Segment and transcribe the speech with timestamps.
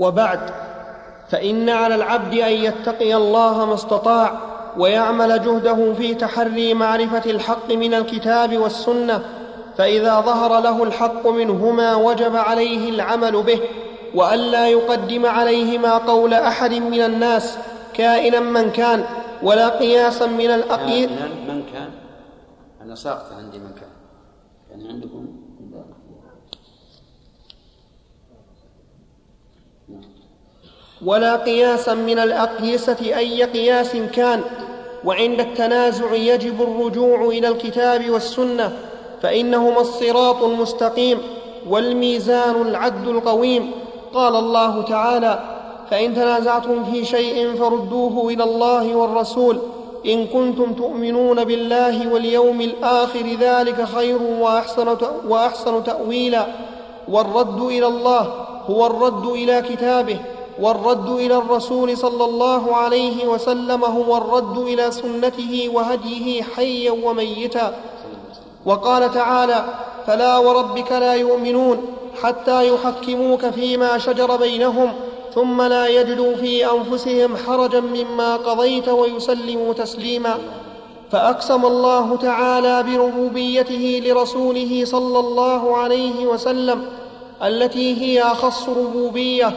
[0.00, 0.50] وبعد
[1.28, 4.40] فإن على العبد أن يتقي الله ما استطاع
[4.78, 9.22] ويعمل جهده في تحري معرفة الحق من الكتاب والسنة
[9.78, 13.60] فإذا ظهر له الحق منهما وجب عليه العمل به
[14.14, 17.58] والا يقدم عليهما قول أحد من الناس
[17.94, 19.04] كائنا من كان
[19.42, 21.10] ولا قياسا من الأقيد.
[21.48, 21.90] من كان.
[22.82, 23.90] أنا ساقط عندي من كان.
[24.70, 25.45] يعني عندكم
[31.04, 34.40] ولا قياسا من الأقيسة أي قياس كان
[35.04, 38.72] وعند التنازع يجب الرجوع إلى الكتاب والسنة
[39.22, 41.18] فإنهما الصراط المستقيم
[41.68, 43.70] والميزان العدل القويم.
[44.14, 45.40] قال الله تعالى
[45.90, 49.58] فإن تنازعتم في شيء فردوه إلى الله والرسول
[50.06, 54.96] إن كنتم تؤمنون بالله واليوم الآخر ذلك خير وأحسن,
[55.28, 56.46] وأحسن تأويلا
[57.08, 58.32] والرد إلى الله
[58.70, 60.18] هو الرد إلى كتابه
[60.60, 67.74] والرد إلى الرسول صلى الله عليه وسلم هو الرد إلى سنته وهديه حيا وميتا.
[68.66, 69.64] وقال تعالى
[70.06, 71.78] فلا وربك لا يؤمنون
[72.22, 74.92] حتى يحكموك فيما شجر بينهم
[75.34, 80.38] ثم لا يجدوا في أنفسهم حرجا مما قضيت ويسلموا تسليما.
[81.10, 86.86] فأقسم الله تعالى بربوبيته لرسوله صلى الله عليه وسلم
[87.42, 89.52] التي هي أخص ربوبية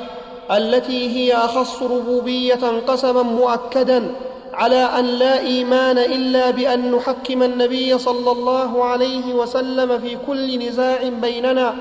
[0.52, 4.12] التي هي أخص ربوبية قسما مؤكدا
[4.54, 11.10] على أن لا إيمان إلا بأن نحكم النبي صلى الله عليه وسلم في كل نزاع
[11.22, 11.76] بيننا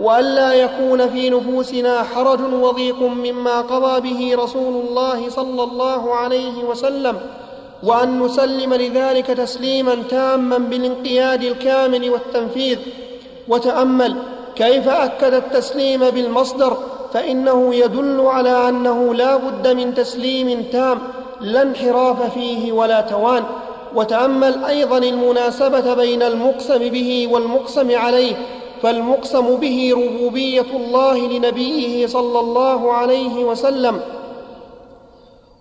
[0.00, 7.20] والا يكون في نفوسنا حرج وضيق مما قضى به رسول الله صلى الله عليه وسلم
[7.82, 12.78] وأن نسلم لذلك تسليما تاما بالانقياد الكامل والتنفيذ.
[13.48, 14.16] وتأمل
[14.56, 16.76] كيف أكد التسليم بالمصدر
[17.12, 20.98] فإنه يدل على أنه لا بد من تسليم تام
[21.40, 23.44] لا انحراف فيه ولا توان.
[23.94, 28.36] وتأمل أيضا المناسبة بين المقسم به والمقسم عليه
[28.82, 34.00] فالمقسم به ربوبية الله لنبيه صلى الله عليه وسلم.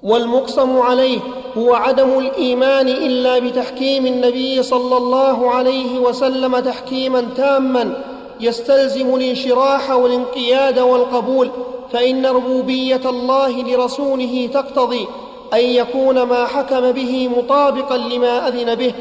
[0.04, 1.20] والمقسم عليه
[1.58, 8.17] هو عدم الإيمان إلا بتحكيم النبي صلى الله عليه وسلم تحكيما تاما.
[8.40, 11.50] يستلزم الانشراح والانقياد والقبول
[11.92, 15.08] فإن ربوبية الله لرسوله تقتضي
[15.54, 18.94] أن يكون ما حكم به مطابقا لما أذن به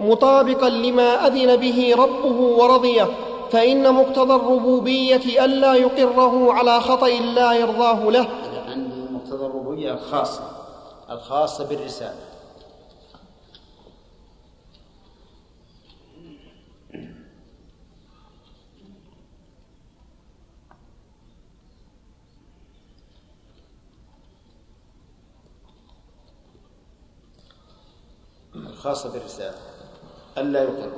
[0.00, 3.08] مطابقا لما أذن به ربه ورضيه
[3.50, 8.26] فإن مقتضى الربوبية ألا يقره على خطأ لا يرضاه له.
[8.68, 10.42] عندي مقتضى الربوبية الخاصة
[11.10, 12.33] الخاصة بالرسالة.
[28.84, 29.54] الخاصة بالرسالة
[30.38, 30.90] ألا يقر.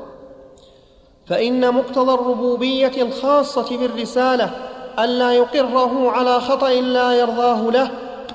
[1.27, 4.51] فإن مقتضى الربوبية الخاصة بالرسالة
[4.99, 7.91] ألا يقره على خطأ لا يرضاه له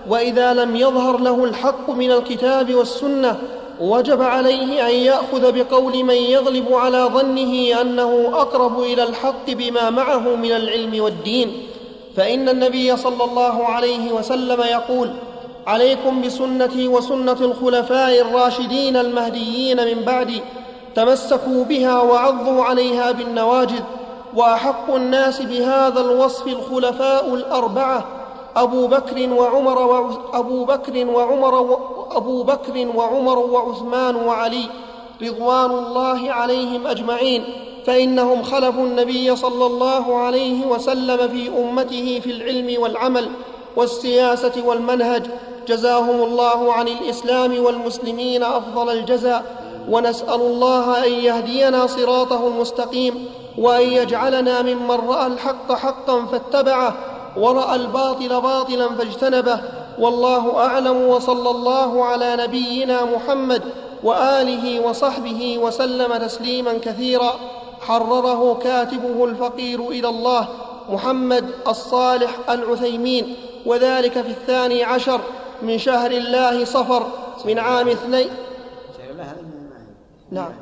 [0.07, 3.39] وإذا لم يظهر له الحق من الكتاب والسنة
[3.81, 10.35] وجب عليه أن يأخذ بقول من يغلب على ظنه أنه أقرب إلى الحق بما معه
[10.35, 11.67] من العلم والدين.
[12.15, 15.13] فإن النبي صلى الله عليه وسلم يقول
[15.67, 20.41] عليكم بسنتي وسنة الخلفاء الراشدين المهديين من بعدي
[20.95, 23.81] تمسكوا بها وعضوا عليها بالنواجذ
[24.35, 28.05] وأحق الناس بهذا الوصف الخلفاء الأربعة
[28.55, 31.77] أبو بكر وعمر أبو بكر وعمر
[32.11, 34.65] أبو بكر وعمر وعثمان وعلي
[35.21, 37.43] رضوان الله عليهم أجمعين
[37.85, 43.29] فإنهم خلفوا النبي صلى الله عليه وسلم في أمته في العلم والعمل
[43.75, 45.25] والسياسة والمنهج
[45.71, 49.43] جزاهم الله عن الإسلام والمسلمين أفضل الجزاء
[49.89, 53.25] ونسأل الله أن يهدينا صراطه المستقيم
[53.57, 56.93] وأن يجعلنا ممن رأى الحق حقا فاتبعه
[57.37, 59.59] ورأى الباطل باطلا فاجتنبه.
[59.99, 63.63] والله أعلم وصلى الله على نبينا محمد
[64.03, 67.33] وآله وصحبه وسلم تسليما كثيرا.
[67.81, 70.47] حرره كاتبه الفقير إلى الله
[70.89, 73.35] محمد الصالح العثيمين
[73.65, 75.21] وذلك في الثاني عشر.
[75.63, 77.07] من شهر الله صفر
[77.45, 78.29] من عام اثنين.
[80.31, 80.53] نعم.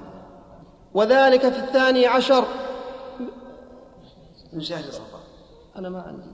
[0.94, 2.46] وذلك في الثاني عشر.
[4.54, 5.20] من شهر صفر.
[5.76, 6.30] أنا ما عندي.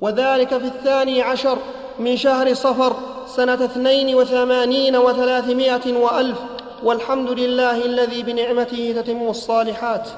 [0.00, 1.58] وذلك في الثاني عشر
[1.98, 2.96] من شهر صفر
[3.26, 6.38] سنة اثنين وثمانين وثلاثمائة وألف.
[6.82, 10.08] والحمد لله الذي بنعمته تتم الصالحات.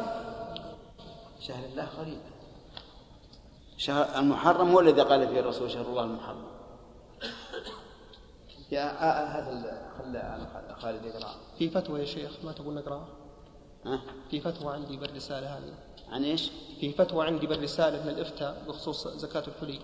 [1.40, 2.25] شهر الله قريب.
[3.76, 6.46] شهر المحرم هو الذي قال فيه الرسول شهر الله المحرم
[8.72, 8.84] يا
[9.38, 13.08] هذا خل خالد يقرأ في فتوى يا شيخ ما تقول نقراها
[13.84, 14.00] ها؟
[14.30, 15.74] في فتوى عندي بالرسالة هذه
[16.08, 16.50] عن إيش؟
[16.80, 19.80] في فتوى عندي بالرسالة من الإفتاء بخصوص زكاة الحلي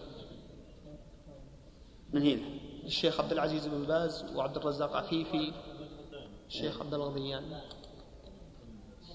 [2.13, 2.43] من هنا؟
[2.85, 5.53] الشيخ عبد العزيز بن باز وعبد الرزاق عفيفي
[6.49, 7.61] الشيخ عبد الله الغضيان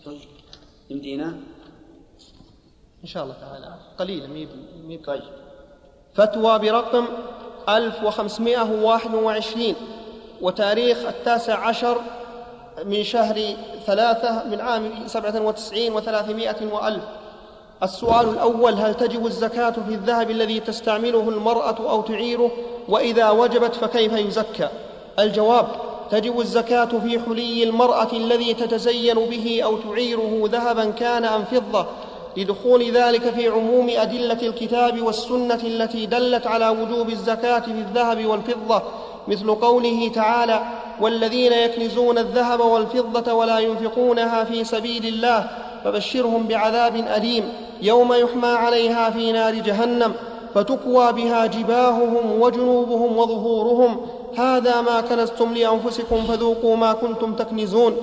[0.05, 0.21] طيب
[0.89, 1.39] يمدينا؟
[3.03, 3.73] إن شاء الله تعالى.
[3.99, 4.49] قليلة ميب
[4.87, 5.21] ميب طيب.
[6.13, 7.05] فتوى برقم
[7.69, 9.75] 1521
[10.41, 11.97] وتاريخ التاسع عشر
[12.85, 13.55] من شهر
[13.85, 17.03] ثلاثة من عام سبعة وتسعين وثلاثمائة وألف.
[17.83, 22.51] السؤال الأول هل تجب الزكاة في الذهب الذي تستعمله المرأة أو تعيره؟
[22.89, 24.69] وإذا وجبت فكيف يزكى؟
[25.19, 25.67] الجواب
[26.11, 31.85] تجب الزكاة في حلي المرأة الذي تتزين به أو تعيره ذهبا كان أم فضة.
[32.37, 38.81] لدخول ذلك في عموم أدلة الكتاب والسنة التي دلت على وجوب الزكاة في الذهب والفضة
[39.27, 40.61] مثل قوله تعالى
[41.01, 45.49] والذين يكنزون الذهب والفضة ولا ينفقونها في سبيل الله
[45.83, 47.43] فبشرهم بعذاب أليم
[47.81, 50.13] يوم يحمى عليها في نار جهنم
[50.55, 54.01] فتكوى بها جباههم وجنوبهم وظهورهم
[54.37, 57.97] هذا ما كنزتم لأنفسكم فذوقوا ما كنتم تكنزون.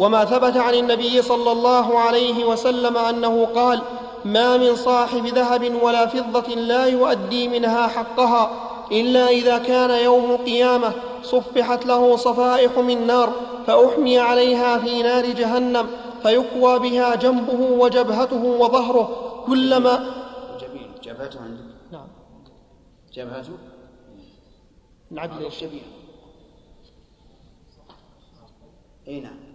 [0.00, 3.82] وما ثبت عن النبي صلى الله عليه وسلم أنه قال
[4.24, 8.50] ما من صاحب ذهب ولا فضة لا يؤدي منها حقها
[8.92, 10.92] إلا إذا كان يوم القيامة
[11.22, 13.32] صفحت له صفائح من نار
[13.66, 15.86] فأحمي عليها في نار جهنم
[16.22, 19.96] فيكوى بها جنبه وجبهته وظهره كلما
[20.60, 20.90] جميل.
[21.02, 22.08] جبهته عندك؟ نعم.
[23.12, 23.52] جبهته؟
[25.10, 25.82] نعدل جبين
[29.08, 29.49] أي نعم.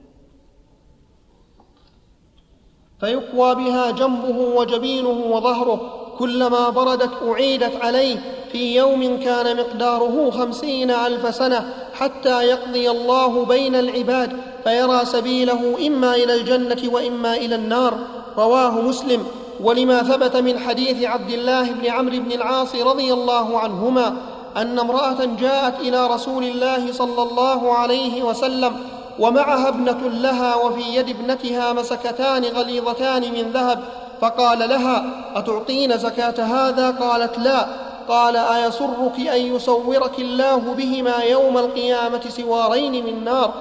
[3.00, 8.18] فيكوى بها جنبه وجبينه وظهره كلما بردت أعيدت عليه.
[8.52, 16.16] في يوم كان مقداره خمسين ألف سنة حتى يقضي الله بين العباد فيرى سبيله إما
[16.16, 17.98] إلى الجنة وإما إلى النار.
[18.38, 19.26] رواه مسلم.
[19.64, 24.18] ولما ثبت من حديث عبد الله بن عمرو بن العاص رضي الله عنهما
[24.58, 28.76] أن امرأة جاءت إلى رسول الله صلى الله عليه وسلم
[29.20, 33.80] ومعها ابنة لها وفي يد ابنتها مسكتان غليظتان من ذهب
[34.22, 37.68] فقال لها أتعطين زكاة هذا؟ قالت لا.
[38.10, 43.54] قال أيسرك أن يصورك الله بهما يوم القيامة سوارين من نار؟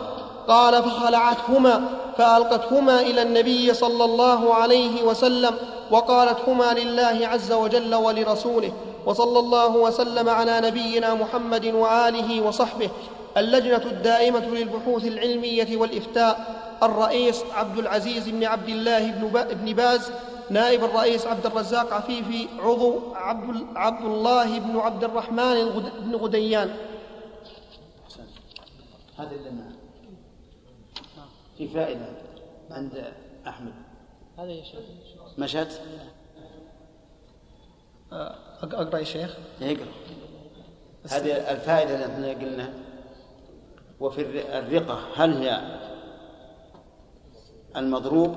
[0.49, 1.85] قال فخلعتهما
[2.19, 5.55] فألقتهما إلى النبي صلى الله عليه وسلم
[5.91, 8.73] وقالت هما لله عز وجل ولرسوله
[9.07, 12.91] وصلى الله وسلم على نبينا محمد وآله وصحبه.
[13.37, 19.11] اللجنة الدائمة للبحوث العلمية والإفتاء الرئيس عبد العزيز بن عبد الله
[19.55, 20.11] بن باز
[20.51, 26.77] نائب الرئيس عبد الرزاق عفيفي عضو عبد, عبد الله بن عبد الرحمن بن غديان.
[29.19, 29.51] هذا اللي
[31.59, 32.07] في فائدة
[32.71, 33.13] عند
[33.49, 33.73] أحمد.
[34.39, 34.81] هذا يا شيخ.
[35.39, 35.81] مشت
[38.63, 39.37] أقرأ يا شيخ.
[39.63, 39.87] اقرأ
[41.11, 42.84] هذه الفائدة اللي إحنا قلنا.
[44.01, 45.79] وفي الرقة هل هي
[47.77, 48.35] المضروب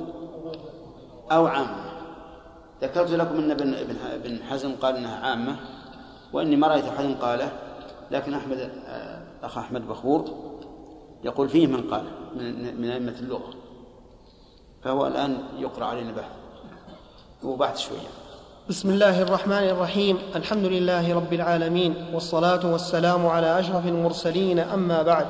[1.32, 1.88] أو عامة؟
[2.82, 3.52] ذكرت لكم أن
[3.92, 5.56] ابن حزم قال أنها عامة
[6.34, 7.52] وإني ما رأيت أحد قاله
[8.12, 8.72] لكن أحمد
[9.44, 10.26] أخ أحمد بخور
[11.24, 12.04] يقول فيه من قال
[12.36, 13.54] من, من أئمة اللغة
[14.84, 16.32] فهو الآن يقرأ علينا بحث
[17.44, 18.27] وبحث شوية.
[18.70, 20.18] بسم الله الرحمن الرحيم.
[20.36, 25.26] الحمد لله رب العالمين والصلاة والسلام على أشرف المرسلين أما بعد.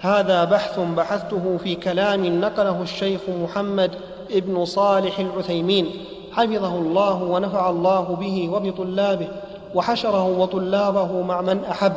[0.00, 3.90] هذا بحث بحثته في كلام نقله الشيخ محمد
[4.30, 5.90] ابن صالح العثيمين.
[6.32, 9.28] حفظه الله ونفع الله به وبطلابه
[9.74, 11.92] وحشره وطلابه مع من أحب.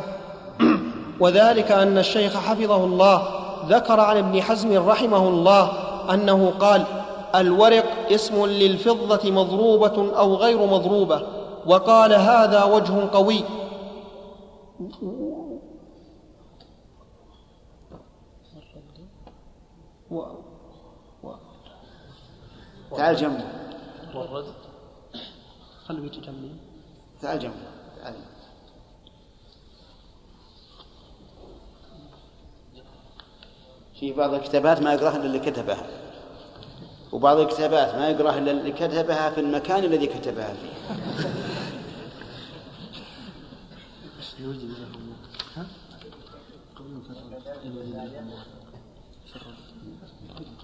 [1.19, 3.23] وذلك أن الشيخ حفظه الله.
[3.69, 5.71] ذكر عن ابن حزم رحمه الله
[6.13, 6.83] أنه قال
[7.35, 11.27] الورق اسم للفضة مضروبة أو غير مضروبة
[11.65, 13.43] وقال هذا وجه قوي.
[20.11, 20.21] و...
[21.23, 21.35] و...
[22.97, 23.45] تعال جنبه
[24.15, 24.53] والرد
[25.85, 26.51] خلوا يجي جنبي
[27.21, 27.55] تعال جنبه
[28.01, 28.15] تعال.
[33.99, 36.02] في بعض الكتابات ما يقراها إلا اللي كتبها.
[37.13, 40.93] وبعض الكتابات ما يقرأها إلا اللي كتبها في المكان الذي كتبها فيه.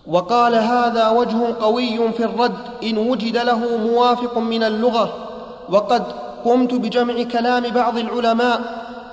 [0.08, 5.30] وقال هذا وجه قوي في الرد إن وجد له موافق من اللغة.
[5.70, 6.04] وقد
[6.46, 8.62] قمت بجمع كلام بعض العلماء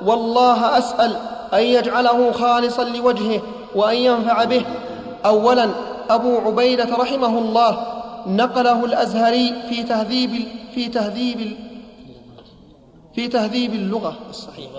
[0.07, 1.17] والله أسأل
[1.55, 3.43] أن يجعله خالصا لوجهه
[3.75, 4.65] وأن ينفع به.
[5.27, 5.71] اولا
[6.11, 11.57] أبو عبيدة رحمه الله نقله الأزهري في تهذيب في تهذيب
[13.15, 14.17] في تهذيب اللغة.
[14.31, 14.71] الصحيح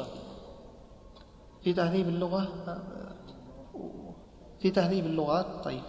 [1.64, 2.48] في تهذيب اللغة؟
[4.62, 5.82] في تهذيب اللغات؟ طيب.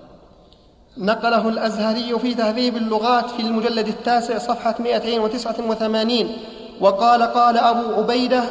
[0.98, 6.36] نقله الأزهري في تهذيب اللغات في المجلد التاسع صفحة 289
[6.80, 8.42] وقال قال أبو عبيدة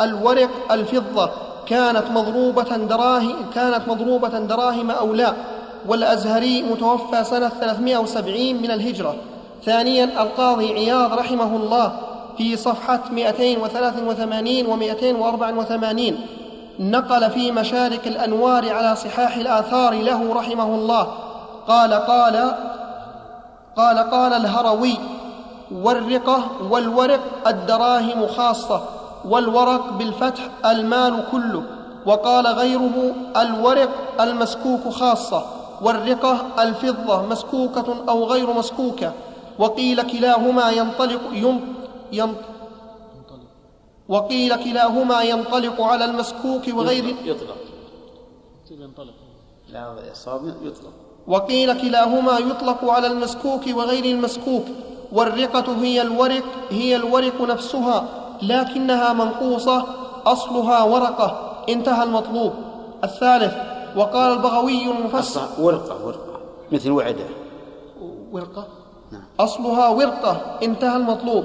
[0.00, 1.30] الورق الفضة
[1.66, 5.34] كانت مضروبة دراهم كانت مضروبة دراهم أو لا؟
[5.88, 9.14] والأزهري متوفى سنة 370 من الهجرة.
[9.64, 11.92] ثانيا القاضي عياض رحمه الله
[12.38, 16.26] في صفحة 283 و 284
[16.78, 21.08] نقل في مشارك الأنوار على صحاح الآثار له رحمه الله.
[21.68, 22.54] قال قال
[23.76, 24.98] قال قال الهروي
[25.72, 28.80] والرقة والورق الدراهم خاصة
[29.24, 31.62] والورق بالفتح المال كله.
[32.06, 35.44] وقال غيره الورق المسكوك خاصة.
[35.84, 39.12] والرقة الفضة مسكوكة أو غير مسكوكة
[39.58, 41.20] وقيل كلاهما ينطلق
[42.12, 42.54] ينطلق
[44.08, 47.56] وقيل كلاهما ينطلق على المسكوك وغير يطلق
[48.70, 49.14] ينطلق
[49.68, 50.92] لا الصواب يطلق.
[51.26, 54.64] وقيل كلاهما يطلق على المسكوك وغير المسكوك
[55.12, 58.08] والرقة هي الورق هي الورق نفسها
[58.42, 59.86] لكنها منقوصة
[60.26, 61.28] أصلها ورقة
[61.68, 62.52] انتهى المطلوب.
[63.04, 63.54] الثالث
[63.96, 66.40] وقال البغوي المفسر ورقة ورقة.
[66.72, 67.26] مثل وعدة.
[68.32, 68.66] ورقة؟
[69.12, 69.22] نعم.
[69.40, 71.44] أصلها ورقة انتهى المطلوب.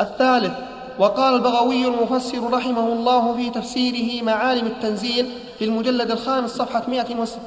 [0.00, 0.52] الثالث
[0.98, 5.26] وقال البغوي المفسر رحمه الله في تفسيره معالم التنزيل
[5.58, 7.38] في المجلد الخامس صفحة 160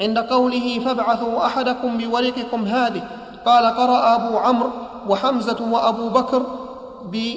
[0.00, 3.02] عند قوله فابعثوا أحدكم بورقكم هذه
[3.46, 4.70] قال قرأ أبو عمرو
[5.08, 6.42] وحمزة وأبو بكر
[7.04, 7.34] ب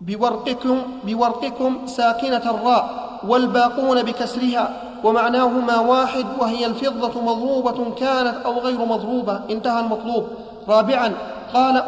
[0.00, 3.13] بورقكم بورقكم ساكنة الراء.
[3.28, 9.40] والباقون بكسرها ومعناهما واحد وهي الفضة مضروبة كانت أو غير مضروبة.
[9.50, 10.26] انتهى المطلوب.
[10.68, 11.12] رابعا
[11.54, 11.82] قال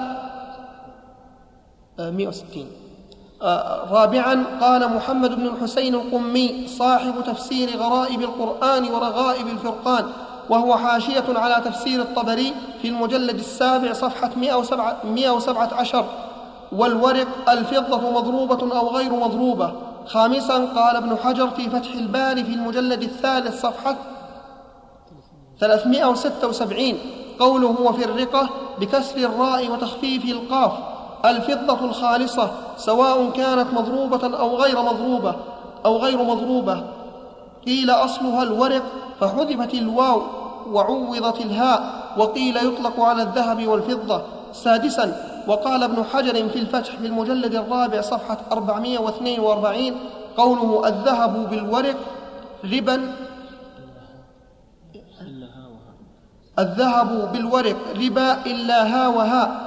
[1.99, 2.67] 160
[3.43, 10.05] آه، رابعا قال محمد بن الحسين القمي صاحب تفسير غرائب القرآن ورغائب الفرقان
[10.51, 12.53] وهو حاشية على تفسير الطبري
[12.83, 14.31] في المجلد السابع صفحة
[15.05, 16.05] 117
[16.73, 19.73] والورق الفضة مضروبة أو غير مضروبة.
[20.07, 23.97] خامسا قال ابن حجر في فتح الباري في المجلد الثالث صفحة
[25.61, 26.95] 376
[27.39, 28.49] قوله وفي الرقة
[28.81, 30.73] بكسر الراء وتخفيف القاف
[31.25, 35.35] الفضة الخالصة سواء كانت مضروبة أو غير مضروبة
[35.85, 36.85] أو غير مضروبة.
[37.67, 38.83] قيل أصلها الورق
[39.21, 40.23] فحذفت الواو
[40.71, 44.23] وعوضت الهاء وقيل يطلق على الذهب والفضة.
[44.53, 49.93] سادسا وقال ابن حجر في الفتح في المجلد الرابع صفحة 442
[50.37, 51.97] قوله الذهب بالورق
[52.65, 53.13] ربا.
[56.59, 59.63] الذهب بالورق ربا إلا ها وها.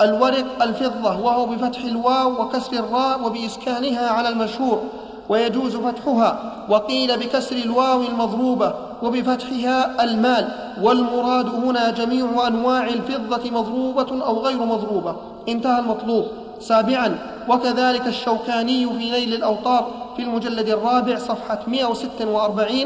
[0.00, 4.82] الورق الفضة وهو بفتح الواو وكسر الراء وبإسكانها على المشهور.
[5.28, 6.52] ويجوز فتحها.
[6.68, 10.48] وقيل بكسر الواو المضروبة وبفتحها المال.
[10.82, 15.16] والمراد هنا جميع أنواع الفضة مضروبة أو غير مضروبة.
[15.48, 16.24] انتهى المطلوب.
[16.60, 17.18] سابعا
[17.48, 22.84] وكذلك الشوكاني في نيل الأوطار في المجلد الرابع صفحة 146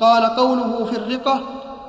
[0.00, 1.40] قال قوله في الرقة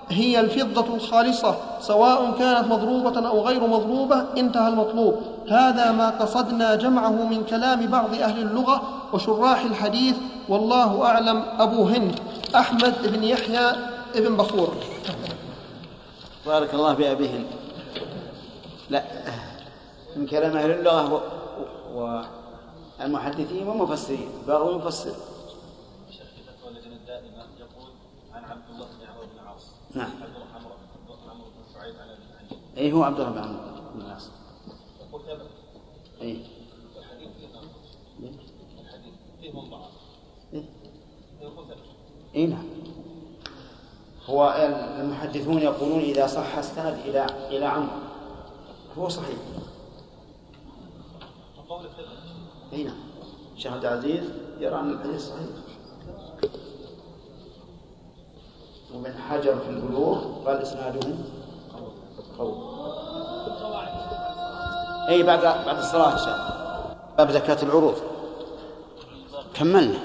[0.09, 5.21] هي الفضة الخالصة سواء كانت مضروبة أو غير مضروبة انتهى المطلوب.
[5.49, 8.81] هذا ما قصدنا جمعه من كلام بعض أهل اللغة
[9.13, 10.15] وشراح الحديث
[10.49, 11.43] والله أعلم.
[11.59, 12.19] أبو هند
[12.55, 13.71] أحمد بن يحيى
[14.15, 14.73] بن بخور.
[16.45, 17.47] بارك الله بأبي هند.
[18.89, 19.03] لا
[20.15, 21.21] من كلام أهل اللغة
[22.99, 25.15] والمحدثين والمفسرين بغوا يفسر
[29.95, 30.11] نعم.
[32.77, 33.59] اي هو عبد الله بن عمرو
[33.93, 34.29] بن العاص.
[36.21, 36.45] اي
[42.35, 42.63] اي نعم.
[44.25, 44.53] هو
[44.99, 47.89] المحدثون يقولون إذا صح استند إلى إلى عمرو.
[48.97, 49.37] هو صحيح.
[52.73, 52.97] اي نعم.
[53.55, 55.47] الشيخ عبد العزيز يرى أن الحديث صحيح.
[58.93, 61.09] ومن حجر في البلوغ قال إسناده
[62.39, 62.73] قوي.
[65.09, 66.95] أي بعد بعد الصلاة إن شاء الله.
[67.17, 67.95] باب زكاة العروض.
[69.53, 69.99] كملنا.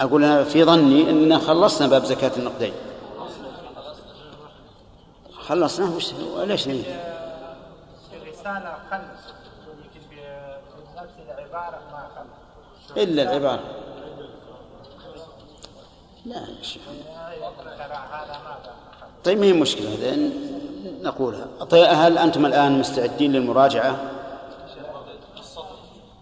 [0.00, 2.72] أقول أنا في ظني أننا خلصنا باب زكاة النقدين.
[5.32, 6.82] خلصنا وش ليش ننهي؟
[8.22, 9.22] الرسالة خلص.
[10.10, 12.96] بنفس العبارة ما خلص.
[12.96, 13.91] إلا العبارة.
[16.26, 16.82] لا يا شيخ
[19.24, 20.16] طيب ما هي مشكلة إذا
[21.02, 21.46] نقولها.
[21.70, 23.96] طيب هل أنتم الآن مستعدين للمراجعة؟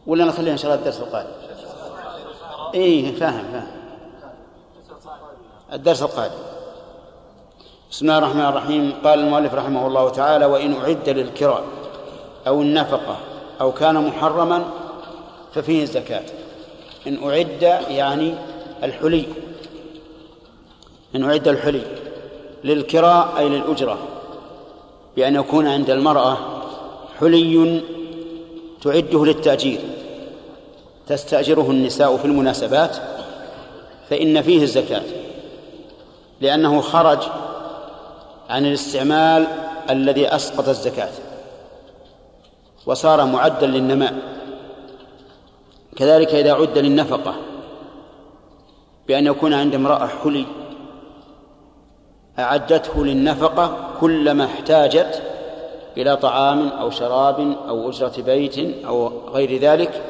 [0.07, 1.31] ولا نخليها إن شاء الله الدرس القادم؟
[2.75, 3.71] إيه فاهم فاهم.
[5.73, 6.35] الدرس القادم.
[7.91, 8.93] بسم الله الرحمن الرحيم.
[9.05, 11.65] قال المؤلف رحمه الله تعالى وإن أعد للكراء
[12.47, 13.17] أو النفقة
[13.61, 14.65] أو كان محرما
[15.55, 16.25] ففيه الزكاة
[17.07, 18.35] إن أعد يعني
[18.83, 19.27] الحلي.
[21.17, 21.83] إن أعد الحلي
[22.65, 23.99] للكراء أي للأجرة
[25.17, 26.39] بأن يكون عند المرأة
[27.21, 27.83] حلي
[28.83, 29.81] تعده للتأجير
[31.07, 32.97] تستأجره النساء في المناسبات
[34.11, 35.03] فإن فيه الزكاة
[36.41, 37.19] لأنه خرج
[38.49, 39.47] عن الاستعمال
[39.91, 41.11] الذي أسقط الزكاة
[42.87, 44.15] وصار معدا للنماء.
[45.97, 47.35] كذلك إذا عد للنفقة
[49.09, 50.47] بأن يكون عند امرأة حلي
[52.41, 55.23] أعدته للنفقة كلما احتاجت
[55.97, 60.03] إلى طعام أو شراب أو أجرة بيت أو غير ذلك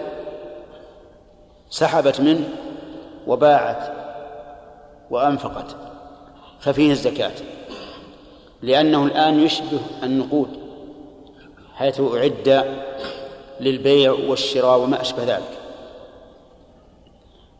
[1.70, 2.48] سحبت منه
[3.26, 3.92] وباعت
[5.10, 5.76] وأنفقت
[6.60, 7.32] ففيه الزكاة
[8.62, 10.48] لأنه الآن يشبه النقود
[11.74, 12.64] حيث أعد
[13.60, 15.58] للبيع والشراء وما أشبه ذلك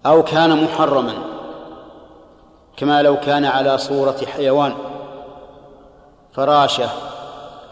[0.06, 1.14] أو كان محرما.
[2.80, 4.74] كما لو كان على صورة حيوان
[6.32, 6.88] فراشة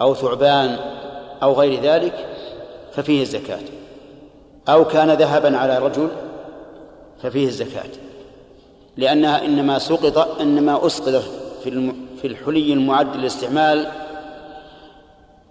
[0.00, 0.76] أو ثعبان
[1.42, 2.26] أو غير ذلك
[2.92, 3.60] ففيه الزكاة.
[4.68, 6.08] أو كان ذهبا على رجل
[7.22, 7.90] ففيه الزكاة.
[8.96, 11.22] لأنها إنما سقط إنما أسقط
[11.64, 13.86] في في الحلي المعد للاستعمال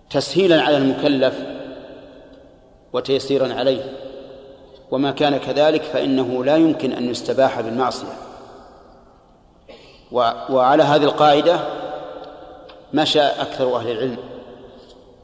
[0.09, 1.39] تسهيلا على المكلف
[2.93, 3.93] وتيسيرا عليه.
[4.91, 8.26] وما كان كذلك فإنه لا يمكن أن يستباح بالمعصية.
[10.12, 11.60] وعلى هذه القاعدة
[12.93, 14.17] مشى أكثر أهل العلم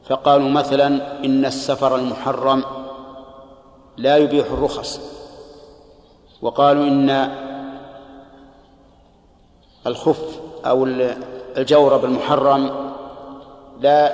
[0.08, 0.86] فقالوا مثلا
[1.24, 2.64] إن السفر المحرم
[3.96, 5.00] لا يبيح الرخص
[6.42, 7.30] وقالوا إن
[9.86, 10.84] الخف أو
[11.56, 12.70] الجورب المحرم
[13.80, 14.12] لا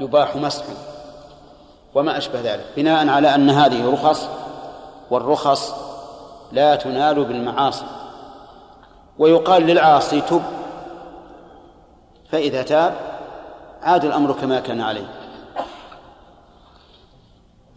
[0.00, 0.74] يباح مسحه
[1.94, 4.28] وما أشبه ذلك بناء على أن هذه رخص
[5.10, 5.74] والرخص
[6.52, 7.84] لا تنال بالمعاصي.
[9.18, 10.42] ويقال للعاصي تب.
[12.30, 12.94] فإذا تاب
[13.82, 15.14] عاد الأمر كما كان عليه.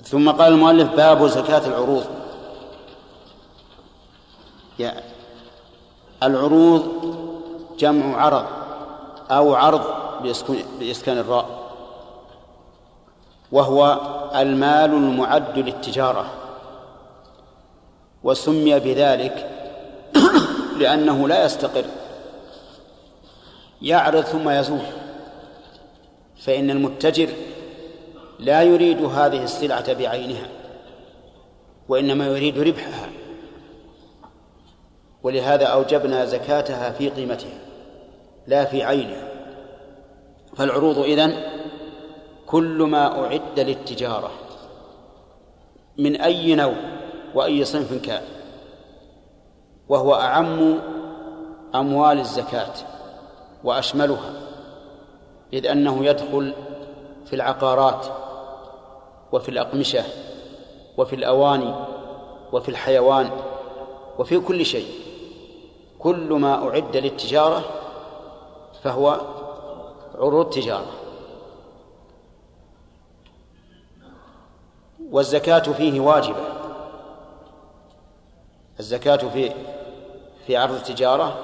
[0.03, 2.05] ثم قال المؤلف باب زكاة العروض.
[4.79, 5.03] يعني
[6.23, 6.83] العروض
[7.77, 8.45] جمع عرض
[9.31, 9.81] أو عرض
[10.79, 11.65] بإسكان الراء.
[13.51, 13.99] وهو
[14.35, 16.25] المال المعد للتجارة.
[18.23, 19.51] وسمي بذلك
[20.77, 21.85] لأنه لا يستقر.
[23.81, 24.79] يعرض ثم يزول.
[26.37, 27.29] فإن المتجر
[28.39, 30.47] لا يريد هذه السلعة بعينها
[31.89, 33.09] وإنما يريد ربحها.
[35.23, 37.57] ولهذا أوجبنا زكاتها في قيمتها
[38.47, 39.27] لا في عينها.
[40.57, 41.43] فالعروض إذن
[42.45, 44.31] كل ما أعد للتجارة
[45.97, 46.75] من أي نوع
[47.33, 48.34] وأي صنف كان.
[49.89, 50.79] وهو أعم
[51.75, 52.73] أموال الزكاة
[53.63, 54.33] وأشملها
[55.53, 56.53] إذ أنه يدخل
[57.25, 58.05] في العقارات
[59.31, 60.03] وفي الأقمشة
[60.97, 61.75] وفي الأواني
[62.53, 63.29] وفي الحيوان
[64.19, 64.87] وفي كل شيء.
[65.99, 67.63] كل ما أعد للتجارة
[68.83, 69.21] فهو
[70.15, 70.91] عروض تجارة.
[75.11, 76.45] والزكاة فيه واجبة.
[78.79, 79.51] الزكاة في
[80.47, 81.35] في عرض التجارة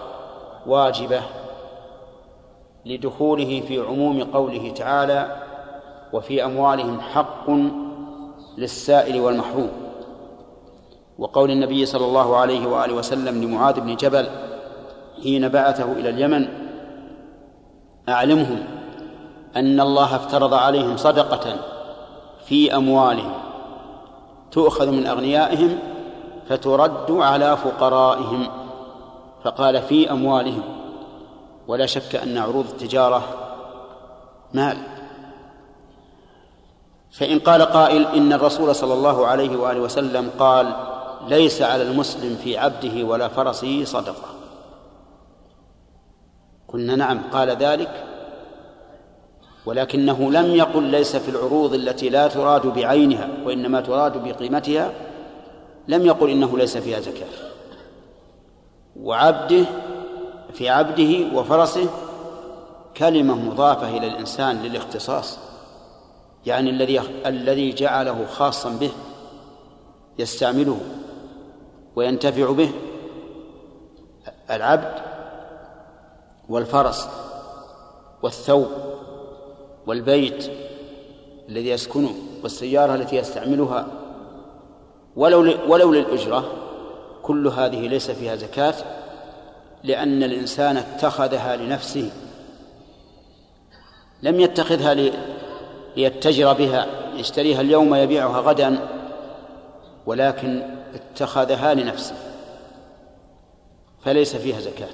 [0.67, 1.21] واجبة
[2.85, 5.41] لدخوله في عموم قوله تعالى
[6.13, 7.49] وفي أموالهم حق
[8.57, 9.71] للسائل والمحروم.
[11.19, 14.27] وقول النبي صلى الله عليه وآله وسلم لمعاذ بن جبل
[15.23, 16.47] حين بعثه إلى اليمن
[18.09, 18.63] أعلمهم
[19.55, 21.55] أن الله افترض عليهم صدقة
[22.45, 23.33] في أموالهم
[24.51, 25.79] تؤخذ من أغنيائهم
[26.49, 28.47] فترد على فقرائهم.
[29.43, 30.63] فقال في أموالهم
[31.67, 33.23] ولا شك أن عروض التجارة
[34.53, 34.77] مال.
[37.11, 40.73] فإن قال قائل إن الرسول صلى الله عليه وآله وسلم قال
[41.27, 44.31] ليس على المسلم في عبده ولا فرسه صدقة.
[46.67, 48.03] قلنا نعم قال ذلك
[49.65, 54.91] ولكنه لم يقل ليس في العروض التي لا تراد بعينها وإنما تراد بقيمتها
[55.87, 57.50] لم يقل إنه ليس فيها زكاة.
[59.03, 59.65] وعبده
[60.53, 61.89] في عبده وفرسه
[62.97, 65.39] كلمة مضافة إلى الإنسان للاختصاص
[66.45, 68.91] يعني الذي الذي جعله خاصا به
[70.19, 70.79] يستعمله
[71.95, 72.71] وينتفع به
[74.49, 74.93] العبد
[76.49, 77.07] والفرس
[78.23, 78.67] والثوب
[79.87, 80.51] والبيت
[81.49, 83.87] الذي يسكنه والسيارة التي يستعملها
[85.15, 86.60] ولو ولو للأجرة
[87.23, 88.73] كل هذه ليس فيها زكاة
[89.83, 92.11] لأن الإنسان اتخذها لنفسه
[94.23, 94.95] لم يتخذها
[95.95, 98.87] ليتجر بها يشتريها اليوم يبيعها غدا
[100.05, 100.61] ولكن
[100.95, 102.15] اتخذها لنفسه
[104.05, 104.93] فليس فيها زكاة.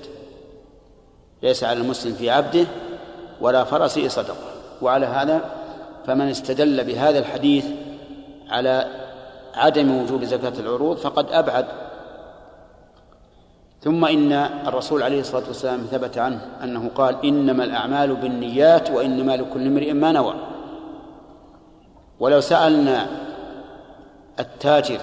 [1.43, 2.65] ليس على المسلم في عبده
[3.41, 4.35] ولا فرسه صدقة.
[4.81, 5.49] وعلى هذا
[6.07, 7.65] فمن استدل بهذا الحديث
[8.49, 8.87] على
[9.53, 11.65] عدم وجوب زكاة العروض فقد أبعد
[13.81, 14.31] ثم إن
[14.67, 20.11] الرسول عليه الصلاة والسلام ثبت عنه أنه قال إنما الأعمال بالنيات وإنما لكل امرئ ما
[20.11, 20.33] نوى.
[22.19, 23.07] ولو سألنا
[24.39, 24.99] التاجر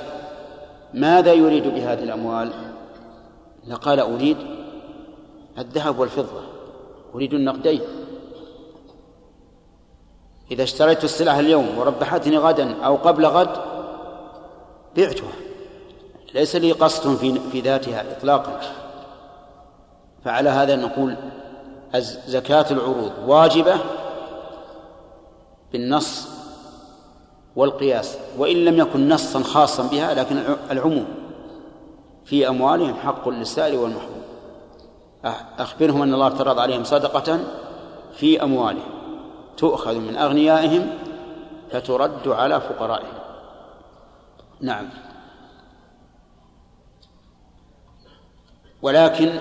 [0.94, 2.50] ماذا يريد بهذه الأموال؟
[3.66, 4.36] لقال أريد
[5.58, 6.40] الذهب والفضة
[7.14, 7.80] أريد النقدين.
[10.50, 13.56] إذا اشتريت السلعة اليوم وربحتني غدا أو قبل غد
[14.96, 15.43] بعتها.
[16.34, 18.60] ليس لي قصد في في ذاتها إطلاقا.
[20.24, 21.16] فعلى هذا نقول
[22.26, 23.74] زكاة العروض واجبة
[25.72, 26.28] بالنص
[27.56, 31.06] والقياس وإن لم يكن نصا خاصا بها لكن العموم
[32.24, 34.22] في أموالهم حق للسائل والمحروم.
[35.58, 37.40] أخبرهم أن الله افترض عليهم صدقة
[38.14, 38.90] في أموالهم
[39.56, 40.90] تؤخذ من أغنيائهم
[41.70, 43.14] فترد على فقرائهم.
[44.60, 44.88] نعم.
[48.84, 49.32] ولكن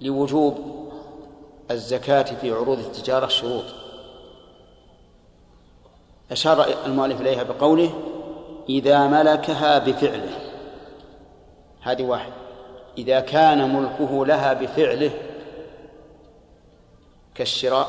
[0.00, 0.58] لوجوب
[1.70, 3.64] الزكاة في عروض التجارة شروط.
[6.30, 7.90] أشار المؤلف إليها بقوله
[8.68, 10.38] إذا ملكها بفعله.
[11.82, 12.32] هذه واحد.
[12.98, 15.10] إذا كان ملكه لها بفعله
[17.34, 17.88] كالشراء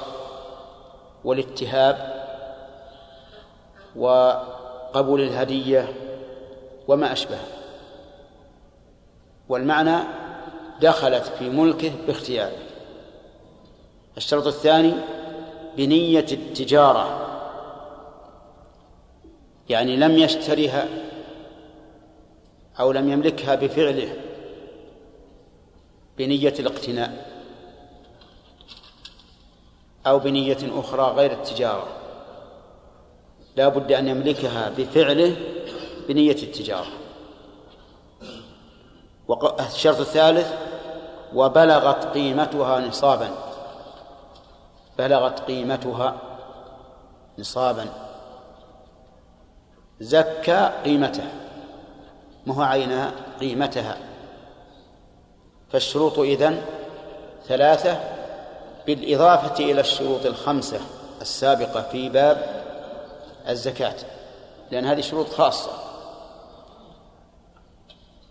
[1.23, 2.25] والاتهاب
[3.95, 5.93] وقبول الهدية
[6.87, 7.54] وما أشبه
[9.49, 10.03] والمعنى
[10.81, 12.57] دخلت في ملكه باختياره
[14.17, 14.93] الشرط الثاني
[15.77, 17.21] بنية التجارة.
[19.69, 20.87] يعني لم يشتريها
[22.79, 24.15] أو لم يملكها بفعله
[26.17, 27.35] بنية الاقتناء
[30.07, 31.87] أو بنية أخرى غير التجارة.
[33.55, 35.35] لا بد أن يملكها بفعله
[36.07, 37.04] بنية التجارة.
[39.59, 40.53] الشرط الثالث
[41.33, 43.29] وبلغت قيمتها نصابا.
[44.97, 46.15] بلغت قيمتها
[47.39, 47.85] نصابا.
[49.99, 51.31] زكى قيمتها
[52.45, 53.97] ما هو عينها قيمتها؟
[55.71, 56.61] فالشروط إذن
[57.47, 57.99] ثلاثة.
[58.87, 60.79] بالإضافة إلى الشروط الخمسة
[61.21, 62.63] السابقة في باب
[63.49, 63.95] الزكاة
[64.71, 65.84] لأن هذه شروط خاصة.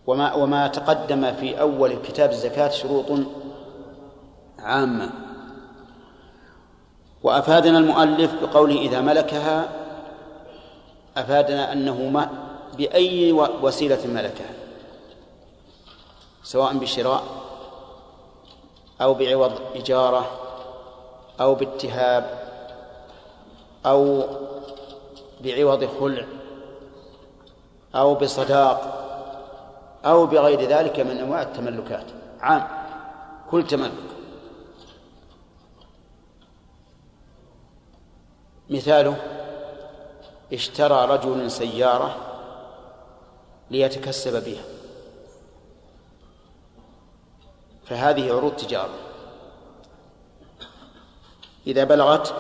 [0.07, 3.07] وما وما تقدم في أول كتاب الزكاة شروط
[4.59, 5.11] عامة.
[7.23, 9.69] وأفادنا المؤلف بقوله إذا ملكها
[11.17, 12.29] أفادنا أنه ما
[12.77, 14.51] بأي وسيلة ملكها
[16.43, 17.23] سواء بشراء
[19.01, 20.31] أو بعوض إجارة
[21.41, 22.39] أو باتهاب
[23.87, 24.25] أو
[25.41, 26.25] بعوض خلع
[27.95, 29.04] أو بصداق.
[30.05, 32.07] أو بغير ذلك من أنواع التملكات.
[32.41, 32.69] عام.
[33.51, 33.93] كل تملك.
[38.71, 39.17] مثاله
[40.53, 42.17] اشترى رجل سيارة
[43.71, 44.65] ليتكسب بها.
[47.87, 48.95] فهذه عروض تجارة.
[51.67, 52.35] إذا بلغت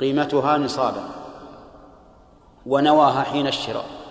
[0.00, 1.08] قيمتها نصابا
[2.66, 4.01] ونواها حين الشراء.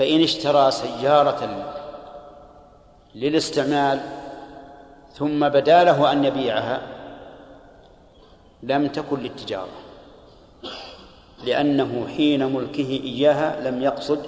[0.00, 1.64] فإن اشترى سيارة
[3.14, 4.00] للاستعمال
[5.12, 6.82] ثم بدا له أن يبيعها
[8.62, 9.68] لم تكن للتجارة
[11.44, 14.26] لأنه حين ملكه إياها لم يقصد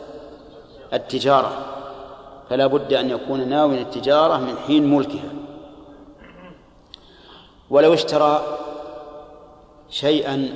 [0.93, 1.67] التجارة
[2.51, 5.33] فلا بد أن يكون ناوي التجارة من حين ملكها.
[7.71, 8.59] ولو اشترى
[9.91, 10.49] شيئا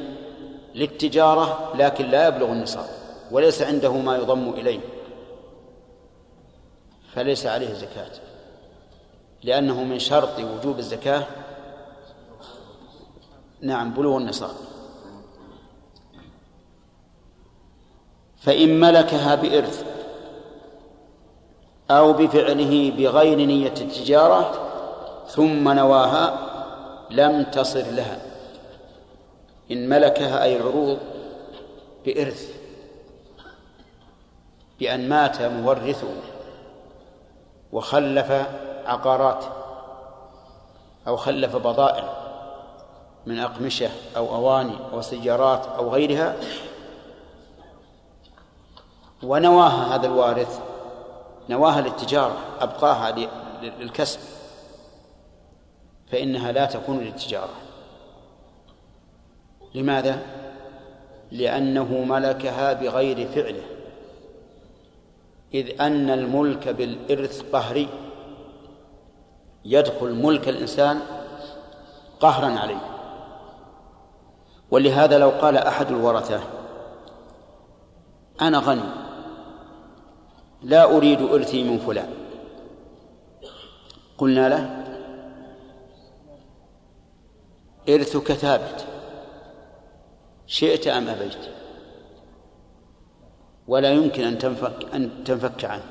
[0.74, 2.88] للتجارة لكن لا يبلغ النصاب
[3.31, 4.95] وليس عنده ما يضم إليه.
[7.16, 8.11] فليس عليه زكاة.
[9.42, 11.26] لأنه من شرط وجوب الزكاة
[13.61, 14.50] نعم بلوغ النصاب.
[18.38, 19.85] فإن ملكها بإرث
[21.90, 24.52] أو بفعله بغير نية التجارة
[25.29, 26.38] ثم نواها
[27.11, 28.20] لم تصر لها.
[29.70, 30.98] إن ملكها أي العروض
[32.07, 32.50] بإرث
[34.81, 36.36] بأن مات مورثه.
[37.72, 38.33] وخلف
[38.87, 39.44] عقارات
[41.07, 42.26] أو خلف بضائع
[43.26, 46.37] من أقمشة أو أواني أو سيارات أو غيرها
[49.22, 50.61] ونواها هذا الوارث
[51.48, 53.29] نواها للتجارة أبقاها
[53.62, 54.20] للكسب
[56.12, 57.55] فإنها لا تكون للتجارة
[59.74, 60.22] لماذا؟
[61.31, 63.75] لأنه ملكها بغير فعله
[65.54, 67.88] إذ أن الملك بالإرث قهري.
[69.64, 71.00] يدخل ملك الإنسان
[72.20, 72.80] قهرا عليه.
[74.70, 76.40] ولهذا لو قال أحد الورثة
[78.40, 78.82] أنا غني
[80.62, 82.11] لا أريد إرثي من فلان.
[84.18, 84.85] قلنا له
[87.88, 88.87] إرثك ثابت
[90.46, 91.37] شئت أم أبيت؟
[93.68, 95.83] ولا يمكن أن تنفك أن تنفك عنه.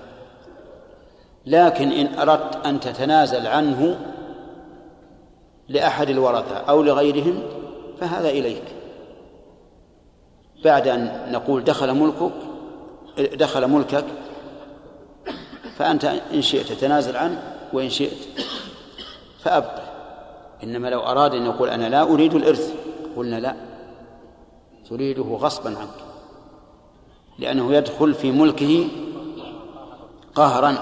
[1.46, 4.00] لكن إن أردت أن تتنازل عنه
[5.70, 7.44] لأحد الورثة أو لغيرهم
[8.00, 8.64] فهذا إليك.
[10.64, 12.32] بعد أن نقول دخل ملكك
[13.18, 14.06] دخل ملكك
[15.78, 17.42] فأنت إن شئت تنازل عنه
[17.74, 18.18] وإن شئت
[19.40, 19.84] فأبقى.
[20.64, 22.74] إنما لو أراد أن يقول أنا لا أريد الإرث
[23.16, 23.56] قلنا لا
[24.90, 26.05] تريده غصبا عنك.
[27.39, 28.88] لأنه يدخل في ملكه
[30.36, 30.78] قهرا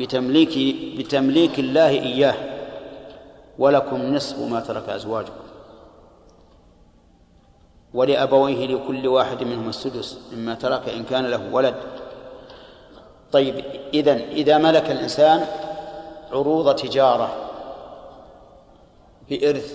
[0.00, 2.34] بتمليك بتمليك الله إياه.
[3.58, 5.32] ولكم نصف ما ترك أزواجكم.
[7.94, 11.74] ولأبويه لكل واحد منهم السدس مما ترك إن كان له ولد.
[13.32, 15.46] طيب إذا إذا ملك الإنسان
[16.32, 17.36] عروض تجارة
[19.30, 19.74] بإرث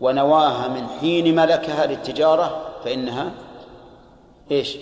[0.00, 3.32] ونواها من حين ملكها للتجارة فإنها
[4.50, 4.76] إيش؟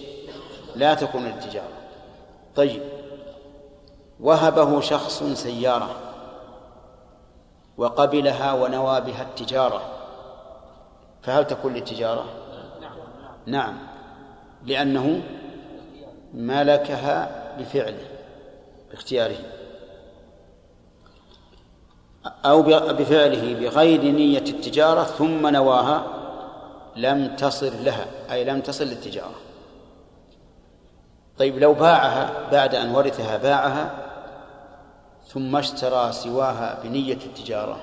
[0.77, 1.83] لا تكون للتجارة
[2.57, 2.83] طيب.
[4.21, 5.97] وهبه شخص سيارة.
[7.77, 9.83] وقبلها ونوى بها التجارة.
[11.23, 12.25] فهل تكون للتجارة؟
[13.47, 13.79] نعم.
[14.67, 15.23] لأنه
[16.35, 18.09] ملكها بفعله
[18.91, 19.39] باختياره.
[22.45, 26.05] أو بفعله بغير نية التجارة ثم نواها
[26.97, 29.52] لم تصل لها أي لم تصل للتجارة.
[31.39, 33.95] طيب لو باعها بعد أن ورثها باعها
[35.27, 37.81] ثم اشترى سواها بنية التجارة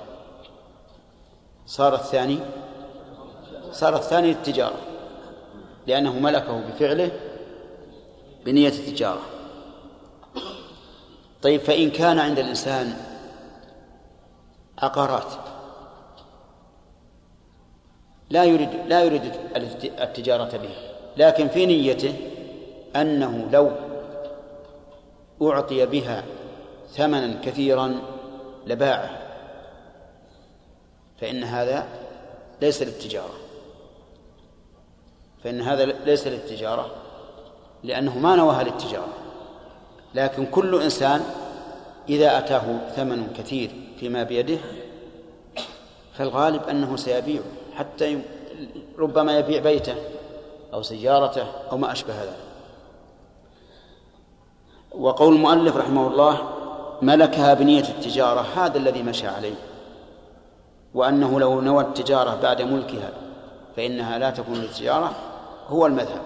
[1.66, 2.40] صار الثاني؟
[3.72, 4.78] صار الثاني التجارة
[5.88, 7.12] لأنه ملكه بفعله
[8.46, 9.22] بنية التجارة.
[11.42, 12.94] طيب فإن كان عند الإنسان
[14.78, 15.34] عقارات
[18.30, 19.32] لا يريد لا يريد
[20.00, 20.76] التجارة به
[21.18, 22.14] لكن في نيته
[22.96, 23.72] أنه لو
[25.42, 26.24] أعطي بها
[26.92, 28.02] ثمنا كثيرا
[28.68, 29.10] لباعه
[31.22, 31.88] فإن هذا
[32.62, 33.34] ليس للتجارة.
[35.44, 36.92] فإن هذا ليس للتجارة
[37.84, 39.14] لأنه ما نواها للتجارة.
[40.16, 41.22] لكن كل إنسان
[42.10, 44.58] إذا أتاه ثمن كثير فيما بيده
[46.14, 47.44] فالغالب أنه سيبيعه
[47.76, 48.22] حتى
[48.98, 49.96] ربما يبيع بيته
[50.74, 52.49] أو سيارته أو ما أشبه ذلك.
[54.92, 56.38] وقول المؤلف رحمه الله
[57.02, 59.56] ملكها بنية التجارة هذا الذي مشى عليه
[60.94, 63.12] وأنه لو نوى التجارة بعد ملكها
[63.76, 65.12] فإنها لا تكون للتجارة
[65.68, 66.22] هو المذهب.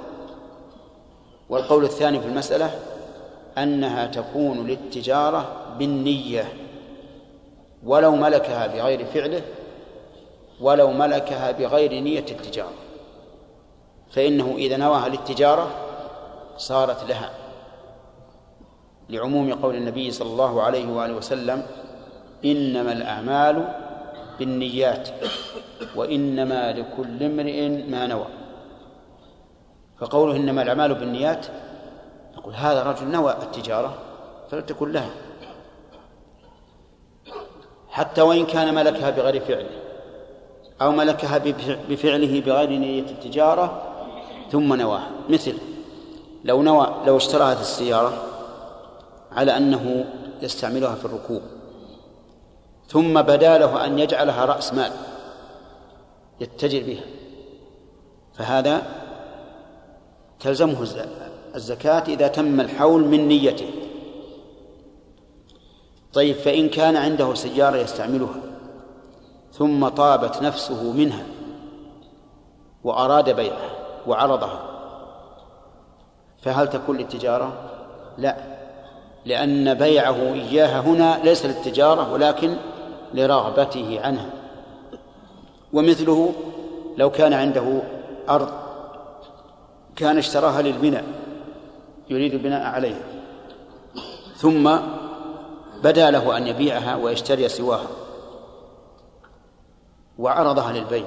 [1.50, 2.80] والقول الثاني في المسألة
[3.58, 5.46] أنها تكون للتجارة
[5.80, 6.54] بالنية
[7.86, 9.42] ولو ملكها بغير فعله
[10.62, 12.74] ولو ملكها بغير نية التجارة
[14.12, 15.68] فإنه إذا نواها للتجارة
[16.58, 17.43] صارت لها.
[19.10, 21.66] لعموم قول النبي صلى الله عليه وآله وسلم
[22.46, 23.68] إنما الأعمال
[24.40, 25.10] بالنيات
[25.96, 28.26] وإنما لكل امرئ ما نوى.
[30.00, 31.46] فقوله إنما الأعمال بالنيات
[32.38, 33.98] نقول هذا رجل نوى التجارة
[34.52, 35.10] فلتكن لها.
[37.90, 39.80] حتى وإن كان ملكها بغير فعله
[40.82, 41.38] أو ملكها
[41.90, 43.82] بفعله بغير نية التجارة
[44.52, 45.10] ثم نواها.
[45.30, 45.58] مثل
[46.44, 48.33] لو نوى لو اشترى هذه السيارة
[49.36, 50.06] على أنه
[50.42, 51.42] يستعملها في الركوب
[52.88, 54.92] ثم بدا له أن يجعلها رأس مال
[56.40, 57.04] يتجر بها.
[58.34, 58.82] فهذا
[60.40, 60.88] تلزمه
[61.56, 63.70] الزكاة إذا تم الحول من نيته.
[66.14, 68.42] طيب فإن كان عنده سيارة يستعملها
[69.52, 71.26] ثم طابت نفسه منها
[72.84, 73.70] وأراد بيعها
[74.08, 74.60] وعرضها
[76.42, 77.54] فهل تكون للتجارة؟
[78.18, 78.53] لا.
[79.26, 82.56] لأن بيعه إياها هنا ليس للتجارة ولكن
[83.14, 84.30] لرغبته عنها.
[85.74, 86.34] ومثله
[86.98, 87.82] لو كان عنده
[88.30, 88.50] أرض
[89.96, 91.04] كان اشتراها للبناء
[92.10, 93.02] يريد البناء عليها.
[94.36, 94.78] ثم
[95.84, 97.88] بدا له أن يبيعها ويشتري سواها
[100.20, 101.06] وعرضها للبيع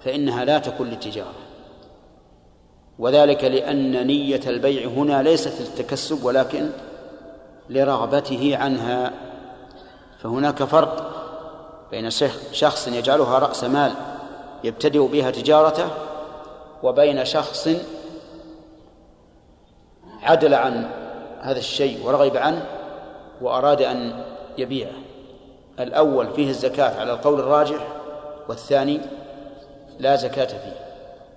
[0.00, 1.41] فإنها لا تكون للتجارة.
[2.98, 6.70] وذلك لأن نية البيع هنا ليست للتكسب ولكن
[7.70, 9.12] لرغبته عنها.
[10.18, 11.12] فهناك فرق
[11.90, 12.10] بين
[12.52, 13.92] شخص يجعلها رأس مال
[14.64, 15.88] يبتدئ بها تجارته
[16.82, 17.68] وبين شخص
[20.22, 20.90] عدل عن
[21.40, 22.66] هذا الشيء ورغب عنه
[23.40, 24.24] وأراد أن
[24.58, 24.92] يبيعه.
[25.80, 27.88] الأول فيه الزكاة على القول الراجح
[28.48, 29.00] والثاني
[29.98, 30.81] لا زكاة فيه.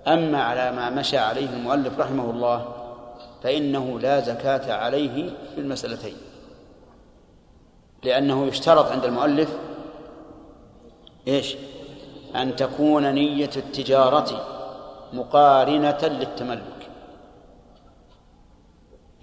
[0.06, 2.72] أما على ما مشى عليه المؤلف رحمه الله
[3.42, 6.16] فإنه لا زكاة عليه في المسألتين.
[8.04, 9.56] لأنه يشترط عند المؤلف
[11.28, 11.56] إيش؟
[12.36, 14.46] أن تكون نية التجارة
[15.12, 16.90] مقارنة للتملك.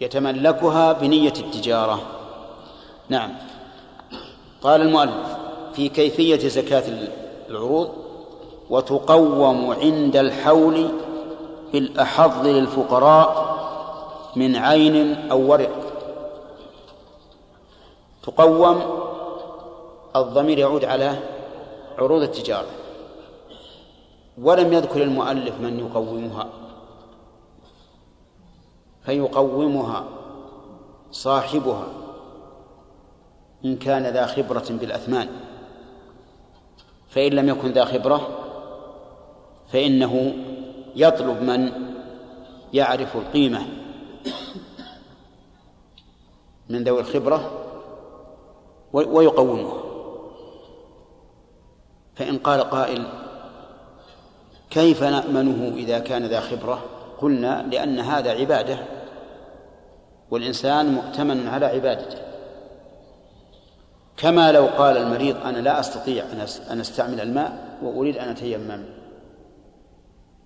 [0.01, 2.01] يتملكها بنية التجارة.
[3.09, 3.31] نعم.
[4.61, 5.37] قال المؤلف
[5.73, 6.83] في كيفية زكاة
[7.49, 8.02] العروض؟
[8.73, 10.89] وتقوم عند الحول
[11.73, 13.29] بالأحظ للفقراء
[14.35, 15.69] من عين أو ورق.
[18.23, 18.81] تقوم
[20.15, 21.19] الضمير يعود على
[21.97, 22.67] عروض التجارة.
[24.41, 26.47] ولم يذكر المؤلف من يقومها.
[29.05, 30.03] فيقومها
[31.11, 31.87] صاحبها
[33.65, 35.29] إن كان ذا خبرة بالأثمان.
[37.09, 38.42] فإن لم يكن ذا خبرة
[39.73, 40.33] فإنه
[40.95, 41.71] يطلب من
[42.73, 43.65] يعرف القيمة
[46.69, 47.51] من ذوي الخبرة
[48.93, 49.83] ويقومها.
[52.15, 53.05] فإن قال قائل
[54.69, 56.83] كيف نأمنه إذا كان ذا خبرة؟
[57.21, 58.77] قلنا لأن هذا عبادة
[60.31, 62.17] والإنسان مؤتمن على عبادته.
[64.17, 66.25] كما لو قال المريض أنا لا أستطيع
[66.71, 69.02] أن أستعمل الماء وأريد أن أتيمم.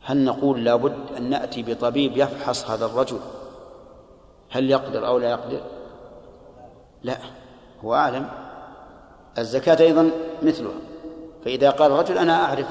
[0.07, 3.19] هل نقول لابد أن نأتي بطبيب يفحص هذا الرجل؟
[4.49, 5.61] هل يقدر أو لا يقدر؟
[7.03, 7.17] لا
[7.83, 8.29] هو أعلم.
[9.37, 10.11] الزكاة أيضا
[10.43, 10.79] مثلها.
[11.45, 12.67] فإذا قال الرجل أنا أعرف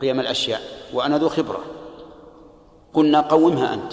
[0.00, 0.60] قيم الأشياء
[0.94, 1.60] وأنا ذو خبرة
[2.94, 3.92] قلنا قومها أنت.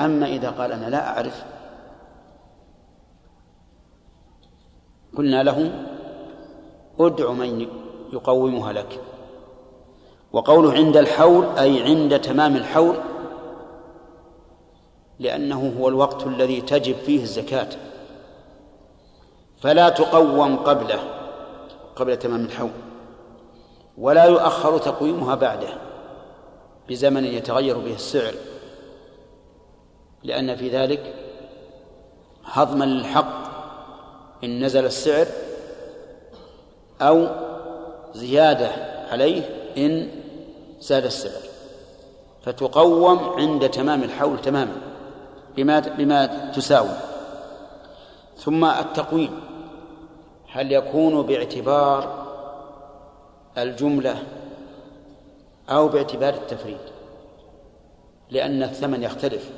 [0.00, 1.44] أما إذا قال أنا لا أعرف
[5.16, 5.86] قلنا له
[7.00, 7.66] ادع من
[8.12, 9.00] يقومها لك.
[10.34, 12.96] وقوله عند الحول أي عند تمام الحول
[15.18, 17.68] لأنه هو الوقت الذي تجب فيه الزكاة.
[19.60, 21.00] فلا تقوم قبله
[21.96, 22.70] قبل تمام الحول.
[23.98, 25.68] ولا يؤخر تقويمها بعده
[26.88, 28.34] بزمن يتغير به السعر.
[30.22, 31.14] لأن في ذلك
[32.44, 33.44] هضما للحق
[34.44, 35.26] إن نزل السعر
[37.00, 37.26] أو
[38.14, 38.70] زيادة
[39.10, 39.42] عليه
[39.76, 40.23] إن
[40.84, 41.42] زاد السعر
[42.42, 44.76] فتقوم عند تمام الحول تماما
[45.56, 46.96] بما بما تساوي.
[48.38, 49.40] ثم التقويم
[50.52, 52.26] هل يكون باعتبار
[53.58, 54.22] الجملة
[55.68, 56.84] أو باعتبار التفريد؟
[58.30, 59.50] لأن الثمن يختلف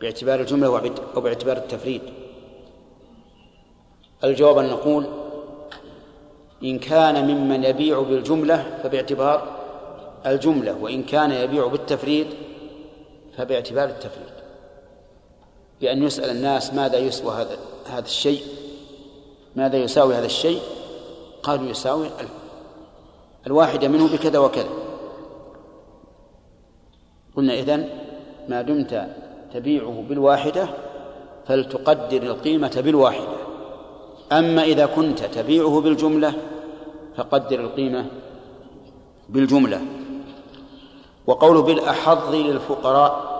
[0.00, 2.02] باعتبار الجملة أو باعتبار التفريد.
[4.24, 5.06] الجواب أن نقول
[6.62, 9.61] إن كان ممن يبيع بالجملة فباعتبار
[10.26, 12.26] الجملة وإن كان يبيع بالتفريد
[13.36, 14.32] فباعتبار التفريد
[15.80, 18.42] بأن يسأل الناس ماذا يسوى هذا هذا الشيء
[19.56, 20.60] ماذا يساوي هذا الشيء؟
[21.42, 22.06] قالوا يساوي
[23.46, 24.68] الواحدة منه بكذا وكذا.
[27.36, 27.88] قلنا إذن
[28.48, 29.08] ما دمت
[29.54, 30.68] تبيعه بالواحدة
[31.46, 33.36] فلتقدر القيمة بالواحدة.
[34.32, 36.34] أما إذا كنت تبيعه بالجملة
[37.16, 38.06] فقدر القيمة
[39.28, 39.80] بالجملة.
[41.26, 43.32] وقول بالأحظ للفقراء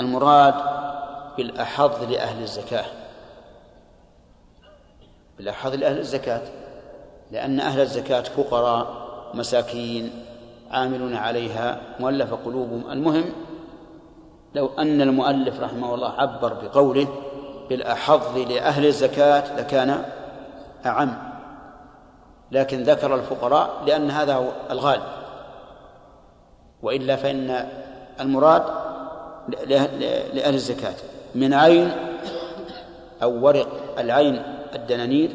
[0.00, 0.54] المراد
[1.36, 2.84] بالأحظ لأهل الزكاة.
[5.38, 6.42] بالأحظ لأهل الزكاة
[7.30, 8.86] لأن أهل الزكاة فقراء
[9.34, 10.24] مساكين
[10.70, 12.90] عاملون عليها مؤلف قلوبهم.
[12.90, 13.24] المهم
[14.54, 17.08] لو أن المؤلف رحمه الله عبر بقوله
[17.68, 20.04] بالأحظ لأهل الزكاة لكان
[20.86, 21.18] أعم.
[22.52, 25.19] لكن ذكر الفقراء لأن هذا هو الغالب.
[26.82, 27.68] وإلا فإن
[28.20, 28.62] المراد
[30.32, 30.94] لأهل الزكاة.
[31.34, 31.90] من عين
[33.22, 33.68] أو ورق
[33.98, 34.42] العين
[34.74, 35.30] الدنانير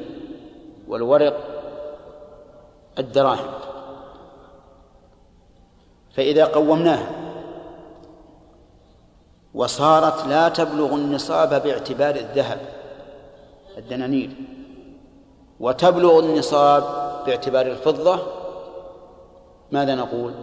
[0.87, 1.37] والورق
[2.99, 3.51] الدراهم.
[6.15, 7.09] فإذا قومناها
[9.53, 12.59] وصارت لا تبلغ النصاب باعتبار الذهب
[13.77, 14.29] الدنانير
[15.59, 16.83] وتبلغ النصاب
[17.25, 18.19] باعتبار الفضة
[19.71, 20.33] ماذا نقول؟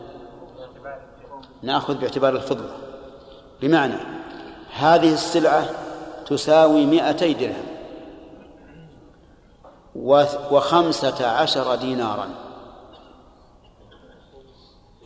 [1.63, 2.75] نأخذ باعتبار الفضة
[3.61, 3.97] بمعنى
[4.75, 5.67] هذه السلعة
[6.27, 7.73] تساوي مئتي درهم
[10.51, 12.29] وخمسة عشر دينارا.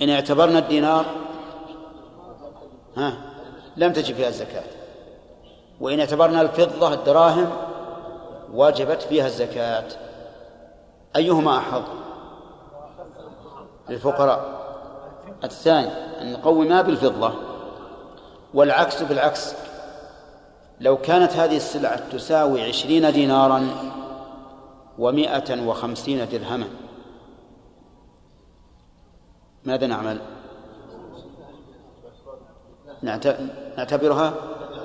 [0.03, 1.07] إن اعتبرنا الدينار
[2.97, 3.17] ها
[3.77, 4.65] لم تجب فيها الزكاة.
[5.81, 7.51] وإن اعتبرنا الفضة الدراهم
[8.53, 9.89] وجبت فيها الزكاة.
[11.17, 11.83] أيهما أحظ؟
[13.89, 14.56] للفقراء.
[15.45, 17.33] الثاني أن نقومها بالفضة
[18.55, 19.55] والعكس بالعكس.
[20.81, 23.69] لو كانت هذه السلعة تساوي عشرين دينارا
[24.99, 26.69] ومائة وخمسين درهما
[29.65, 30.19] ماذا نعمل؟
[33.77, 34.35] نعتبرها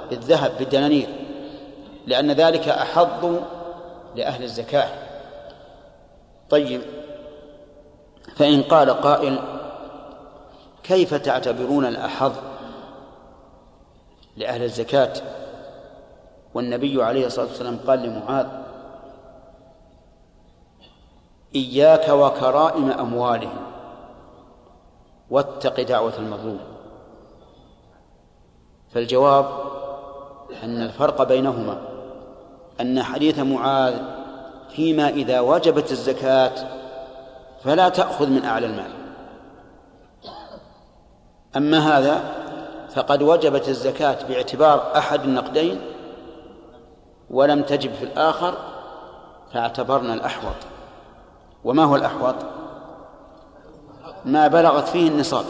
[0.10, 1.08] بالذهب بالدنانير
[2.08, 3.39] لأن ذلك أحظ
[4.16, 4.89] لأهل الزكاة.
[6.49, 6.82] طيب
[8.36, 9.39] فإن قال قائل
[10.92, 12.32] كيف تعتبرون الأحظ
[14.38, 15.14] لأهل الزكاة؟
[16.54, 18.48] والنبي عليه الصلاة والسلام قال لمعاذ
[21.56, 23.58] إياك وكرائم أموالهم
[25.30, 26.60] واتق دعوة المظلوم.
[28.94, 29.46] فالجواب
[30.64, 31.82] أن الفرق بينهما
[32.82, 34.02] أن حديث معاذ
[34.70, 36.52] فيما إذا وجبت الزكاة
[37.64, 39.01] فلا تأخذ من أعلى المال.
[41.58, 42.22] أما هذا
[42.95, 45.82] فقد وجبت الزكاة باعتبار أحد النقدين
[47.30, 48.54] ولم تجب في الآخر
[49.54, 50.56] فاعتبرنا الأحوط.
[51.64, 52.36] وما هو الأحوط؟
[54.26, 55.45] ما بلغت فيه النصاب.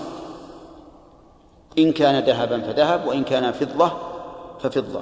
[1.78, 3.92] إن كان ذهبا فذهب وإن كان فضة
[4.60, 5.02] ففضة.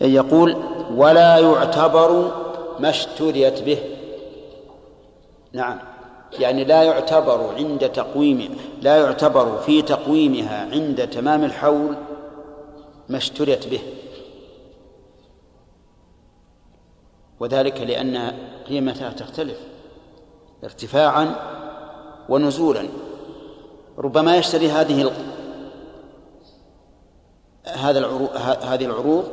[0.00, 0.56] يقول
[0.94, 2.32] ولا يعتبر
[2.80, 3.78] ما اشتريت به.
[5.52, 5.91] نعم.
[6.38, 11.96] يعني لا يعتبر عند تقويم لا يعتبر في تقويمها عند تمام الحول
[13.08, 13.80] ما اشتريت به.
[17.40, 18.32] وذلك لأن
[18.68, 19.58] قيمتها تختلف
[20.64, 21.34] ارتفاعا
[22.28, 22.88] ونزولا.
[23.98, 25.12] ربما يشتري هذه
[27.66, 28.28] هذا العروض
[28.62, 29.24] هذه العروض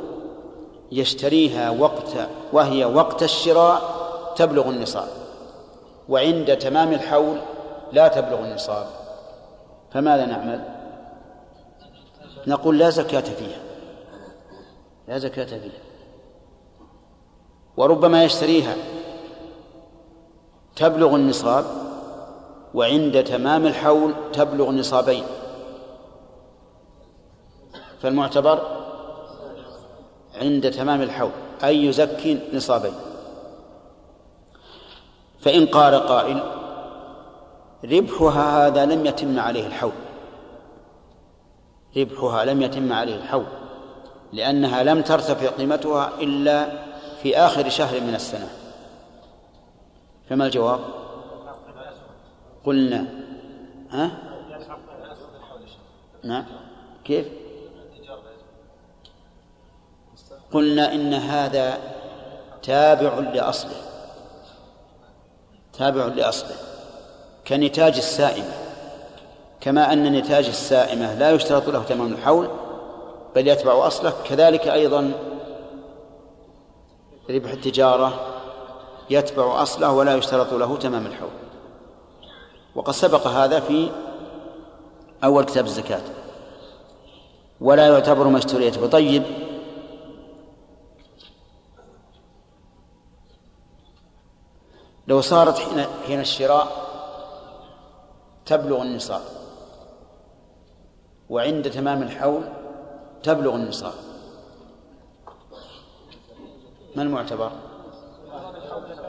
[0.92, 3.82] يشتريها وقت وهي وقت الشراء
[4.36, 5.19] تبلغ النصاب.
[6.10, 7.38] وعند تمام الحول
[7.92, 8.86] لا تبلغ النصاب.
[9.92, 10.64] فماذا نعمل؟
[12.46, 13.60] نقول لا زكاة فيها.
[15.08, 15.82] لا زكاة فيها.
[17.76, 18.74] وربما يشتريها.
[20.76, 21.64] تبلغ النصاب
[22.74, 25.24] وعند تمام الحول تبلغ نصابين.
[28.02, 28.60] فالمعتبر
[30.34, 31.30] عند تمام الحول
[31.64, 33.09] أي يزكي نصابين.
[35.40, 36.42] فإن قال قائل
[37.84, 39.92] ربحها هذا لم يتم عليه الحول.
[41.96, 43.46] ربحها لم يتم عليه الحول
[44.32, 46.66] لأنها لم ترتفع قيمتها إلا
[47.22, 48.48] في آخر شهر من السنة.
[50.28, 50.80] فما الجواب؟
[52.64, 53.06] قلنا
[53.90, 54.10] ها؟
[56.24, 56.44] نعم.
[57.04, 57.26] كيف؟
[60.52, 61.78] قلنا إن هذا
[62.62, 63.89] تابع لأصله.
[65.80, 66.56] تابع لأصله
[67.48, 68.52] كنتاج السائمة.
[69.60, 72.48] كما أن نتاج السائمة لا يشترط له تمام الحول
[73.36, 74.12] بل يتبع أصله.
[74.24, 75.12] كذلك أيضا
[77.30, 78.20] ربح التجارة
[79.10, 81.30] يتبع أصله ولا يشترط له تمام الحول.
[82.74, 83.90] وقد سبق هذا في
[85.24, 86.02] أول كتاب الزكاة.
[87.60, 89.22] ولا يعتبر ما اشتريت بطيب
[95.08, 96.66] لو صارت حين حين الشراء
[98.46, 99.22] تبلغ النصاب
[101.30, 102.42] وعند تمام الحول
[103.22, 103.92] تبلغ النصاب.
[106.96, 107.52] ما المعتبر؟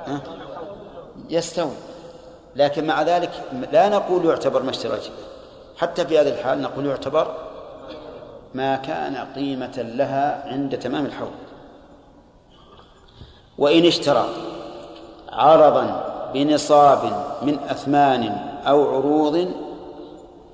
[0.08, 0.22] أه؟
[1.30, 1.72] يستوي.
[2.56, 3.32] لكن مع ذلك
[3.72, 5.00] لا نقول يعتبر ما اشترى
[5.78, 7.36] حتى في هذه الحال نقول يعتبر
[8.54, 11.32] ما كان قيمة لها عند تمام الحول.
[13.58, 14.30] وإن اشترى
[15.32, 17.00] عرضا بنصاب
[17.42, 18.24] من أثمان
[18.68, 19.54] أو عروض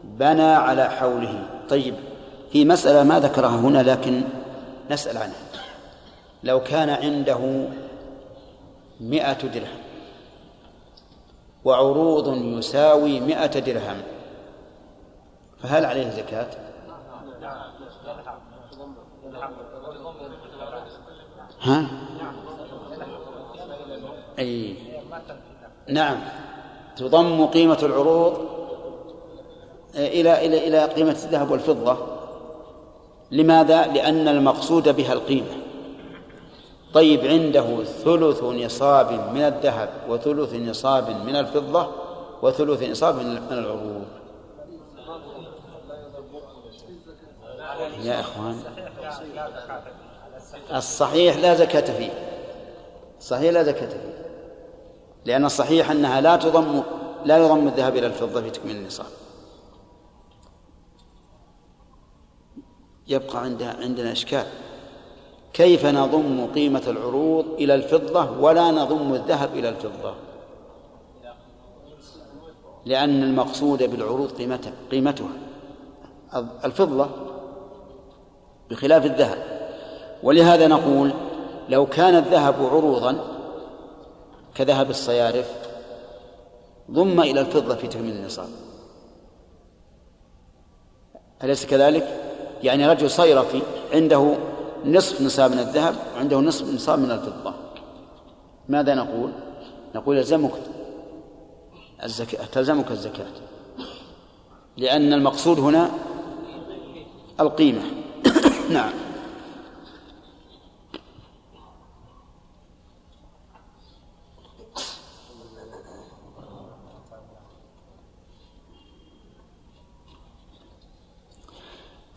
[0.03, 1.95] بنى على حوله طيب
[2.51, 4.21] في مسألة ما ذكرها هنا لكن
[4.91, 5.35] نسأل عنها
[6.43, 7.67] لو كان عنده
[9.01, 9.79] مئة درهم
[11.65, 14.01] وعروض يساوي مئة درهم
[15.63, 16.47] فهل عليه زكاة؟
[21.61, 21.87] ها؟
[24.39, 24.75] أي.
[25.87, 26.17] نعم.
[26.95, 28.45] تضم قيمة العروض
[29.95, 31.97] إلى إلى إلى قيمة الذهب والفضة.
[33.31, 35.57] لماذا؟ لأن المقصود بها القيمة.
[36.93, 41.87] طيب عنده ثلث نصاب من الذهب وثلث نصاب من الفضة
[42.41, 44.05] وثلث نصاب من العروض.
[48.03, 48.59] يا إخوان
[50.75, 52.09] الصحيح لا زكاة فيه.
[53.19, 54.26] صحيح لا زكاة فيه.
[55.27, 56.83] لأن الصحيح أنها لا تضم
[57.25, 59.05] لا يضم الذهب إلى الفضة في تكميل النصاب.
[63.07, 64.45] يبقى عندها عندنا إشكال.
[65.53, 70.13] كيف نضم قيمة العروض إلى الفضة ولا نضم الذهب إلى الفضة؟
[72.85, 75.29] لأن المقصود بالعروض قيمتها قيمتها.
[76.65, 77.09] الفضة
[78.69, 79.37] بخلاف الذهب.
[80.23, 81.13] ولهذا نقول
[81.69, 83.36] لو كان الذهب عروضا
[84.57, 85.51] كذهب الصيارف
[86.91, 88.49] ضم إلى الفضة في تكميل النصاب.
[91.43, 92.21] أليس كذلك؟
[92.63, 93.61] يعني رجل صيرفي
[93.93, 94.37] عنده
[94.85, 97.53] نصف نصاب من الذهب وعنده نصف نصاب من الفضة.
[98.69, 99.31] ماذا نقول؟
[99.95, 100.51] نقول يلزمك
[102.03, 103.25] الزكاة تلزمك الزكاة.
[104.77, 105.91] لأن المقصود هنا
[107.39, 107.81] القيمة.
[108.69, 109.06] نعم.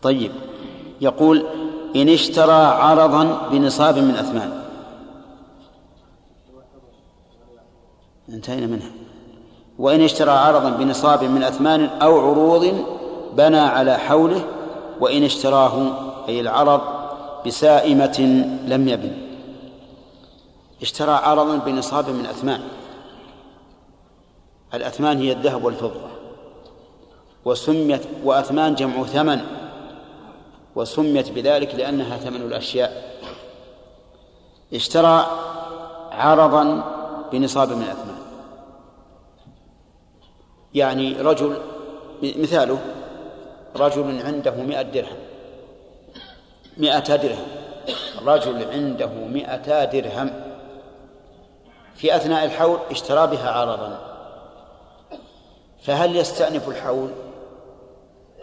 [0.01, 0.31] طيب.
[1.01, 1.45] يقول
[1.95, 4.63] إن اشترى عرضا بنصاب من أثمان.
[8.29, 8.91] انتهينا منها.
[9.79, 12.85] وإن اشترى عرضا بنصاب من أثمان أو عروض
[13.33, 14.45] بنى على حوله
[14.99, 15.91] وإن اشتراه
[16.27, 16.81] أي العرض
[17.45, 19.11] بسائمة لم يبن.
[20.81, 22.61] اشترى عرضا بنصاب من أثمان.
[24.73, 26.01] الأثمان هي الذهب والفضة.
[27.45, 29.60] وسميت وأثمان جمع ثمن.
[30.75, 33.11] وسميت بذلك لأنها ثمن الأشياء.
[34.73, 35.25] اشترى
[36.11, 36.83] عرضا
[37.31, 38.21] بنصاب من الأثمان.
[40.73, 41.57] يعني رجل
[42.23, 42.79] مثاله
[43.75, 45.17] رجل عنده مئة درهم.
[46.77, 47.47] مئة درهم.
[48.25, 50.43] رجل عنده مئة درهم.
[51.95, 53.99] في أثناء الحول اشترى بها عرضا.
[55.83, 57.09] فهل يستأنف الحول؟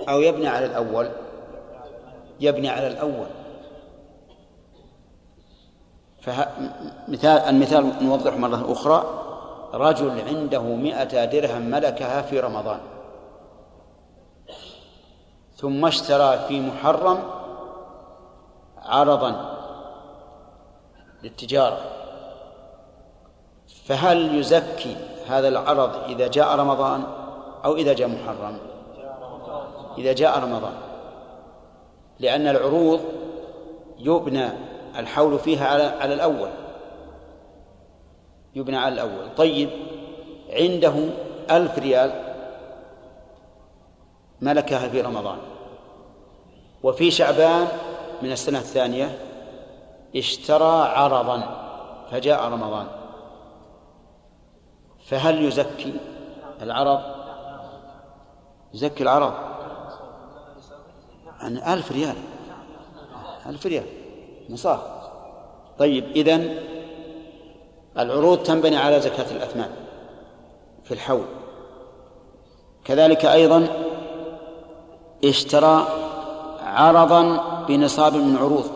[0.09, 1.11] أو يبني على الأول؟
[2.41, 3.27] يبني على الأول.
[6.21, 9.05] فمثال المثال نوضح مرة أخرى
[9.75, 12.81] رجل عنده مئة درهم ملكها في رمضان.
[15.57, 17.19] ثم اشترى في محرم
[18.79, 19.55] عرضا
[21.23, 21.81] للتجارة.
[23.85, 24.97] فهل يزكي
[25.29, 27.03] هذا العرض إذا جاء رمضان
[27.65, 28.59] أو إذا جاء محرم؟
[29.99, 30.88] إذا جاء رمضان.
[32.21, 33.01] لأن العروض
[33.99, 34.49] يبنى
[34.99, 36.51] الحول فيها على على الأول.
[38.55, 39.35] يبنى على الأول.
[39.37, 39.71] طيب
[40.51, 40.95] عنده
[41.51, 42.35] ألف ريال
[44.41, 45.39] ملكها في رمضان.
[46.83, 47.69] وفي شعبان
[48.23, 49.19] من السنة الثانية
[50.17, 51.43] اشترى عرضا
[52.11, 52.87] فجاء رمضان.
[55.07, 55.95] فهل يزكي
[56.63, 57.01] العرض؟
[58.75, 59.35] يزكي العرض.
[61.41, 62.17] عن ألف ريال.
[63.47, 63.87] ألف ريال.
[64.51, 64.81] نصاب.
[65.79, 66.59] طيب إذن
[67.99, 69.71] العروض تنبني على زكاة الأثمان
[70.85, 71.25] في الحول.
[72.85, 73.69] كذلك أيضا
[75.25, 75.87] اشترى
[76.61, 77.37] عرضا
[77.69, 78.71] بنصاب من عروض.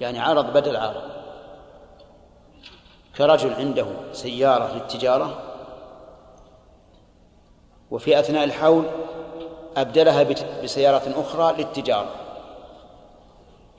[0.00, 1.14] يعني عرض بدل عرض.
[3.16, 5.38] كرجل عنده سيارة للتجارة
[7.90, 8.84] وفي أثناء الحول
[9.76, 10.26] أبدلها
[10.64, 12.10] بسيارة أخرى للتجارة.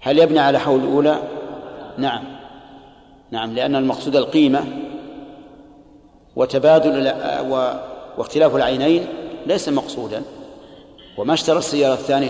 [0.01, 1.19] هل يبني على حول الأولى؟
[1.97, 2.23] نعم.
[3.31, 4.65] نعم لأن المقصود القيمة
[6.35, 7.13] وتبادل
[8.17, 9.07] واختلاف العينين
[9.45, 10.23] ليس مقصودا.
[11.17, 12.29] وما اشترى السيارة الثانية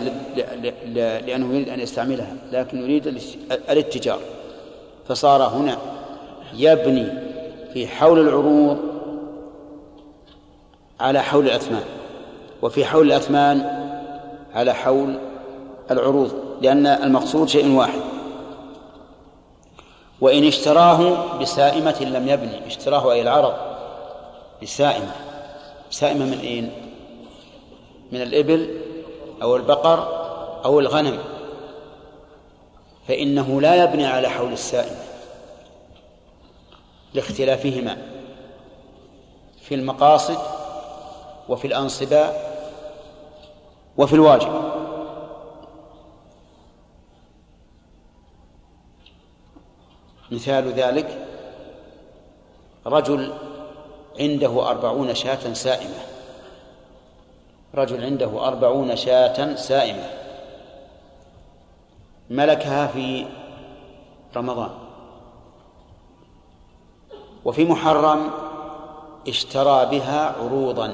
[0.96, 3.22] لأنه يريد أن يستعملها لكن يريد
[3.70, 4.20] الاتجار.
[5.08, 5.78] فصار هنا
[6.54, 7.08] يبني
[7.74, 8.78] في حول العروض
[11.00, 11.84] على حول الأثمان
[12.66, 13.86] وفي حول الأثمان
[14.54, 15.20] على حول
[15.92, 18.02] العروض لأن المقصود شيء واحد.
[20.22, 23.54] وإن اشتراه بسائمة لم يبني اشتراه أي العرض
[24.64, 25.12] بسائمة.
[25.90, 26.72] سائمة من أين؟
[28.12, 28.82] من الإبل
[29.42, 30.08] أو البقر
[30.66, 31.18] أو الغنم.
[33.08, 35.04] فإنه لا يبني على حول السائمة
[37.14, 37.98] لاختلافهما
[39.62, 40.38] في المقاصد
[41.50, 42.55] وفي الأنصباء
[43.98, 44.66] وفي الواجب.
[50.32, 51.28] مثال ذلك
[52.86, 53.34] رجل
[54.20, 56.06] عنده أربعون شاة سائمة.
[57.76, 60.10] رجل عنده أربعون شاة سائمة.
[62.30, 63.26] ملكها في
[64.36, 64.70] رمضان.
[67.46, 68.30] وفي محرم
[69.28, 70.94] اشترى بها عروضا.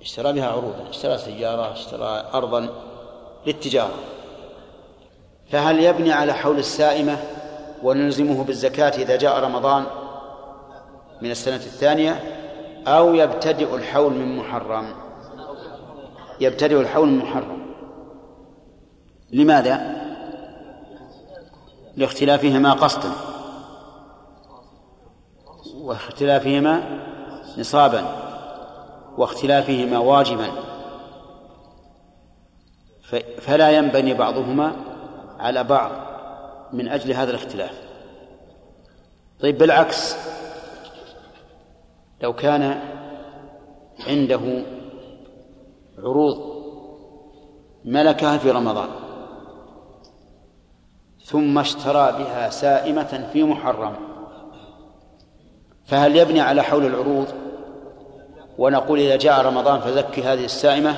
[0.00, 2.68] اشترى بها عروضا اشترى سيارة اشترى أرضا
[3.46, 3.94] للتجارة.
[5.50, 7.18] فهل يبني على حول السائمة
[7.82, 9.86] ونلزمه بالزكاة إذا جاء رمضان
[11.22, 12.12] من السنة الثانية
[12.86, 14.94] أو يبتدئ الحول من محرم؟
[16.40, 17.60] يبتدئ الحول من محرم.
[19.32, 19.96] لماذا؟
[21.96, 23.10] لاختلافهما قصدا.
[25.80, 26.82] واختلافهما
[27.58, 28.29] نصابا.
[29.20, 30.48] واختلافهما واجبا.
[33.40, 34.72] فلا ينبني بعضهما
[35.38, 35.90] على بعض
[36.72, 37.82] من أجل هذا الاختلاف.
[39.40, 40.16] طيب بالعكس
[42.22, 42.80] لو كان
[44.06, 44.64] عنده
[45.98, 46.60] عروض
[47.84, 48.88] ملكها في رمضان
[51.24, 53.94] ثم اشترى بها سائمة في محرم
[55.84, 57.39] فهل يبني على حول العروض؟
[58.60, 60.96] ونقول إذا جاء رمضان فزكي هذه السائمة؟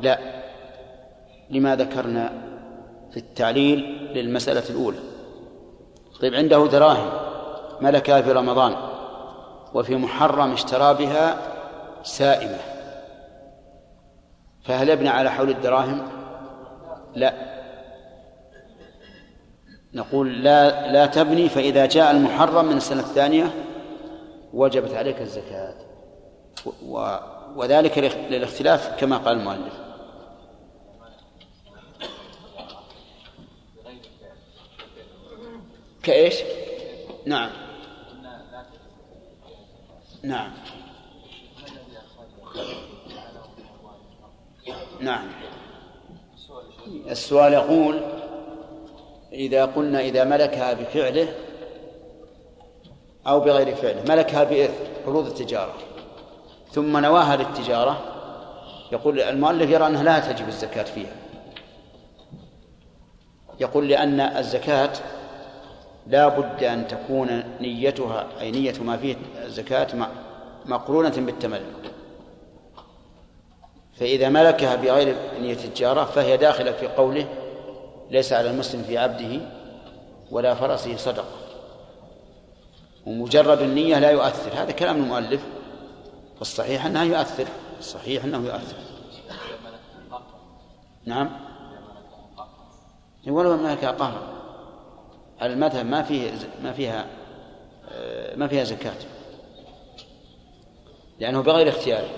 [0.00, 0.18] لا.
[1.50, 2.32] لما ذكرنا
[3.10, 3.78] في التعليل
[4.14, 4.98] للمسألة الأولى.
[6.20, 7.10] طيب عنده دراهم
[7.80, 8.76] ملكها في رمضان
[9.74, 11.38] وفي محرم اشترى بها
[12.02, 12.58] سائمة.
[14.64, 16.08] فهل يبني على حول الدراهم؟
[17.14, 17.34] لا.
[19.94, 23.50] نقول لا لا تبني فإذا جاء المحرم من السنة الثانية
[24.52, 25.85] وجبت عليك الزكاة.
[26.86, 27.16] و
[27.56, 27.98] وذلك
[28.30, 29.72] للاختلاف كما قال المؤلف.
[36.02, 36.34] كإيش؟
[37.26, 37.50] نعم.
[40.22, 40.52] نعم.
[45.00, 45.28] نعم.
[47.10, 48.00] السؤال يقول
[49.32, 51.34] إذا قلنا إذا ملكها بفعله
[53.26, 54.72] أو بغير فعله ملكها بإثم
[55.06, 55.85] عروض التجارة.
[56.76, 58.02] ثم نواها للتجارة.
[58.92, 61.14] يقول المؤلف يرى أنها لا تجب الزكاة فيها.
[63.60, 64.92] يقول لأن الزكاة
[66.06, 69.86] لا بد أن تكون نيتها أي نية ما فيه الزكاة
[70.66, 71.92] مقرونة بالتملك.
[73.94, 77.26] فإذا ملكها بغير نية التجارة فهي داخلة في قوله
[78.10, 79.40] ليس على المسلم في عبده
[80.30, 81.34] ولا فرسه صدقة.
[83.06, 84.62] ومجرد النية لا يؤثر.
[84.62, 85.40] هذا كلام المؤلف.
[86.38, 87.46] والصحيح أنها يؤثر.
[87.78, 88.76] الصحيح أنه يؤثر.
[91.04, 91.30] نعم.
[93.26, 94.36] ولو ملكها قهرا
[95.42, 96.32] المذهب ما فيه
[96.62, 97.06] ما فيها
[98.36, 98.96] ما فيها زكاة.
[101.18, 102.08] لأنه بغير اختياره.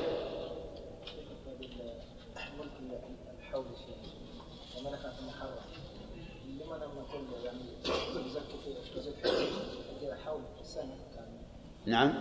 [11.86, 12.14] نعم.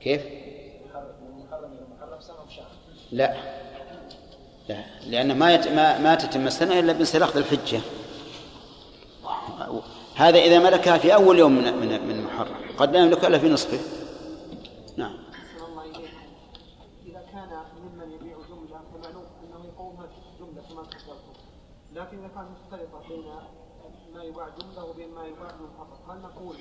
[0.00, 0.41] كيف؟
[3.12, 3.34] لا
[4.68, 5.68] لا لأن ما يت...
[5.68, 7.80] ما ما تتم السنة إلا بانسلاخ الحجة
[10.14, 13.48] هذا إذا ملكها في أول يوم من من من محرم قد لا يملكها إلا في
[13.48, 13.78] نصفه
[14.96, 15.16] نعم
[17.06, 17.48] إذا كان
[17.82, 20.08] ممن يبيع جملة فمعلوم أنه يقومها
[20.40, 21.32] جملة كما تفضلتم
[21.92, 23.24] لكن إذا كانت مختلطة بين
[24.14, 26.56] ما يباع جملة وبين ما يباع منفصل هل نقول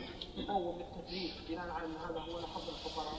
[0.50, 3.14] أول للتدريب بناء على أن هذا هو حظ الفقراء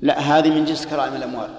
[0.00, 1.50] لا هذه من جنس كرائم الأموال.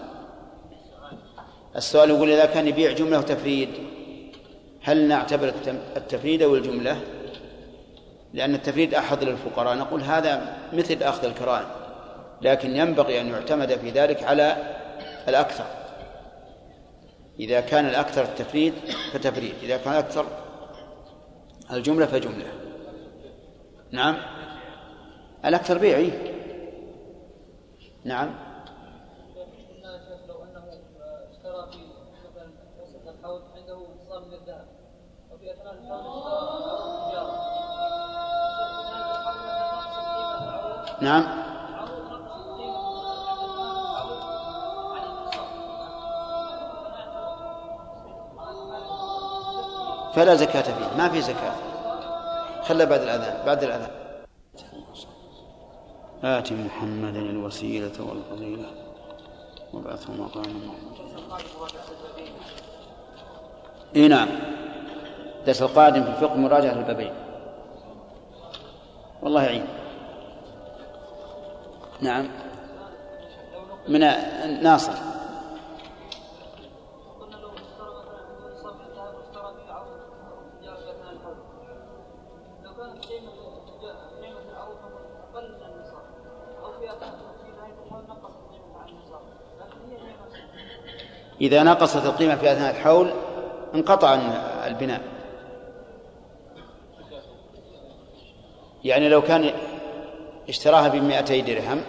[1.75, 3.69] السؤال يقول إذا كان يبيع جملة وتفريد
[4.83, 5.53] هل نعتبر
[5.97, 7.01] التفريد أو الجملة؟
[8.33, 9.75] لأن التفريد أحد للفقراء.
[9.75, 11.67] نقول هذا مثل أخذ الكرائم
[12.41, 14.57] لكن ينبغي أن يعتمد في ذلك على
[15.27, 15.65] الأكثر.
[17.39, 18.73] إذا كان الأكثر التفريد
[19.13, 20.25] فتفريد إذا كان الأكثر
[21.71, 22.51] الجملة فجملة.
[23.91, 24.17] نعم؟
[25.45, 26.36] الأكثر بيعي.
[28.08, 28.30] نعم.
[30.28, 30.64] لو انه
[31.32, 31.80] اشترى في
[32.28, 32.51] مثلا
[33.55, 33.80] عنده
[34.20, 34.68] من الذهب
[35.32, 35.53] وفي
[41.01, 41.24] نعم.
[50.14, 51.55] فلا زكاة فيه ما في زكاة.
[52.62, 54.07] خلى بعد الأذان بعد الأذان.
[56.24, 58.65] آت محمدا الوسيلة والفضيلة.
[59.74, 61.07] وابعثه مقاما محمودا.
[63.95, 64.28] إي نعم.
[65.39, 67.13] الدرس القادم في الفقه مراجعة البابين
[69.22, 69.65] والله يعين.
[72.01, 72.28] نعم.
[73.88, 73.99] من
[74.63, 75.16] ناصر.
[91.41, 93.13] إذا نقصت القيمة في أثناء الحول
[93.75, 94.15] انقطع
[94.67, 95.01] البناء.
[98.83, 99.53] يعني لو كان
[100.49, 101.81] اشتراها بمئتي درهم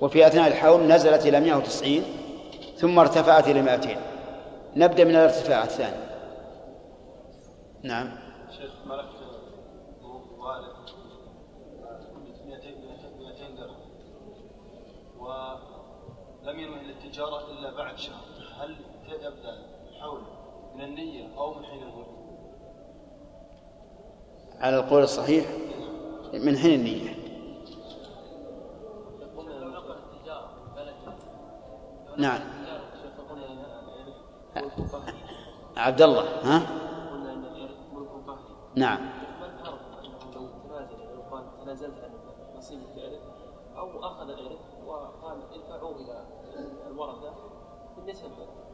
[0.00, 2.02] وفي أثناء الحول نزلت إلى 190
[2.76, 3.96] ثم ارتفعت إلى 200
[4.76, 5.96] نبدأ من الارتفاع الثاني.
[7.82, 8.10] نعم.
[8.50, 9.08] شيخ ملكت
[10.38, 10.72] والد
[12.46, 12.68] 200
[13.18, 13.76] 200 درهم.
[15.20, 18.37] ولم ينوي للتجارة إلا بعد شهر.
[19.28, 19.58] يبدأ
[19.88, 20.20] الحول
[20.74, 22.08] من النية أو من حين الملك؟
[24.60, 25.46] على القول الصحيح
[26.34, 27.18] من حين النية.
[32.18, 32.40] نعم.
[35.76, 36.62] عبد الله ها؟
[38.74, 39.10] نعم.
[41.64, 42.10] تنازلت عن
[42.96, 43.22] الارث
[43.76, 46.26] أو أخذ الارث وقال ادفعوه إلى
[46.86, 47.34] الورثة
[47.96, 48.67] بالنسبة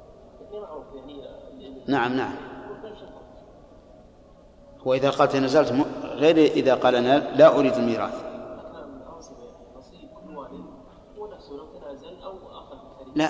[1.87, 2.35] نعم نعم.
[2.83, 3.25] شفر
[4.85, 8.25] وإذا قال تنازلت غير إذا قال أنا لا أريد الميراث.
[11.19, 11.27] هو
[13.17, 13.29] لا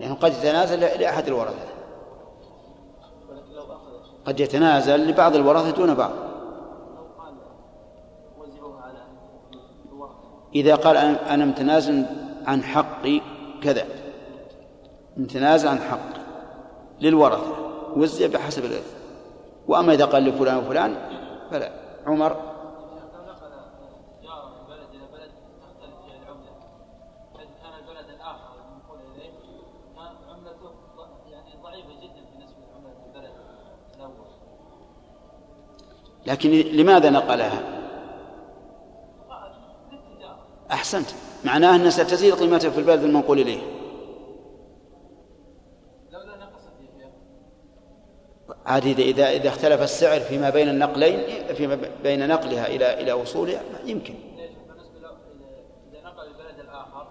[0.00, 1.74] لأنه قد يتنازل لأحد الورثة.
[4.26, 6.12] قد يتنازل لبعض الورثة دون بعض.
[10.54, 12.06] إذا قال أنا متنازل
[12.46, 13.20] عن حقي
[13.62, 13.84] كذا.
[15.16, 16.13] متنازل عن حق
[17.00, 17.52] للورثة
[17.96, 18.94] وزع بحسب الإرث
[19.68, 20.96] وأما إذا قال لفلان وفلان
[21.50, 21.72] فلا.
[22.06, 22.54] عمر؟
[36.26, 37.62] لكن لماذا نقلها؟
[40.70, 41.06] أحسنت.
[41.44, 43.60] معناه أنها ستزيد قيمتها في البلد المنقول إليه
[46.12, 47.10] لولا نقصت فيها
[48.66, 51.20] عاد إذا إذا اختلف السعر فيما بين النقلين
[51.54, 54.14] فيما بين نقلها إلى إلى وصولها يمكن.
[54.14, 54.40] إذا-
[55.92, 57.06] إذا نقل البلد الآخر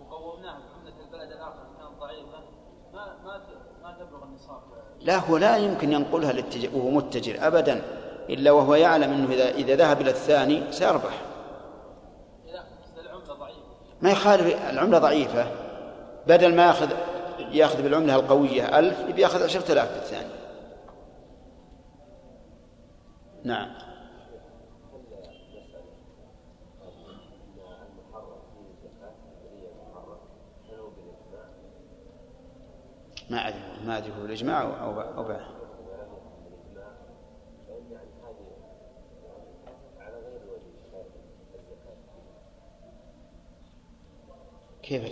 [0.00, 2.42] وقومناه بعمله البلد الآخر كانت ضعيفه
[2.94, 3.40] ما ما
[3.82, 4.60] ما تبلغ النصاب؟
[5.00, 6.74] لا هو لا يمكن ينقلها للتج...
[6.74, 7.82] وهو متجر أبدا
[8.30, 11.20] إلا وهو يعلم أنه إذا إذا ذهب إلى الثاني سيربح.
[14.02, 15.46] ما يخالف العملة ضعيفة.
[16.26, 16.90] بدل ما ياخذ
[17.52, 20.31] ياخذ بالعملة القوية ألف يبي ياخذ عشرة آلاف بالثاني
[23.44, 23.68] نعم.
[33.30, 35.40] ما أدري ما أدري هو الإجماع أو أو بعد.
[44.82, 45.02] كيف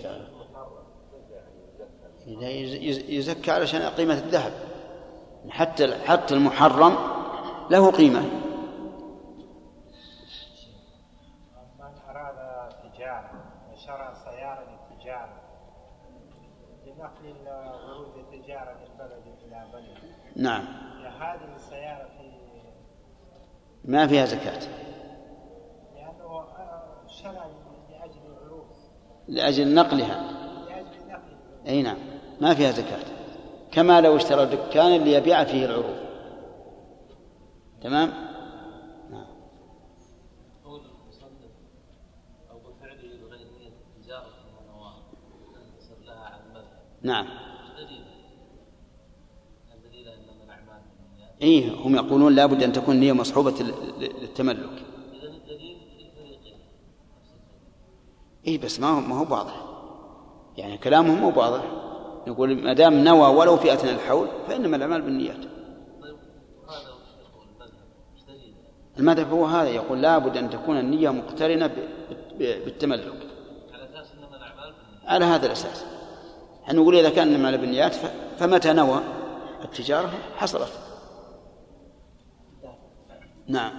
[2.75, 4.53] يز- يزكى علشان قيمة الذهب.
[5.49, 6.97] حتى حتى المحرم
[7.71, 8.21] له قيمة.
[11.79, 13.31] من أراد تجارة
[13.73, 15.41] وشرى سيارة للتجارة
[16.87, 19.99] لنقل الورود التجارة من بلد إلى بلد.
[20.37, 20.65] نعم.
[21.21, 21.45] هذه
[23.85, 24.61] ما فيها زكاة.
[25.95, 27.47] لأنه آه، شرع
[27.91, 28.67] لأجل العروض.
[29.29, 30.23] لأجل نقلها.
[30.69, 31.99] لأجل نقل أي نعم.
[32.41, 33.05] ما فيها زكاة.
[33.73, 36.10] كما لو اشترى دكانا ليبيع فيه العروض.
[37.83, 38.09] تمام؟
[39.11, 39.27] نعم.
[40.65, 41.51] قول المصنف
[42.51, 43.71] أو بفعله بغير نيه
[45.79, 46.81] يصير لها المذهب.
[47.03, 47.27] نعم.
[47.27, 48.05] إيش دليل؟
[49.75, 54.59] الدليل انما الأعمال بالنيات اي هم يقولون لابد أن تكون نية مصحوبة لل- للتملك.
[55.13, 56.59] إذا الدليل في الفريقين.
[57.19, 57.69] نفس الدليل.
[58.47, 59.67] اي بس ما هو ما هو واضح.
[60.57, 61.65] يعني كلامهم مو واضح.
[62.27, 65.37] يقول ما دام نوى ولو في اثناء الحول فإنما الأعمال بالنيات.
[65.37, 66.17] طيب
[66.69, 67.73] هذا وش يقول المذهب؟
[68.15, 68.55] إيش دليل؟
[69.01, 71.71] المذهب هو هذا يقول لابد أن تكون النية مقترنة
[72.39, 73.13] بالتملك.
[75.05, 75.85] على هذا الأساس.
[76.65, 77.95] إحنا نقول إذا كان انما بالنيات
[78.39, 79.01] فمتى نوى؟
[79.65, 80.73] التجارة حصلت.
[83.47, 83.73] نعم.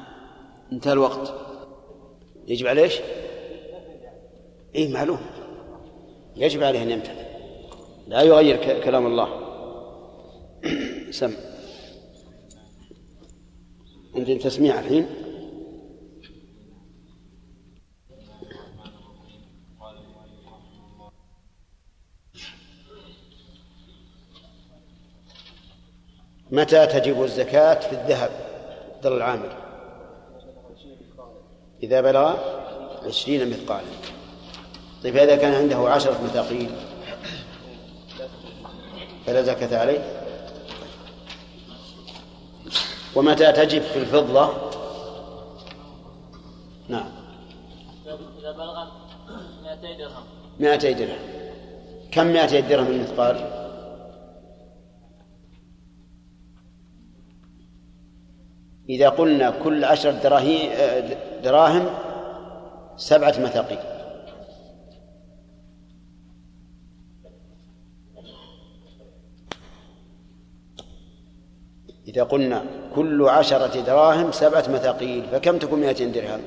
[0.72, 1.34] انتهى الوقت.
[2.47, 2.99] يجب عليه إيش؟
[4.76, 5.19] اي معلوم.
[6.36, 7.26] يجب عليه أن يمتثل
[8.07, 9.30] لا يغير كلام الله.
[11.11, 11.51] سم.
[14.16, 15.07] عندي تسميع الحين.
[26.51, 28.32] متى تجب الزكاة في الذهب؟
[29.03, 29.49] در العامل.
[31.84, 32.36] إذا بلغ
[33.07, 33.88] عشرين مثقالا.
[35.03, 36.70] طيب إذا كان عنده عشرة مثاقيل.
[39.26, 40.20] فلا زكاة عليه؟
[43.16, 44.49] ومتى تجب في الفضة؟
[46.89, 47.12] نعم.
[48.39, 48.86] إذا بلغ
[49.64, 50.24] 200 درهم.
[50.59, 51.20] مائتي درهم.
[52.12, 53.62] كم مائتي درهم المثقال؟
[58.89, 60.70] إذا قلنا كل عشرة دراهي
[61.43, 61.86] دراهم
[62.97, 63.91] سبعة مثاقيل
[72.08, 76.41] إذا قلنا كل عشرة دراهم سبعة مثاقيل فكم تكون مائتين درهم؟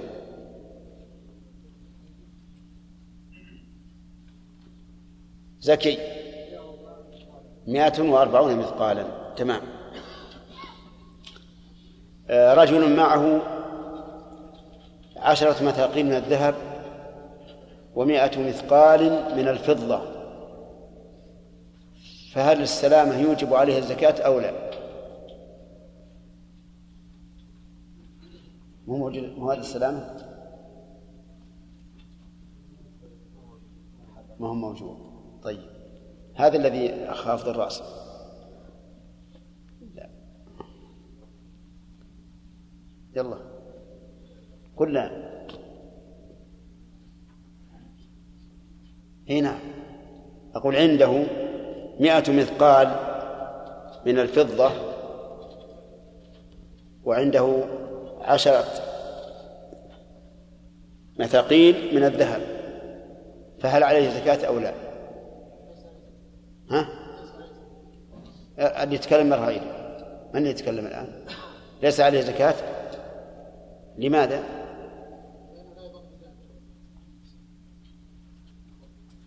[5.60, 5.98] زكي.
[7.66, 9.04] مائة وأربعون مثقالا.
[9.36, 9.60] تمام.
[12.30, 13.40] آه، رجل معه
[15.16, 16.54] عشرة مثاقيل من الذهب
[17.94, 20.00] ومائة مثقال من الفضة.
[22.32, 24.64] فهل السلامة يوجب عليه الزكاة أو لا؟
[28.86, 30.16] مو موجود مو هذا السلامة؟
[34.40, 34.96] ما هو موجود.
[35.42, 35.70] طيب.
[36.34, 37.82] هذا الذي خافض الرأس.
[39.94, 40.10] لا.
[43.16, 43.38] يلا.
[44.76, 45.20] قل نعم
[50.54, 51.24] أقول عنده
[52.00, 52.88] مئة مثقال
[54.06, 54.70] من الفضة
[57.04, 57.64] وعنده
[58.24, 58.64] عشرة
[61.18, 62.40] مثاقيل من الذهب
[63.60, 64.74] فهل عليه زكاة أو لا؟
[66.70, 66.88] ها؟
[68.82, 71.24] اللي يتكلم من اللي يتكلم الآن؟
[71.82, 72.54] ليس عليه زكاة؟
[73.98, 74.42] لماذا؟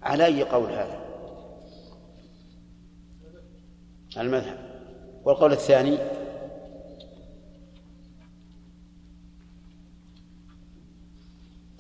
[0.01, 0.99] على أي قول هذا؟
[4.17, 4.57] المذهب
[5.23, 5.97] والقول الثاني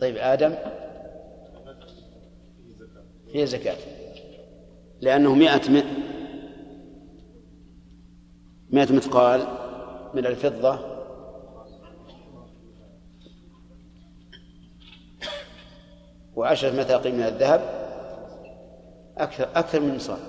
[0.07, 0.55] طيب آدم؟
[3.31, 3.77] فيه زكاة.
[5.01, 5.83] لأنه مئة.
[8.69, 9.47] مئة مثقال
[10.13, 10.79] من الفضة.
[16.35, 17.61] وعشرة مثاقيل من الذهب.
[19.17, 20.19] أكثر أكثر من نصاب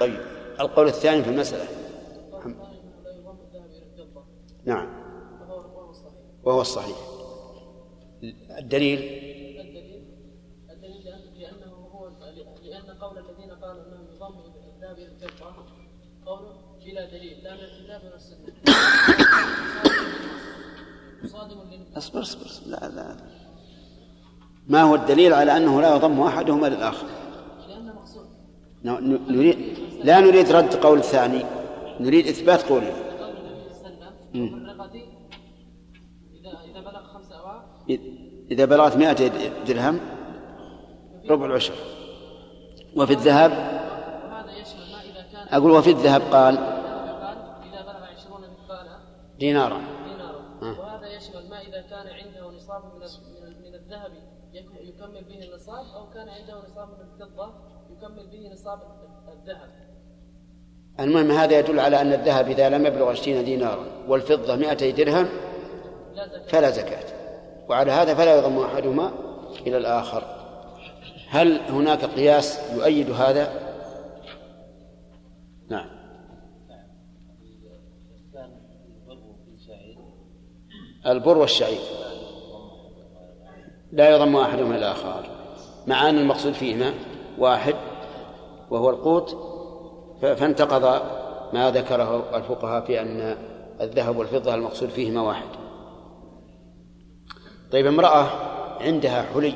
[0.00, 0.20] طيب
[0.60, 1.64] القول الثاني في المسألة.
[4.64, 4.95] نعم.
[6.46, 6.96] وهو الصحيح.
[8.58, 10.02] الدليل؟ الدليل
[10.70, 12.08] الدليل لأن- لأنه هو
[12.62, 14.34] لأن قول الذين قالوا أنه يضم
[14.76, 15.64] الذهب إلى الفضة
[16.26, 16.40] قول
[16.84, 18.46] بلا دليل لا من الكتاب ولا السنة.
[21.24, 22.70] مصادم للنص أصبر أصبر أصبر.
[22.70, 23.16] لا لا
[24.68, 27.06] ما هو الدليل على أنه لا يضم أحدهما للآخر؟
[27.68, 28.26] لأنه مقصود.
[28.84, 31.42] ن- نريد لا نريد رد قول الثاني
[32.00, 32.92] نريد إثبات قوله.
[33.18, 34.94] قول النبي صلى الله عليه وسلم وفي الرقة
[36.34, 37.64] إذا إذا بلغ خمس أواع
[38.50, 39.30] إذا بلغت مائة
[39.68, 40.00] درهم
[41.30, 41.74] ربع العشر.
[42.96, 43.50] وفي الذهب
[45.50, 46.58] أقول وفي الذهب قال
[49.38, 49.80] دينارا.
[50.62, 52.82] وهذا يشمل ما إذا كان عنده نصاب
[53.64, 54.12] من الذهب
[54.52, 57.52] يك- يكمل به النصاب أو كان عنده نصاب من الفضة
[57.90, 58.78] يكمل به نصاب
[59.32, 59.68] الذهب
[61.00, 65.28] المهم هذا يدل على أن الذهب إذا لم يبلغ عشرين دينارا والفضة مائتي درهم
[66.14, 67.15] لا زكاة فلا زكاة.
[67.68, 69.12] وعلى هذا فلا يضم أحدهما
[69.66, 70.22] إلى الآخر.
[71.28, 73.52] هل هناك قياس يؤيد هذا؟
[75.68, 75.86] نعم.
[81.06, 81.80] البر والشعير.
[83.92, 85.26] لا يضم أحدهما إلى الآخر.
[85.86, 86.94] مع أن المقصود فيهما.
[87.38, 87.74] واحد
[88.70, 89.36] وهو القوت.
[90.22, 91.02] فانتقض
[91.52, 93.36] ما ذكره الفقهاء في أن
[93.80, 95.65] الذهب والفضة المقصود فيهما واحد.
[97.76, 98.28] طيب امرأة
[98.82, 99.54] عندها حلي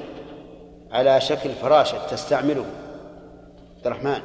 [0.91, 2.64] على شكل فراشة تستعمله.
[3.77, 4.21] عبد الرحمن.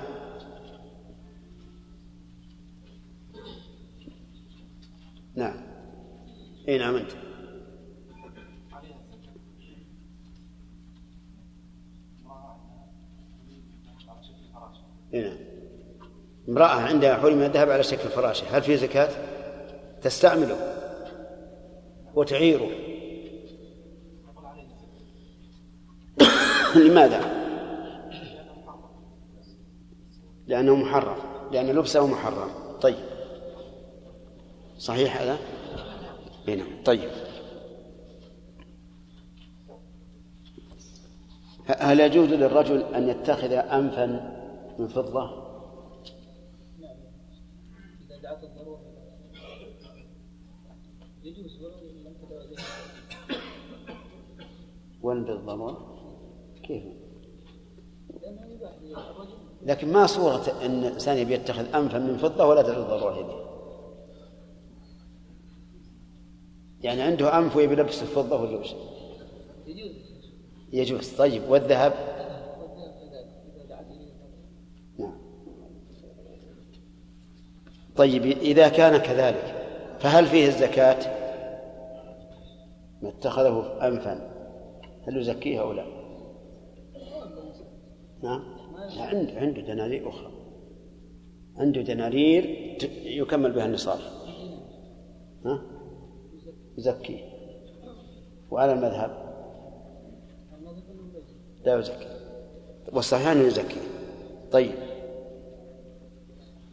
[5.35, 5.55] نعم.
[6.67, 7.11] اي نعم أنت.
[15.13, 15.37] اي نعم.
[16.49, 19.09] امرأة عندها حلي من الذهب على شكل فراشة هل فيه زكاة؟
[20.01, 20.57] تستعمله
[22.15, 22.94] وتعيره.
[26.77, 27.45] لماذا؟
[30.47, 31.17] لأنه محرم
[31.51, 32.49] لأن لبسه محرم
[32.81, 32.95] طيب
[34.77, 35.37] صحيح هذا؟
[36.47, 37.09] هنا طيب
[41.69, 44.05] ه- هل يجوز للرجل أن يتخذ أنفا
[44.79, 45.45] من فضة؟
[55.01, 55.94] وين بالضرورة؟
[56.67, 56.83] كيف؟
[59.65, 63.45] لكن ما صورة أن الإنسان يبي يتخذ أنفا من فضة ولا تدعو الضرورة إليه
[66.81, 68.73] يعني عنده أنف ويبي يلبس الفضة ولا وش؟
[70.73, 71.09] يجوز.
[71.17, 71.93] طيب والذهب؟
[74.99, 75.17] نعم.
[77.95, 79.55] طيب إذا كان كذلك
[79.99, 81.25] فهل فيه الزكاة؟
[83.01, 84.31] ما اتخذه أنفا.
[85.07, 85.94] هل يزكيه أو لا؟
[88.25, 88.43] نعم.
[88.97, 90.31] عنده عنده دنانير أخرى.
[91.57, 92.43] عنده دنانير
[93.03, 93.99] يكمل بها النصاب.
[95.45, 95.61] ها؟
[96.77, 97.19] يزكيه
[98.51, 99.25] وعلى المذهب؟
[101.65, 102.07] لا يزكي.
[102.93, 103.81] والصحيح أنه يزكي.
[104.51, 104.75] طيب.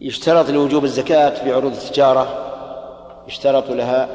[0.00, 2.48] يشترط لوجوب الزكاة في عروض التجارة؟
[3.28, 4.08] يشترط لها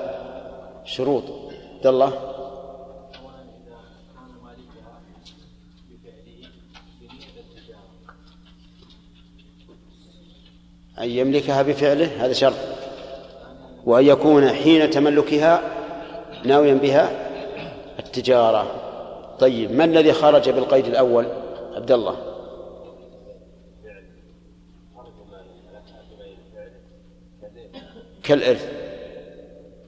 [0.86, 1.24] شروط.
[1.76, 2.27] عبد الله؟
[11.00, 12.54] أن يملكها بفعله هذا شرط.
[13.86, 15.62] وأن يكون حين تملكها
[16.46, 17.10] ناويا بها
[18.00, 18.68] التجارة.
[19.40, 21.26] طيب ما الذي خرج بالقيد الأول؟
[21.76, 22.16] عبد الله.
[28.24, 28.72] كالإرث.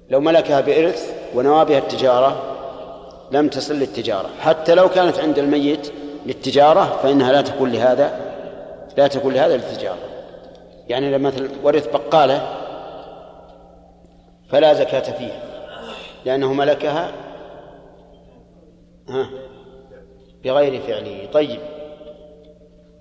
[0.10, 2.43] لو ملكها بإرث ونوى بها التجارة
[3.32, 4.30] لم تصل للتجارة.
[4.39, 5.91] حتى لو كانت عند الميت
[6.26, 8.20] للتجارة فإنها لا تكون لهذا
[8.97, 10.09] لا تكون لهذا للتجارة.
[10.89, 12.55] يعني لما مثل ورث بقالة
[14.49, 15.41] فلا زكاة فيها
[16.25, 17.11] لأنه ملكها
[19.09, 19.29] ها
[20.43, 21.25] بغير فعله.
[21.33, 21.59] طيب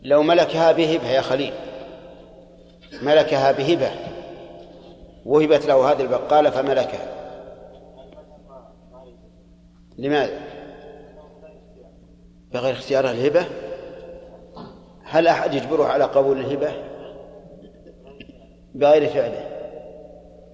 [0.02, 1.52] لو ملكها بهبة يا خليل
[3.02, 3.90] ملكها بهبة
[5.24, 7.08] وهبت له هذه البقالة فملكها.
[9.98, 10.40] لماذا؟
[12.52, 13.46] بغير اختيار الهبة؟
[15.04, 16.87] هل أحد يجبره على قبول الهبة؟
[18.78, 19.48] بغير فعله.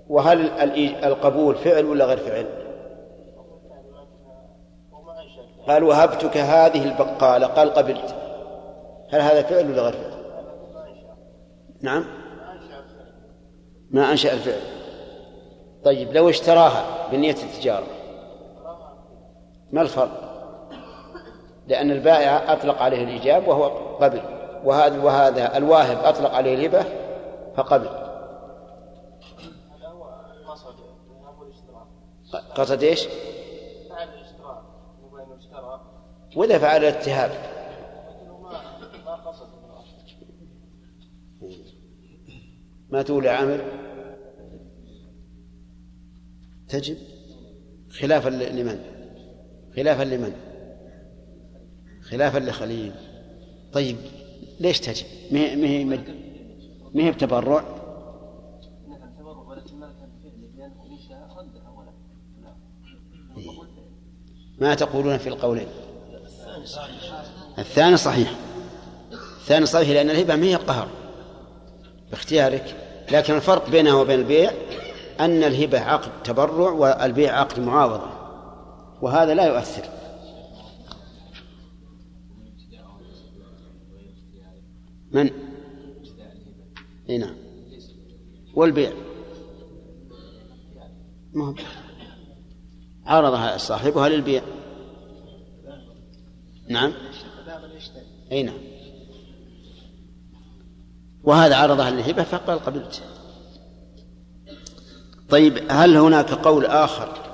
[0.08, 0.50] وهل
[1.04, 2.46] القبول فعل ولا غير فعل؟
[5.68, 8.14] قال وهبتك هذه البقالة قال قبلت.
[9.10, 10.14] هل هذا فعل ولا غير فعل؟
[11.82, 12.04] نعم.
[13.90, 14.60] ما أنشأ الفعل.
[15.84, 17.86] طيب لو اشتراها بنية التجارة.
[19.72, 20.24] ما الفرق؟
[21.66, 23.64] لأن البائع أطلق عليه الإيجاب وهو
[23.96, 24.20] قبل.
[24.64, 26.84] وهذا وهذا الواهب أطلق عليه الهبة
[27.56, 30.04] فقبل هذا هو
[30.48, 30.74] قصد
[31.10, 31.86] ذهاب الاشتراك
[32.54, 33.06] قصد إيش؟
[33.88, 34.62] فعل الاشتراك
[35.02, 35.80] مو اشترى
[36.36, 37.30] وإذا فعل الاتهاب
[38.80, 39.14] لكنه
[42.90, 43.64] ما تقول يا عامر؟
[46.68, 46.96] تجب؟
[47.90, 48.80] خلافا لمن؟
[49.76, 50.32] خلافا لمن؟
[52.02, 52.92] خلافا لخليل.
[53.72, 53.96] طيب
[54.60, 55.84] ليش تجب؟ ما هي
[56.94, 57.64] ما هي بتبرع
[58.88, 61.90] نعم تبرع ولكن ولكن ما كان فعله لأنه إنشاء ردها ولا
[62.42, 62.56] لا
[64.58, 65.66] ما تقولون في القولين.
[67.58, 68.34] الثاني صحيح.
[69.42, 70.88] الثاني صحيح لأن الهبة ما هي قهر
[72.10, 72.76] باختيارك.
[73.12, 74.50] لكن الفرق بينها وبين البيع
[75.20, 78.10] أن الهبة عقد تبرع والبيع عقد معاوضة
[79.02, 79.84] وهذا لا يؤثر.
[85.12, 85.30] من؟
[87.10, 87.34] إي نعم.
[88.54, 88.92] والبيع.
[91.32, 91.54] ما هو؟
[93.06, 94.42] عرضها صاحبها للبيع.
[96.68, 96.92] نعم.
[98.32, 98.58] أي نعم.
[101.24, 103.02] وهذا عرضها للهبة فقال قبلت.
[105.28, 107.24] طيب هل هناك قول آخر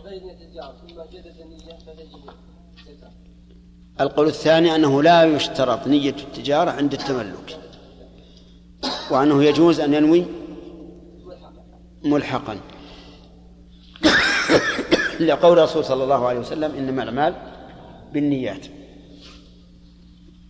[4.02, 7.60] القول الثاني أنه لا يشترط نية التجارة عند التملك
[9.12, 10.26] وأنه يجوز أن ينوي
[12.04, 12.58] ملحقا.
[15.20, 17.36] لقول الرسول صلى الله عليه وسلم إنما الأعمال
[18.14, 18.66] بالنيات.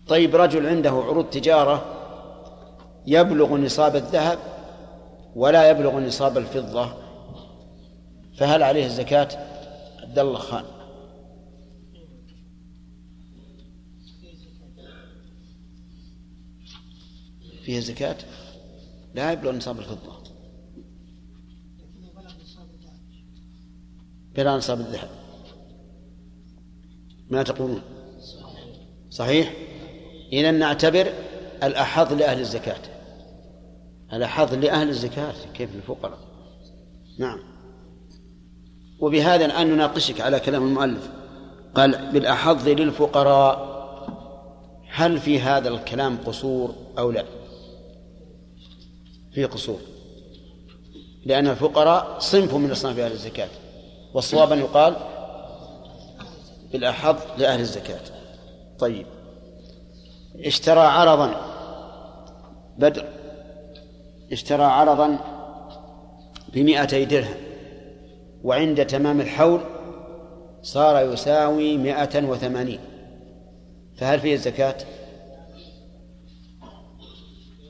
[0.08, 1.84] طيب رجل عنده عروض تجارة
[3.06, 4.38] يبلغ نصاب الذهب
[5.36, 7.09] ولا يبلغ نصاب الفضة
[8.36, 9.28] فهل عليه الزكاة؟
[10.02, 10.64] عبد الله خان.
[17.64, 18.16] فيها زكاة؟
[19.14, 20.20] لا يبلغ نصاب الفضة.
[24.34, 25.08] بلا نصاب الذهب.
[27.30, 27.82] ما تقولون؟
[29.10, 29.54] صحيح؟
[30.32, 31.12] إذا نعتبر
[31.62, 32.82] الأحظ لأهل الزكاة.
[34.12, 36.18] الأحظ لأهل الزكاة كيف الفقراء؟
[37.18, 37.49] نعم.
[39.00, 41.10] وبهذا الآن نناقشك على كلام المؤلف.
[41.74, 43.70] قال بالأحظ للفقراء
[44.92, 47.24] هل في هذا الكلام قصور أو لا؟
[49.32, 49.78] في قصور.
[51.26, 53.48] لأن الفقراء صنف من أصناف أهل الزكاة.
[54.14, 54.96] والصواب أن يقال
[56.72, 58.00] بالأحظ لأهل الزكاة.
[58.78, 59.06] طيب.
[60.44, 61.34] اشترى عرضا
[62.78, 63.08] بدر.
[64.32, 65.18] اشترى عرضا
[66.54, 67.49] بمئتي درهم.
[68.44, 69.60] وعند تمام الحول
[70.62, 72.80] صار يساوي مئة وثمانين.
[73.96, 74.76] فهل فيه الزكاة؟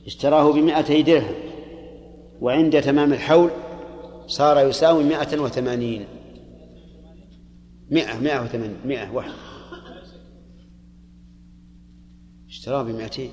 [0.05, 1.35] اشتراه بمئتي درهم.
[2.41, 3.49] وعند تمام الحول
[4.27, 6.05] صار يساوي مئة وثمانين.
[7.91, 9.31] مئة مئة وثمانين مئة واحد.
[12.49, 13.31] اشتراه بمئتين.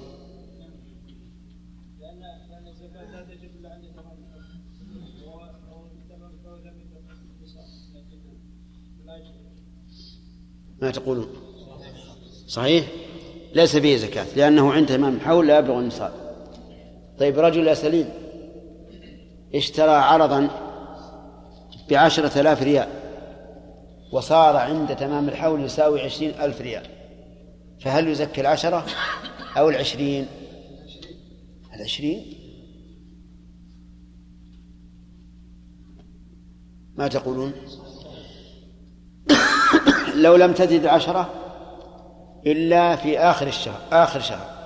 [10.82, 11.28] ما تقولون؟
[12.46, 12.86] صحيح؟
[13.54, 16.12] ليس فيه زكاة لأنه عند تمام الحول لا يبلغ النصاب.
[17.18, 18.08] طيب رجل يا سليم
[19.54, 20.48] اشترى عرضا
[21.90, 22.88] بعشرة آلاف ريال
[24.12, 26.86] وصار عند تمام الحول يساوي عشرين ألف ريال.
[27.80, 28.86] فهل يزكي العشرة
[29.56, 30.26] أو العشرين؟
[31.74, 32.34] العشرين؟
[36.96, 37.52] ما تقولون؟
[40.22, 41.30] لو لم تزد العشرة
[42.46, 44.58] إلا في آخر الشهر آخر شهر.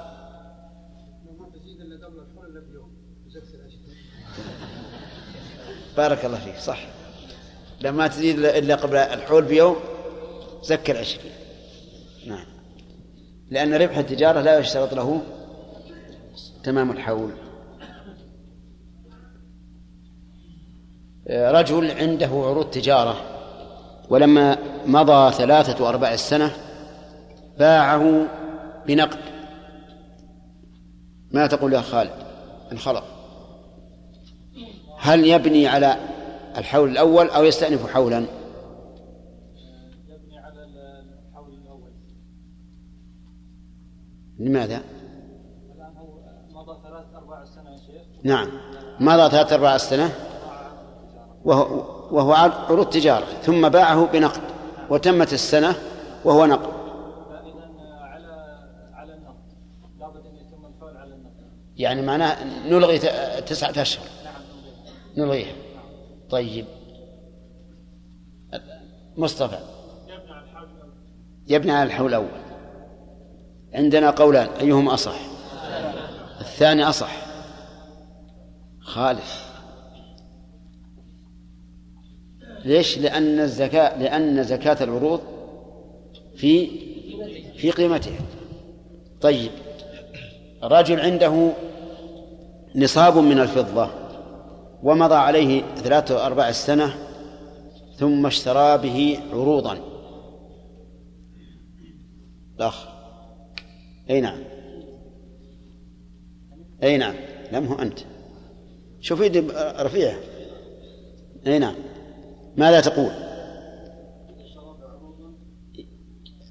[5.97, 6.87] بارك الله فيك صح.
[7.81, 9.77] لما تزيد إلا قبل الحول بيوم
[10.62, 11.33] زكى العشرين
[12.27, 12.47] نعم.
[13.51, 15.23] لأن ربح التجارة لا يشترط له
[16.65, 17.31] تمام الحول.
[21.31, 23.20] رجل عنده عروض تجارة
[24.11, 26.51] ولما مضى ثلاثة وأرباع السنة
[27.59, 28.27] باعه
[28.87, 29.19] بنقد.
[31.33, 32.11] ما تقول يا خالد؟
[32.73, 33.05] الخلط
[34.99, 35.97] هل يبني على
[36.57, 38.17] الحول الأول أو يستأنف حولا؟
[40.09, 40.65] يبني على
[41.29, 41.91] الحول الأول.
[44.39, 44.77] لماذا؟
[45.77, 48.03] الآن هو مضى ثلاث أرباع سنة يا شيخ.
[48.23, 48.49] نعم.
[49.01, 50.11] مضى ثلاثة أرباع السنة
[51.45, 53.27] وهو, وهو عروض تجارة.
[53.43, 54.43] ثم باعه بنقد.
[54.93, 55.74] وتمت السنة
[56.24, 56.73] وهو النقد
[61.77, 62.98] يعني معناه نلغي
[63.40, 64.06] تسعة أشهر.
[65.16, 65.52] نلغيها.
[66.31, 66.66] طيب.
[69.16, 69.59] مصطفى.
[71.48, 72.43] يبني على الحول الأول.
[73.74, 75.20] عندنا قولان أيهما أصح؟
[76.40, 77.16] الثاني أصح.
[78.81, 79.52] خالف
[82.64, 85.20] ليش؟ لأن الزكاة لأن زكاة العروض
[86.36, 86.68] في
[87.56, 88.20] في قيمتها.
[89.20, 89.51] طيب
[90.62, 91.52] رجل عنده
[92.76, 93.90] نصاب من الفضة
[94.82, 96.94] ومضى عليه ثلاثة أرباع السنة
[97.97, 99.78] ثم اشترى به عروضا.
[102.56, 102.89] الأخ
[104.10, 104.39] أي نعم؟
[106.82, 107.14] أي نعم؟
[107.52, 107.98] لم هو أنت.
[109.01, 109.40] شوف يدي
[109.80, 110.16] رفيع
[111.47, 111.74] أي نعم؟
[112.57, 113.11] ماذا تقول؟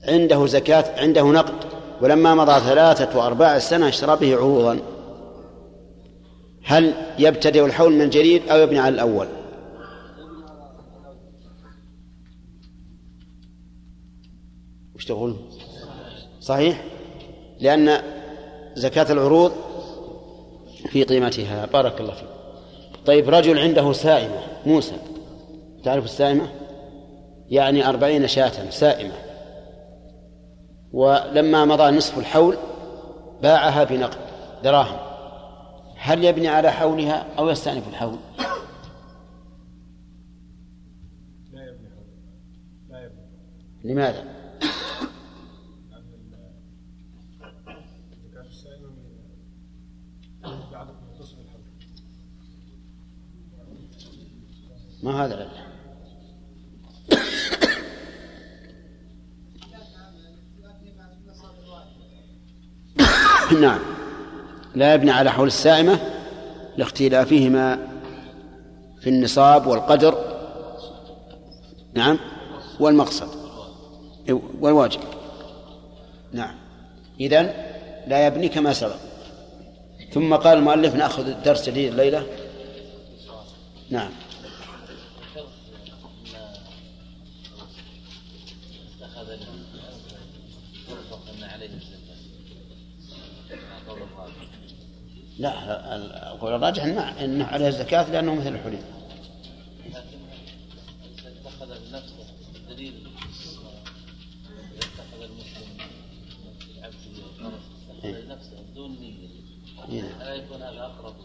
[0.07, 1.53] عنده زكاة عنده نقد
[2.01, 4.79] ولما مضى ثلاثة وأرباع السنة اشترى به عروضا.
[6.63, 9.27] هل يبتدئ الحول من جديد أو يبني على الأول؟
[14.95, 15.35] وش تقول؟
[16.39, 16.83] صحيح؟
[17.59, 18.01] لأن
[18.75, 19.51] زكاة العروض
[20.89, 21.65] في قيمتها.
[21.65, 22.29] بارك الله فيك.
[23.05, 24.95] طيب رجل عنده سائمة موسى.
[25.83, 26.47] تعرف السائمة؟
[27.49, 29.13] يعني أربعين شاة سائمة.
[30.93, 32.57] ولما مضى نصف الحول
[33.41, 34.19] باعها بنقد
[34.63, 34.99] دراهم.
[35.97, 38.17] هل يبني على حولها أو يستأنف الحول؟
[41.53, 41.89] لا يبني
[42.89, 44.41] لا يبني لماذا؟
[55.03, 55.70] ما هذا العلة
[63.59, 63.79] نعم.
[64.75, 65.99] لا يبني على حول السائمة
[66.77, 67.87] لاختلافهما
[69.01, 70.17] في النصاب والقدر.
[71.93, 72.19] نعم.
[72.79, 73.29] والمقصد.
[74.59, 74.99] والواجب.
[76.33, 76.55] نعم.
[77.19, 77.53] إذن
[78.07, 79.11] لا يبني كما سبق.
[80.13, 82.27] ثم قال المؤلف نأخذ الدرس الليلة
[83.89, 84.11] نعم
[89.01, 89.37] اتخذ
[90.87, 92.21] فرصة أن عليه الزكاة
[93.55, 94.33] ما قول الراجح
[95.39, 95.95] لا
[96.33, 96.83] القول الراجح
[97.23, 98.79] انه عليه الزكاة لأنه مثل الحلي
[109.91, 111.15] لكن أقرب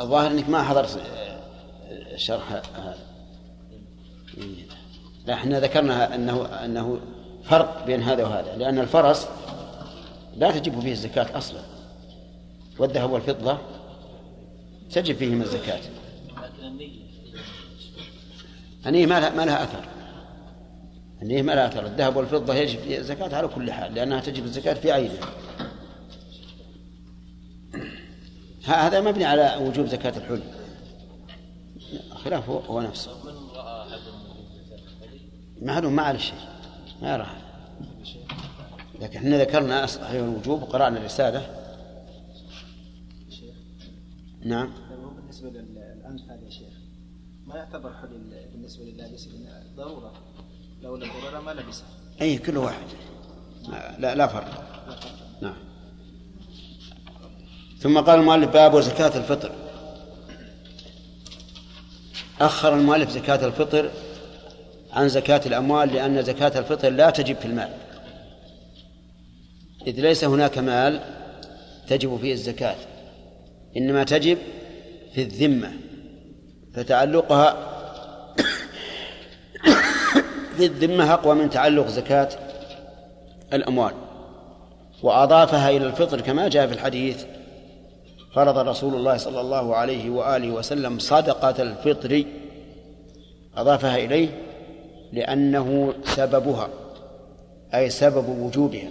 [0.00, 2.98] الظاهر إنك ما حضرت آه، شرح هذا
[4.38, 4.66] إيه.
[5.26, 7.00] لا إحنا ذكرنا انه إنه
[7.44, 9.28] فرق بين هذا وهذا لأن الفرس
[10.36, 11.62] لا تجب فيه الزكاة أصلا.
[12.78, 13.58] والذهب والفضة
[14.90, 15.80] تجب فيهما الزكاة.
[18.86, 19.84] النية ما لها ما لها أثر.
[21.22, 21.86] النية ما لها أثر.
[21.86, 25.28] الذهب والفضة يجب فيها الزكاة على كل حال لأنها تجب الزكاة في عينها.
[28.64, 30.42] هذا مبني على وجوب زكاة الحلي
[32.10, 33.10] خلافه هو نفسه.
[33.10, 33.98] الزكاة
[35.62, 36.34] معلوم ما عليه شيء.
[37.02, 37.26] ما يرى
[39.02, 41.46] لكن إحنا ذكرنا صحيح الوجوب وقرأنا الرسالة.
[44.44, 44.72] نعم.
[45.16, 46.74] بالنسبة للأنفال يا شيخ
[47.46, 49.28] ما يعتبر حلي بالنسبة للابس
[49.76, 50.12] ضرورة.
[50.82, 51.86] لولا الضرورة ما لبسها
[52.20, 52.86] أي كل واحد.
[53.98, 54.64] لا لا فرق.
[55.42, 55.56] نعم.
[57.78, 59.52] ثم قال المؤلف باب زكاة الفطر.
[62.40, 63.90] أخر المؤلف زكاة الفطر
[64.92, 67.91] عن زكاة الأموال لأن زكاة الفطر لا تجب في المال.
[69.86, 71.00] إذ ليس هناك مال
[71.88, 72.76] تجب فيه الزكاة
[73.76, 74.38] إنما تجب
[75.14, 75.72] في الذمة
[76.74, 77.56] فتعلقها
[80.56, 82.28] في الذمة أقوى من تعلق زكاة
[83.52, 83.92] الأموال.
[85.02, 87.24] وأضافها إلى الفطر كما جاء في الحديث
[88.34, 92.24] فرض رسول الله صلى الله عليه وآله وسلم صدقة الفطر
[93.56, 94.28] أضافها إليه
[95.12, 96.68] لأنه سببها
[97.74, 98.88] أي سبب وجوبها.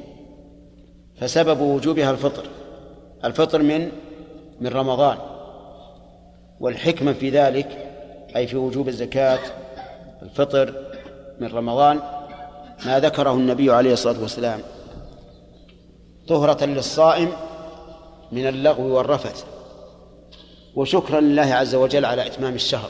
[1.21, 2.45] فسبب وجوبها الفطر.
[3.23, 3.91] الفطر من
[4.61, 5.17] من رمضان.
[6.59, 7.67] والحكمة في ذلك
[8.35, 9.39] أي في وجوب الزكاة
[10.21, 10.73] الفطر
[11.39, 11.99] من رمضان
[12.85, 14.59] ما ذكره النبي عليه الصلاة والسلام.
[16.27, 17.31] طهرة للصائم
[18.31, 19.45] من اللغو والرفث.
[20.75, 22.89] وشكرا لله عز وجل على إتمام الشهر.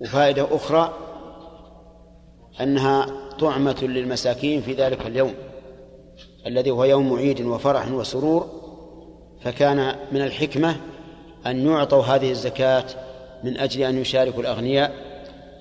[0.00, 0.94] وفائدة أخرى
[2.60, 5.34] أنها طعمة للمساكين في ذلك اليوم
[6.46, 8.64] الذي هو يوم عيد وفرح وسرور
[9.40, 10.76] فكان من الحكمة
[11.46, 12.84] أن يعطوا هذه الزكاة
[13.44, 14.92] من أجل أن يشاركوا الأغنياء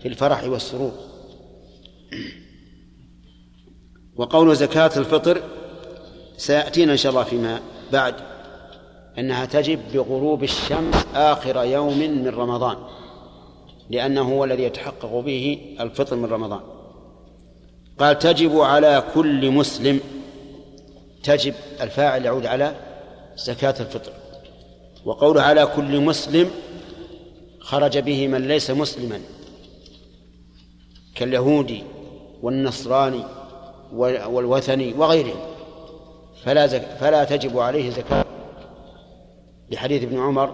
[0.02, 0.92] في الفرح والسرور.
[4.16, 5.42] وقول زكاة الفطر
[6.38, 7.60] سيأتينا إن شاء الله فيما
[7.92, 8.16] بعد
[9.20, 12.78] أنها تجب بغروب الشمس آخر يوم من رمضان
[13.90, 16.62] لأنه هو الذي يتحقق به الفطر من رمضان.
[18.00, 20.00] قال تجب على كل مسلم
[21.24, 22.76] تجب الفاعل يعود على
[23.36, 24.12] زكاة الفطر.
[25.06, 26.52] وقوله على كل مسلم
[27.60, 29.20] خرج به من ليس مسلما
[31.16, 31.84] كاليهودي
[32.42, 33.24] والنصراني
[33.94, 35.40] والوثني وغيرهم.
[36.44, 38.26] فلا زك فلا تجب عليه زكاة.
[39.72, 40.54] لحديث ابن عمر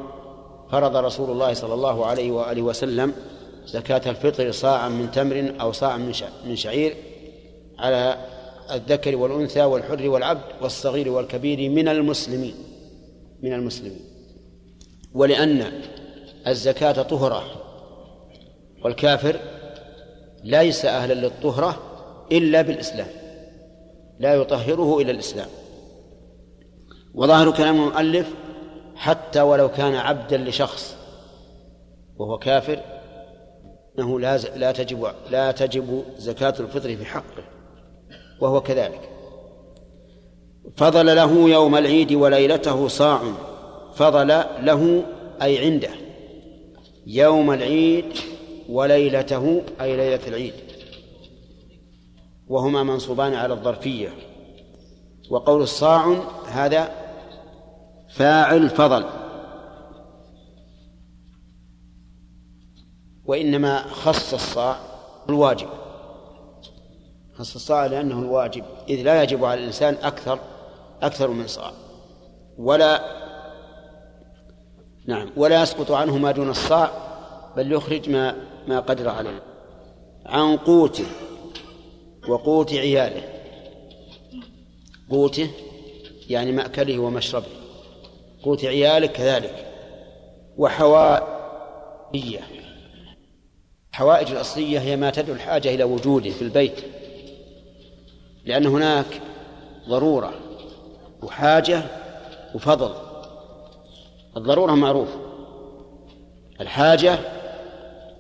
[0.72, 3.14] فرض رسول الله صلى الله عليه وآله وسلم
[3.66, 5.98] زكاة الفطر صاعا من تمر أو صاعا
[6.46, 6.96] من شعير
[7.80, 8.18] على
[8.72, 12.56] الذكر والأنثى والحر والعبد والصغير والكبير من المسلمين
[13.42, 14.00] من المسلمين.
[15.14, 15.72] ولأن
[16.48, 17.44] الزكاة طهرة
[18.84, 19.40] والكافر
[20.44, 21.80] ليس أهلا للطهرة
[22.32, 23.08] إلا بالإسلام
[24.20, 25.48] لا يطهره إلا الإسلام.
[27.14, 28.34] وظاهر كلام المؤلف
[28.96, 30.96] حتى ولو كان عبدا لشخص
[32.18, 32.80] وهو كافر
[34.00, 37.59] إنه لا لا تجب لا تجب زكاة الفطر في حقه.
[38.42, 39.10] وهو كذلك.
[40.78, 43.22] فضل له يوم العيد وليلته صاع.
[43.94, 44.28] فضل
[44.60, 45.04] له
[45.42, 45.90] أي عنده
[47.08, 48.06] يوم العيد
[48.70, 50.54] وليلته أي ليلة العيد.
[52.48, 54.10] وهما منصوبان على الظرفية.
[55.30, 56.92] وقول الصاع هذا
[58.10, 59.06] فاعل فضل.
[63.26, 64.80] وإنما خص الصاع
[65.30, 65.79] الواجب
[67.40, 70.40] خص الصاع لأنه الواجب إذ لا يجب على الإنسان أكثر
[71.02, 71.72] أكثر من صاع
[72.58, 73.02] ولا
[75.06, 76.92] نعم ولا يسقط عنه ما دون الصاع
[77.58, 78.36] بل يخرج ما
[78.68, 79.42] ما قدر عليه.
[80.26, 81.06] عن قوته
[82.28, 83.24] وقوت عياله.
[85.10, 85.50] قوته
[86.30, 87.46] يعني مأكله ومشربه.
[88.44, 89.66] قوت عياله كذلك.
[90.58, 92.42] وحوائجه.
[93.92, 96.99] حوائج الأصلية هي ما تدعو الحاجة إلى وجوده في البيت.
[98.50, 99.22] لأن هناك
[99.90, 100.34] ضرورة
[101.24, 101.84] وحاجة
[102.56, 102.92] وفضل.
[104.38, 105.10] الضرورة معروف.
[106.62, 107.20] الحاجة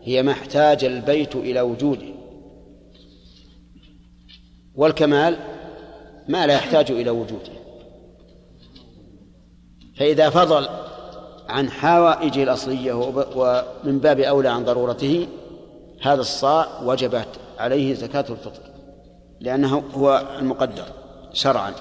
[0.03, 2.07] هي ما احتاج البيت إلى وجوده.
[4.75, 5.37] والكمال
[6.27, 7.53] ما لا يحتاج إلى وجوده.
[9.97, 10.69] فإذا فضل
[11.47, 12.93] عن حوائجه الأصلية
[13.35, 15.27] ومن باب أولى عن ضرورته
[16.01, 18.68] هذا الصاع وجبت عليه زكاة الفطر.
[19.41, 20.85] لأنه هو المقدر
[21.33, 21.73] شرعا.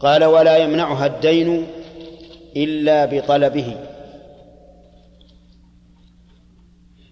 [0.00, 1.66] قال ولا يمنعها الدين
[2.56, 3.76] إلا بطلبه.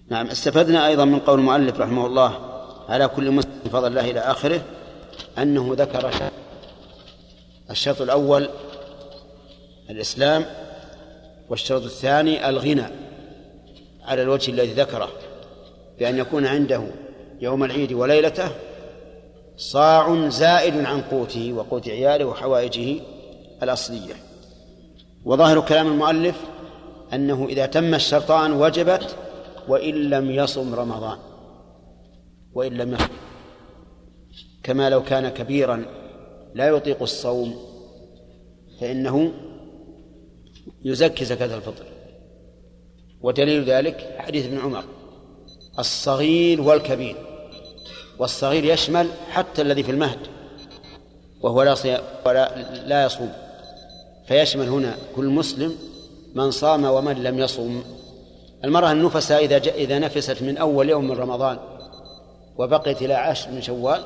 [0.08, 2.38] نعم استفدنا أيضا من قول المؤلف رحمه الله
[2.88, 4.60] على كل مسلم فضل الله إلى آخره
[5.38, 6.30] أنه ذكر
[7.70, 8.48] الشرط الأول
[9.90, 10.44] الإسلام
[11.48, 12.86] والشرط الثاني الغنى
[14.04, 15.08] على الوجه الذي ذكره
[15.98, 16.86] بأن يكون عنده
[17.40, 18.48] يوم العيد وليلته
[19.56, 23.00] صاع زائد عن قوته وقوت عياله وحوائجه
[23.62, 24.14] الأصلية.
[25.24, 26.36] وظاهر كلام المؤلف
[27.12, 29.16] أنه إذا تم الشرطان وجبت
[29.68, 31.18] وإن لم يصم رمضان.
[32.54, 33.08] وإن لم يصم.
[34.62, 35.84] كما لو كان كبيرا
[36.54, 37.54] لا يطيق الصوم
[38.80, 39.32] فإنه
[40.84, 41.84] يزكي زكاة الفطر.
[43.20, 44.84] ودليل ذلك حديث ابن عمر.
[45.78, 47.16] الصغير والكبير
[48.18, 50.18] والصغير يشمل حتى الذي في المهد
[51.40, 52.54] وهو لا ولا
[52.86, 53.32] لا يصوم.
[54.26, 55.76] فيشمل هنا كل مسلم
[56.34, 57.84] من صام ومن لم يصوم.
[58.64, 61.58] المرأة النفساء إذا إذا نفست من أول يوم من رمضان
[62.58, 64.04] وبقيت إلى عشر من شوال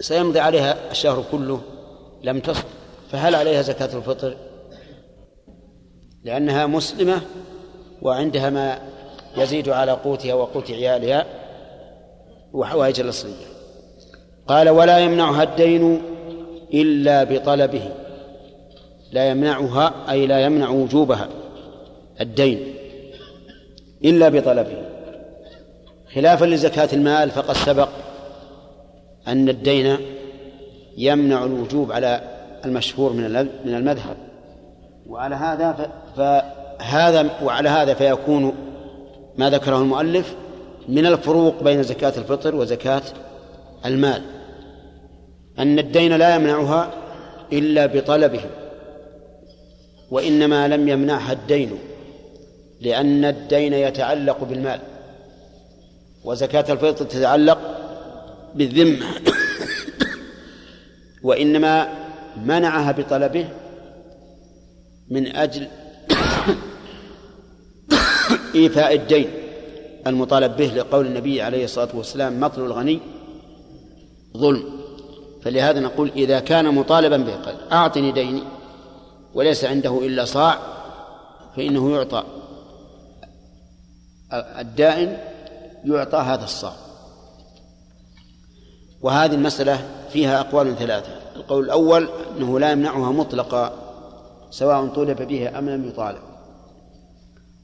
[0.00, 1.60] سيمضي عليها الشهر كله
[2.22, 2.64] لم تصم.
[3.10, 4.36] فهل عليها زكاة الفطر؟
[6.24, 7.20] لأنها مسلمة
[8.02, 8.93] وعندها ما
[9.36, 11.26] يزيد على قوتها وقوت عيالها
[12.52, 13.46] وحوائج الأصلية
[14.48, 16.02] قال ولا يمنعها الدين
[16.74, 17.82] إلا بطلبه.
[19.12, 21.28] لا يمنعها أي لا يمنع وجوبها
[22.20, 22.74] الدين
[24.04, 24.82] إلا بطلبه.
[26.14, 27.88] خلافا لزكاة المال فقد سبق
[29.28, 29.96] أن الدين
[30.96, 32.20] يمنع الوجوب على
[32.64, 34.16] المشهور من من المذهب.
[35.08, 38.54] وعلى هذا فهذا وعلى هذا فيكون
[39.38, 40.34] ما ذكره المؤلف
[40.88, 43.02] من الفروق بين زكاة الفطر وزكاة
[43.86, 44.22] المال.
[45.58, 46.90] أن الدين لا يمنعها
[47.52, 48.40] إلا بطلبه
[50.10, 51.78] وإنما لم يمنعها الدين
[52.80, 54.80] لأن الدين يتعلق بالمال
[56.24, 57.58] وزكاة الفطر تتعلق
[58.54, 59.06] بالذمة.
[61.24, 61.88] وإنما
[62.44, 63.48] منعها بطلبه
[65.10, 65.68] من أجل
[68.54, 69.30] إيفاء الدين
[70.06, 73.00] المطالب به لقول النبي عليه الصلاة والسلام مطل الغني
[74.36, 74.64] ظلم.
[75.42, 78.42] فلهذا نقول إذا كان مطالبا به قال أعطني ديني
[79.34, 80.58] وليس عنده إلا صاع
[81.56, 82.24] فإنه يعطى
[84.32, 85.18] الدائن
[85.84, 86.72] يعطى هذا الصاع.
[89.02, 91.12] وهذه المسألة فيها أقوال ثلاثة.
[91.36, 93.72] القول الأول أنه لا يمنعها مطلقا
[94.50, 96.33] سواء طولب به أم لم يطالب.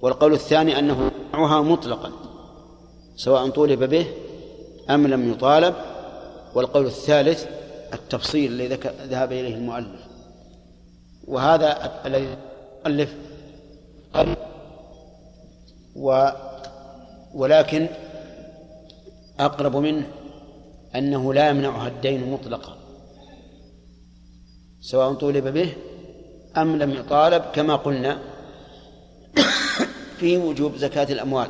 [0.02, 2.12] والقول الثاني أنه يمنعها مطلقا
[3.16, 4.06] سواء طولب به
[4.90, 5.74] أم لم يطالب.
[6.55, 7.47] والقول الثالث
[7.93, 8.78] التفصيل الذي
[9.09, 10.01] ذهب إليه المؤلف.
[11.28, 12.36] وهذا الذي
[12.86, 13.14] المؤلف
[15.97, 16.28] و
[17.35, 17.89] ولكن
[19.40, 20.06] أقرب منه
[20.94, 22.77] أنه لا يمنعها الدين مطلقا
[24.81, 25.72] سواء طولب به
[26.56, 27.43] أم لم يطالب.
[27.55, 28.18] كما قلنا
[30.19, 31.48] في وجوب زكاة الأموال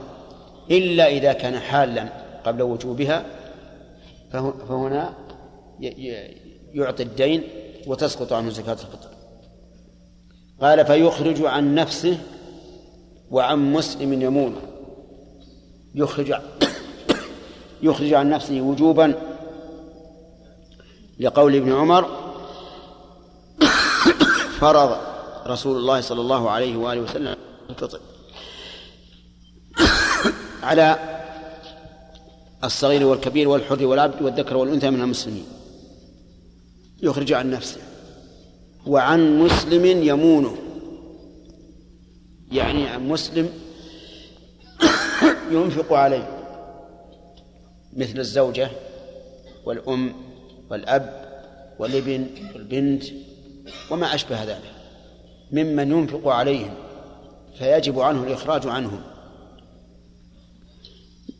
[0.71, 2.09] إلا إذا كان حالا
[2.45, 3.25] قبل وجوبها
[4.69, 5.15] فهنا
[6.75, 7.43] يعطي الدين
[7.87, 9.09] وتسقط عنه زكاة الفطر.
[10.61, 12.19] قال فيخرج عن نفسه
[13.31, 14.57] وعن مسلم يمون
[15.95, 16.35] يخرج
[17.83, 19.15] يخرج عن نفسه وجوبا
[21.21, 22.09] لقول ابن عمر
[24.61, 24.97] فرض
[25.47, 27.37] رسول الله صلى الله عليه وآله وسلم
[27.71, 28.01] الفطر
[30.63, 30.99] على
[32.65, 35.45] الصغير والكبير والحر والعبد والذكر والأنثى من المسلمين.
[37.03, 37.81] يخرج عن نفسه.
[38.87, 40.57] وعن مسلم يمونه.
[42.53, 43.51] يعني عن مسلم
[45.53, 46.39] ينفق عليه.
[47.97, 48.71] مثل الزوجة
[49.65, 50.15] والأم
[50.71, 51.31] والأب
[51.79, 53.05] والابن والبنت
[53.91, 54.73] وما أشبه ذلك.
[55.53, 56.75] ممن ينفق عليهم.
[57.61, 59.01] فيجب عنه الإخراج عنهم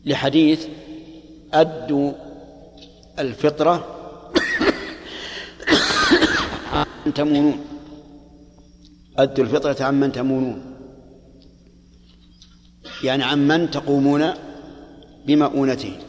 [0.05, 0.67] لحديث
[1.53, 2.13] أدوا
[3.19, 3.97] الفطرة
[6.73, 7.65] عن تمونون.
[9.17, 10.75] أدوا الفطرة عمن تمونون.
[13.03, 14.33] يعني عمن تقومون
[15.25, 15.99] بمؤونته.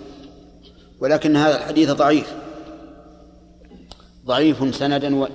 [1.00, 2.34] ولكن هذا الحديث ضعيف.
[4.26, 5.28] ضعيف سندا و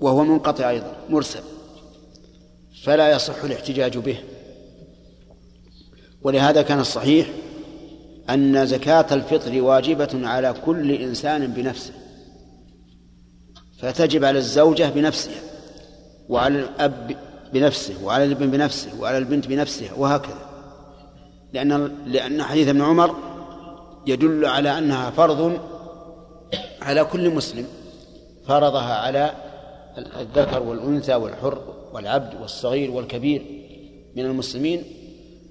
[0.00, 1.57] وهو منقطع أيضا مرسل.
[2.88, 4.18] فلا يصح الاحتجاج به.
[6.22, 7.26] ولهذا كان الصحيح
[8.30, 11.92] أن زكاة الفطر واجبة على كل إنسان بنفسه
[13.78, 15.40] فتجب على الزوجة بنفسها
[16.28, 17.16] وعلى الأب
[17.52, 20.48] بنفسه وعلى الابن بنفسه وعلى البنت بنفسها وهكذا.
[21.52, 23.14] لأن لأن حديث ابن عمر
[24.06, 25.60] يدل على أنها فرض
[26.82, 27.66] على كل مسلم
[28.46, 29.32] فرضها على
[29.98, 33.42] الذكر والأنثى والحر والعبد والصغير والكبير
[34.16, 34.84] من المسلمين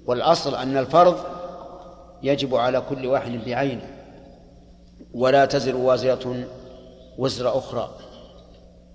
[0.06, 1.18] والأصل أن الفرض
[2.24, 3.98] يجب على كل واحد بعينه.
[5.14, 6.48] ولا تزر وازرة
[7.18, 7.90] وزر أخرى.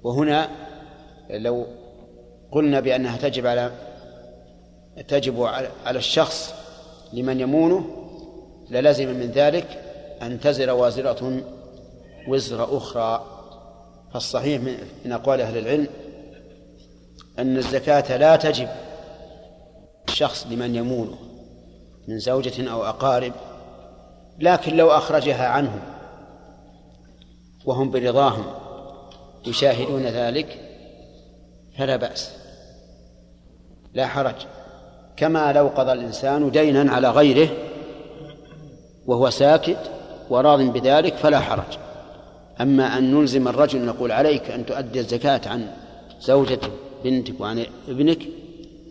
[0.03, 0.49] وهنا
[1.31, 1.67] لو
[2.53, 3.73] قلنا بأنها تجب على
[5.09, 5.43] تجب
[5.85, 6.55] على الشخص
[7.13, 7.85] لمن يمونه
[8.71, 9.67] للزم من ذلك
[10.23, 11.43] أن تزر وازرة
[12.29, 13.25] وزر أخرى.
[14.13, 14.63] فالصحيح
[15.05, 15.87] من أقوال أهل العلم
[17.39, 18.69] أن الزكاة لا تجب
[20.09, 21.19] الشخص لمن يمونه
[22.09, 23.33] من زوجة أو أقارب
[24.39, 25.81] لكن لو أخرجها عنهم
[27.65, 28.45] وهم برضاهم
[29.47, 30.59] يشاهدون ذلك
[31.79, 32.33] فلا بأس.
[33.95, 34.35] لا حرج.
[35.17, 37.49] كما لو قضى الإنسان دينا على غيره
[39.07, 39.91] وهو ساكت
[40.31, 41.79] وراض بذلك فلا حرج.
[42.61, 45.69] أما أن نلزم الرجل نقول عليك أن تؤدي الزكاة عن
[46.21, 46.71] زوجتك
[47.05, 48.29] بنتك وعن ابنك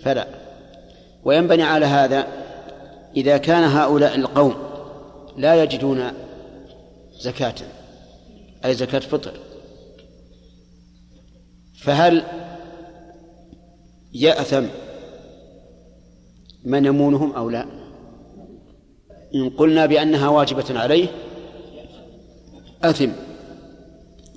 [0.04, 0.28] فلا.
[1.24, 2.28] وينبني على هذا
[3.18, 4.56] إذا كان هؤلاء القوم
[5.38, 6.12] لا يجدون
[7.20, 7.56] زكاة
[8.66, 9.34] أي زكاة فطر.
[11.82, 12.24] فهل
[14.14, 14.64] يأثم
[16.64, 17.66] من يمونهم أو لا؟
[19.36, 21.08] إن قلنا بأنها واجبة عليه
[22.84, 23.10] أثم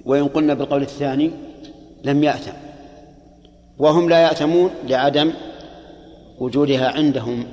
[0.05, 1.31] وإن قلنا بالقول الثاني
[2.05, 2.64] لم يأثم.
[3.79, 5.33] وهم لا يأثمون لعدم
[6.39, 7.47] وجودها عندهم.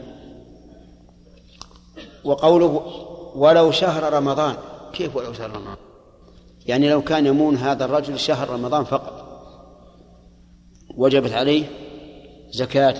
[2.23, 2.81] وقوله
[3.35, 4.56] ولو شهر رمضان
[4.93, 5.76] كيف ولو شهر رمضان؟
[6.65, 9.27] يعني لو كان يمون هذا الرجل شهر رمضان فقط.
[10.98, 11.65] وجبت عليه
[12.52, 12.95] زكاة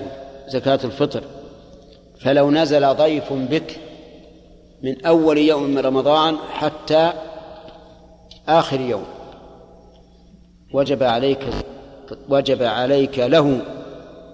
[0.48, 1.24] زكاة الفطر.
[2.22, 3.80] فلو نزل ضيف بك
[4.84, 7.14] من أول يوم من رمضان حتى
[8.48, 9.06] آخر يوم
[10.74, 11.40] وجب عليك
[12.30, 13.62] وجب عليك له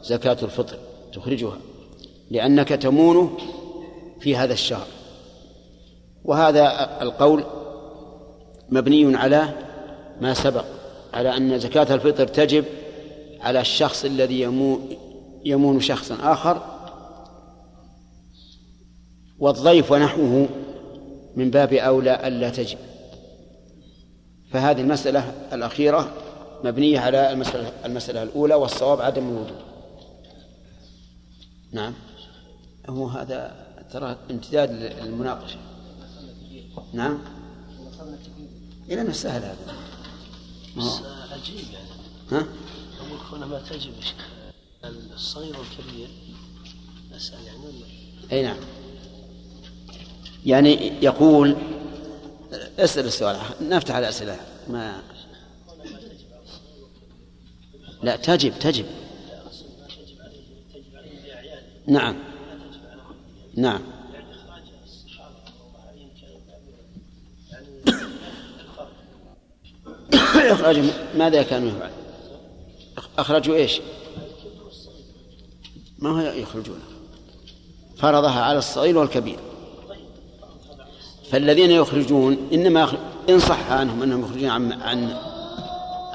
[0.04, 0.78] زكاة الفطر
[1.14, 1.58] تخرجها
[2.32, 3.38] لأنك تمونه
[4.20, 4.88] في هذا الشهر.
[6.26, 7.44] وهذا القول
[8.70, 9.50] مبني على
[10.22, 10.66] ما سبق
[11.14, 12.66] على أن زكاة الفطر تجب
[13.42, 14.42] على الشخص الذي
[15.46, 16.62] يمون شخصا آخر
[19.40, 20.48] والضيف ونحوه
[21.36, 22.78] من باب أولى ألا تجب.
[24.52, 26.12] فهذه المسألة الأخيرة
[26.64, 29.58] مبنية على المسألة, المسألة الأولى والصواب عدم الوجود.
[31.72, 31.94] نعم.
[32.90, 35.58] هو هذا ترى امتداد للمناقشة.
[36.94, 37.20] نعم.
[38.90, 39.58] إلى أنه سهل هذا.
[40.78, 41.02] بس
[41.32, 41.88] عجيب يعني.
[42.32, 42.48] ها؟
[43.00, 43.94] أقول هنا ما تجب
[45.14, 46.10] الصغير والكبير
[47.16, 47.58] أسأل يعني.
[47.58, 47.86] ولا
[48.32, 48.58] أي نعم.
[50.46, 50.72] يعني
[51.02, 51.56] يقول
[52.80, 53.38] اسأل السؤال.
[53.62, 54.40] نفتح الأسئلة.
[54.70, 55.02] ما
[58.04, 58.86] لا تجب تجب.
[61.88, 62.16] نعم.
[63.56, 63.82] نعم.
[70.36, 70.80] إخراج
[71.18, 71.92] ماذا كانوا يفعل
[73.18, 73.82] أخرجوا إيش؟
[76.00, 76.80] ما هو يخرجون؟
[77.98, 79.40] فرضها على الصغير والكبير.
[81.32, 82.92] فالذين يخرجون إنما
[83.30, 85.18] إن صح عنهم أنهم يخرجون عن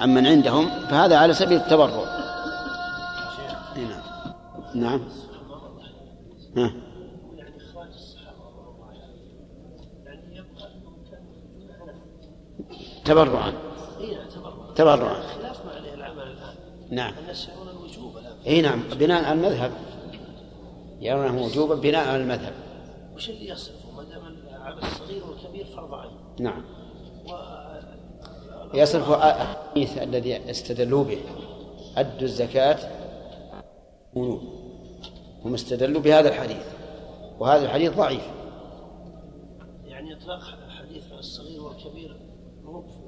[0.03, 2.05] عن من عندهم فهذا على سبيل التبرع.
[3.77, 4.03] نعم.
[4.74, 5.01] نعم
[6.57, 6.73] ها.
[13.05, 13.53] تبرعا.
[14.74, 15.23] تبرعا.
[15.23, 16.55] خلاف ما عليه العمل الآن
[16.91, 17.15] نعم.
[17.23, 18.83] الناس يرون الوجوب إي نعم.
[18.83, 19.73] بناء على المذهب.
[21.01, 22.53] يرونه وجوبا بناء على المذهب.
[23.15, 24.23] وش اللي يصرفه ما دام
[24.62, 26.11] على الصغير والكبير فرض عين
[26.41, 26.62] نعم.
[28.74, 31.19] يصرف الحديث الذي استدلوا به.
[31.97, 32.78] أدوا الزكاة
[34.16, 34.40] منون
[35.44, 36.66] هم استدلوا بهذا الحديث
[37.40, 38.28] وهذا الحديث ضعيف.
[39.85, 40.40] يعني إطلاق
[40.78, 42.16] حديث على الصغير والكبير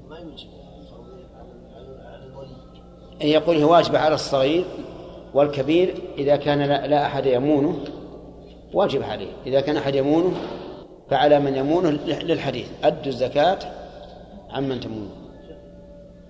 [0.09, 2.55] ما يوجب على- الولي.
[3.21, 4.65] يقول هي واجبة على الصغير
[5.33, 7.79] والكبير إذا كان لا, لا أحد يمونه
[8.73, 9.31] واجب عليه.
[9.45, 10.33] إذا كان أحد يمونه
[11.09, 12.67] فعلى من يمونه للحديث.
[12.83, 13.59] أدوا الزكاة
[14.49, 15.24] عمن تمونه.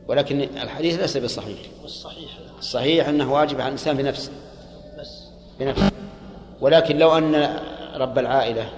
[0.07, 1.57] ولكن الحديث ليس بصحيح.
[1.81, 2.29] والصحيح
[2.59, 4.31] الصحيح أنه واجب على الإنسان بنفسه
[4.99, 5.23] بس.
[5.59, 5.91] بنفسه.
[6.61, 7.59] ولكن لو أن
[7.95, 8.69] رب العائلة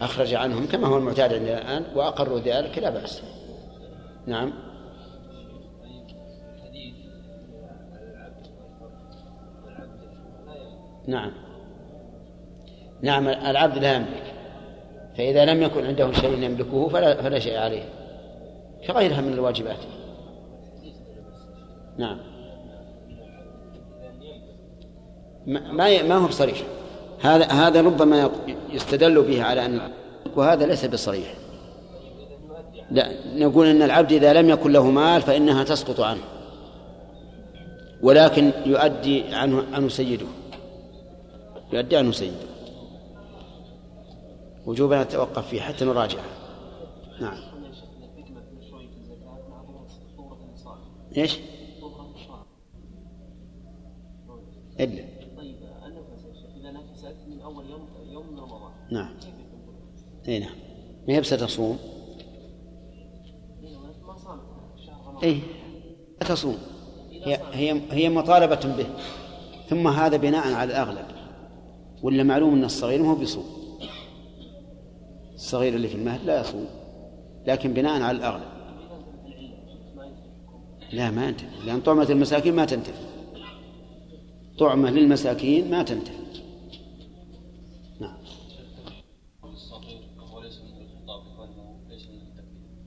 [0.00, 3.22] أخرج عنهم كما هو المعتاد عندنا الآن وأقروا ذلك لا بأس.
[4.26, 4.52] نعم.
[11.06, 11.32] نعم.
[13.02, 14.34] نعم العبد لا يملك.
[15.16, 17.88] فإذا لم يكن عنده شيء يملكه فلا فلا شيء عليه.
[18.86, 19.78] كغيرها من الواجبات.
[21.98, 22.18] نعم.
[25.46, 26.62] ما ما هو بصريح.
[27.20, 28.30] هذا هذا ربما
[28.70, 29.80] يستدل به على أن
[30.36, 31.34] وهذا ليس بصريح.
[32.90, 36.24] لا نقول إن العبد إذا لم يكن له مال فإنها تسقط عنه.
[38.02, 40.26] ولكن يؤدي عنه عنه سيده.
[41.72, 42.46] يؤدي عنه سيده.
[44.66, 46.24] وجوبا نتوقف فيه حتى نراجعه.
[47.20, 47.38] نعم.
[51.16, 51.38] إيش؟
[54.80, 55.04] الا
[55.36, 55.56] طيب
[55.86, 56.26] النفس
[56.60, 58.72] إذا نفست من أول يوم يوم من رمضان.
[58.90, 59.14] نعم.
[60.28, 60.54] أي نعم.
[61.08, 61.18] ما هي
[64.86, 65.24] شهر رمضان.
[65.24, 65.40] اي
[66.20, 66.58] لا تصوم.
[67.10, 68.86] هي هي هي مطالبة به.
[69.68, 71.06] ثم هذا بناء على الأغلب.
[72.02, 73.44] ولا معلوم أن الصغير ما هو بيصوم؟
[75.34, 76.66] الصغير اللي في المهد لا يصوم.
[77.46, 78.54] لكن بناء على الأغلب.
[80.92, 83.13] لا ما ينتهي لأن طعمة المساكين ما تنتهي
[84.58, 86.24] طعمة للمساكين ما تنتهي.
[88.00, 88.16] نعم.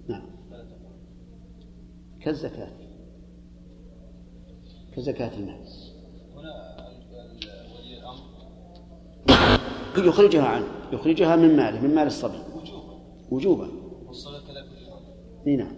[0.07, 0.29] نعم.
[2.21, 2.71] كالزكاة.
[4.95, 5.67] كزكاة المال.
[9.97, 10.65] يخرجها عنه.
[10.91, 12.39] يخرجها من ماله من مال الصبي.
[13.31, 13.67] وجوبا.
[15.47, 15.73] اي نعم.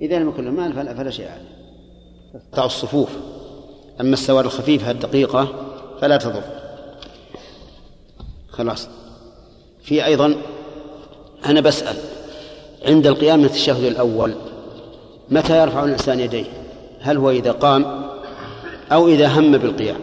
[0.00, 1.58] إذا لم يكن له مال فلا, شيء عليه.
[2.64, 3.37] الصفوف.
[4.00, 5.48] أما السواد الخفيفة الدقيقة
[6.00, 6.42] فلا تضر.
[8.50, 8.88] خلاص.
[9.82, 10.34] في أيضا
[11.46, 11.96] أنا بسأل
[12.86, 14.34] عند القيام من التشهد الأول
[15.30, 16.44] متى يرفع الإنسان يديه؟
[17.00, 18.08] هل هو إذا قام
[18.92, 20.00] أو إذا هم بالقيام؟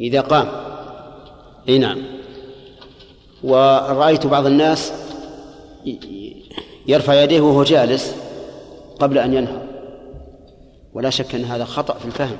[0.00, 0.48] إذا قام.
[1.68, 2.02] أي نعم.
[3.42, 4.92] ورأيت بعض الناس
[6.86, 8.14] يرفع يديه وهو جالس
[9.00, 9.69] قبل أن ينهض.
[10.94, 12.36] ولا شك أن هذا خطأ في الفهم.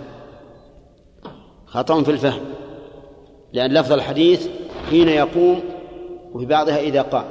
[1.67, 2.41] خطأ في الفهم.
[3.53, 4.49] لأن لفظ الحديث
[4.91, 5.61] حين يقوم
[6.33, 7.25] وفي بعضها إذا قام.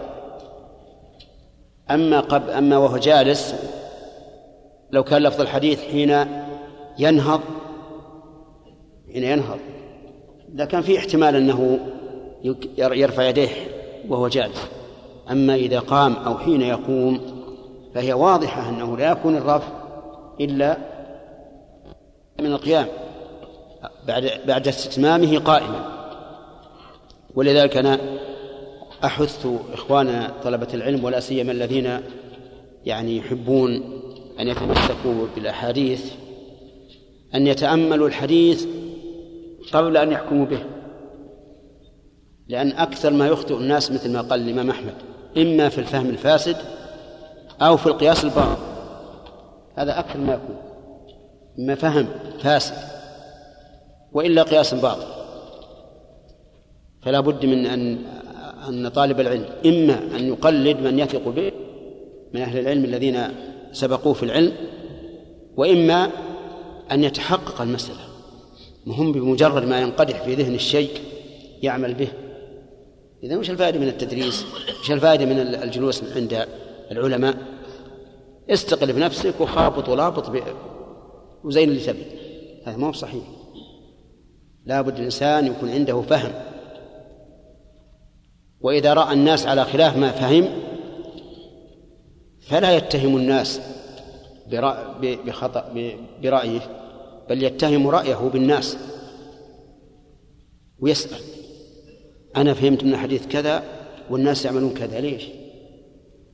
[1.91, 3.55] أما قبل أما وهو جالس
[4.91, 6.25] لو كان لفظ الحديث حين
[6.99, 7.41] ينهض
[9.13, 9.59] حين ينهض
[10.55, 11.79] إذا كان في احتمال أنه
[12.77, 13.49] يرفع يديه
[14.09, 14.67] وهو جالس.
[15.31, 17.21] أما إذا قام أو حين يقوم
[17.95, 19.67] فهي واضحة أنه لا يكون الرفع
[20.41, 20.77] إلا
[22.41, 22.87] من القيام
[24.07, 25.99] بعد بعد استتمامه قائما.
[27.35, 27.99] ولذلك أنا
[29.03, 32.01] أحث إخواننا طلبة العلم ولا سيما الذين
[32.85, 34.01] يعني يحبون
[34.39, 36.11] أن يتمسكوا بالأحاديث
[37.35, 38.67] أن يتأملوا الحديث
[39.73, 40.63] قبل أن يحكموا به.
[42.47, 44.93] لأن أكثر ما يخطئ الناس مثل ما قال الإمام أحمد
[45.37, 46.57] إما في الفهم الفاسد
[47.61, 48.61] أو في القياس الباطل
[49.75, 50.68] هذا أكثر ما يكون.
[51.59, 52.07] إما فهم
[52.39, 52.75] فاسد
[54.13, 55.07] وإلا قياس باطل
[57.01, 57.97] فلا بد من أن
[58.69, 61.51] أن طالب العلم إما أن يقلد من يثق به
[62.33, 63.21] من أهل العلم الذين
[63.71, 64.51] سبقوه في العلم
[65.57, 66.09] وإما
[66.91, 67.99] أن يتحقق المسألة
[68.85, 70.89] مهم بمجرد ما ينقدح في ذهن الشيء
[71.63, 72.07] يعمل به
[73.23, 74.45] إذا وش الفائدة من التدريس؟
[74.81, 76.47] وش الفائدة من الجلوس عند
[76.91, 77.35] العلماء؟
[78.49, 80.29] استقل بنفسك وخابط ولابط
[81.43, 82.05] وزين اللي تبي
[82.65, 83.23] هذا ما هو صحيح.
[84.65, 86.31] لابد الإنسان يكون عنده فهم.
[88.61, 90.47] وإذا رأى الناس على خلاف ما فهم
[92.39, 93.61] فلا يتهم الناس
[95.01, 96.61] بخطأ برأيه
[97.29, 98.77] بل يتهم رأيه بالناس.
[100.79, 101.19] ويسأل.
[102.35, 103.63] أنا فهمت من الحديث كذا
[104.09, 105.23] والناس يعملون كذا ليش؟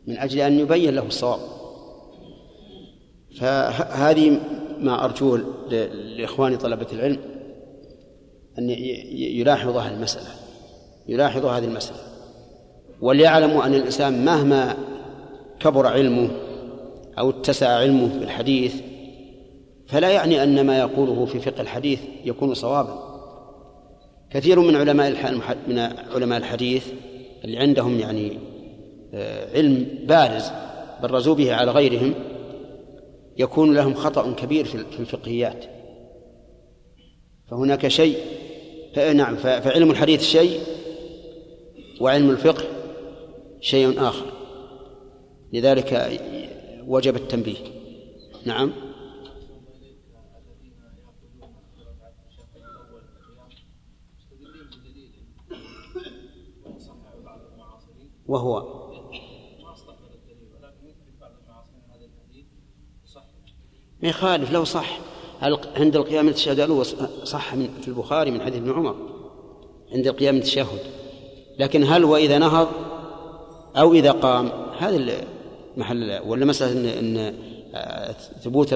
[0.08, 1.40] من أجل أن يبين له الصواب.
[3.40, 4.40] فهذه
[4.80, 5.44] ما أرجوه
[6.18, 7.18] لإخواني طلبة العلم
[8.60, 8.70] أن
[9.40, 10.28] يلاحظوا هذه المسألة.
[11.08, 12.00] يلاحظوا هذه المسألة.
[13.02, 14.78] وليعلموا أن الإنسان مهما
[15.60, 16.30] كبر علمه
[17.20, 18.76] أو اتسع علمه بالحديث
[19.88, 23.16] فلا يعني أن ما يقوله في فقه الحديث يكون صوابا.
[24.32, 25.34] كثير من علماء
[25.68, 25.80] من
[26.16, 26.88] علماء الحديث
[27.44, 28.40] اللي عندهم يعني
[29.14, 30.52] آه، علم بارز
[31.02, 32.14] برزوا به على غيرهم
[33.38, 35.66] يكون لهم خطأ كبير في الفقهيات.
[37.48, 38.18] فهناك شيء
[39.14, 40.60] نعم فعلم الحديث شيء
[42.02, 42.64] وعلم الفقه
[43.62, 44.26] شيء آخر.
[45.54, 46.20] لذلك
[46.88, 47.58] وجب التنبيه.
[48.46, 48.72] نعم.
[58.28, 58.85] وهو
[64.04, 65.00] ما يخالف لو صح.
[65.76, 66.86] عند القيام التشهد الأول
[67.24, 68.96] صح من في البخاري من حديث ابن عمر؟
[69.92, 70.80] عند القيام التشهد.
[71.60, 72.68] لكن هل وإذا نهض
[73.78, 75.26] أو إذا قام؟ هذا
[75.78, 77.34] محل ولا مسألة إن, إن
[78.44, 78.74] ثبوت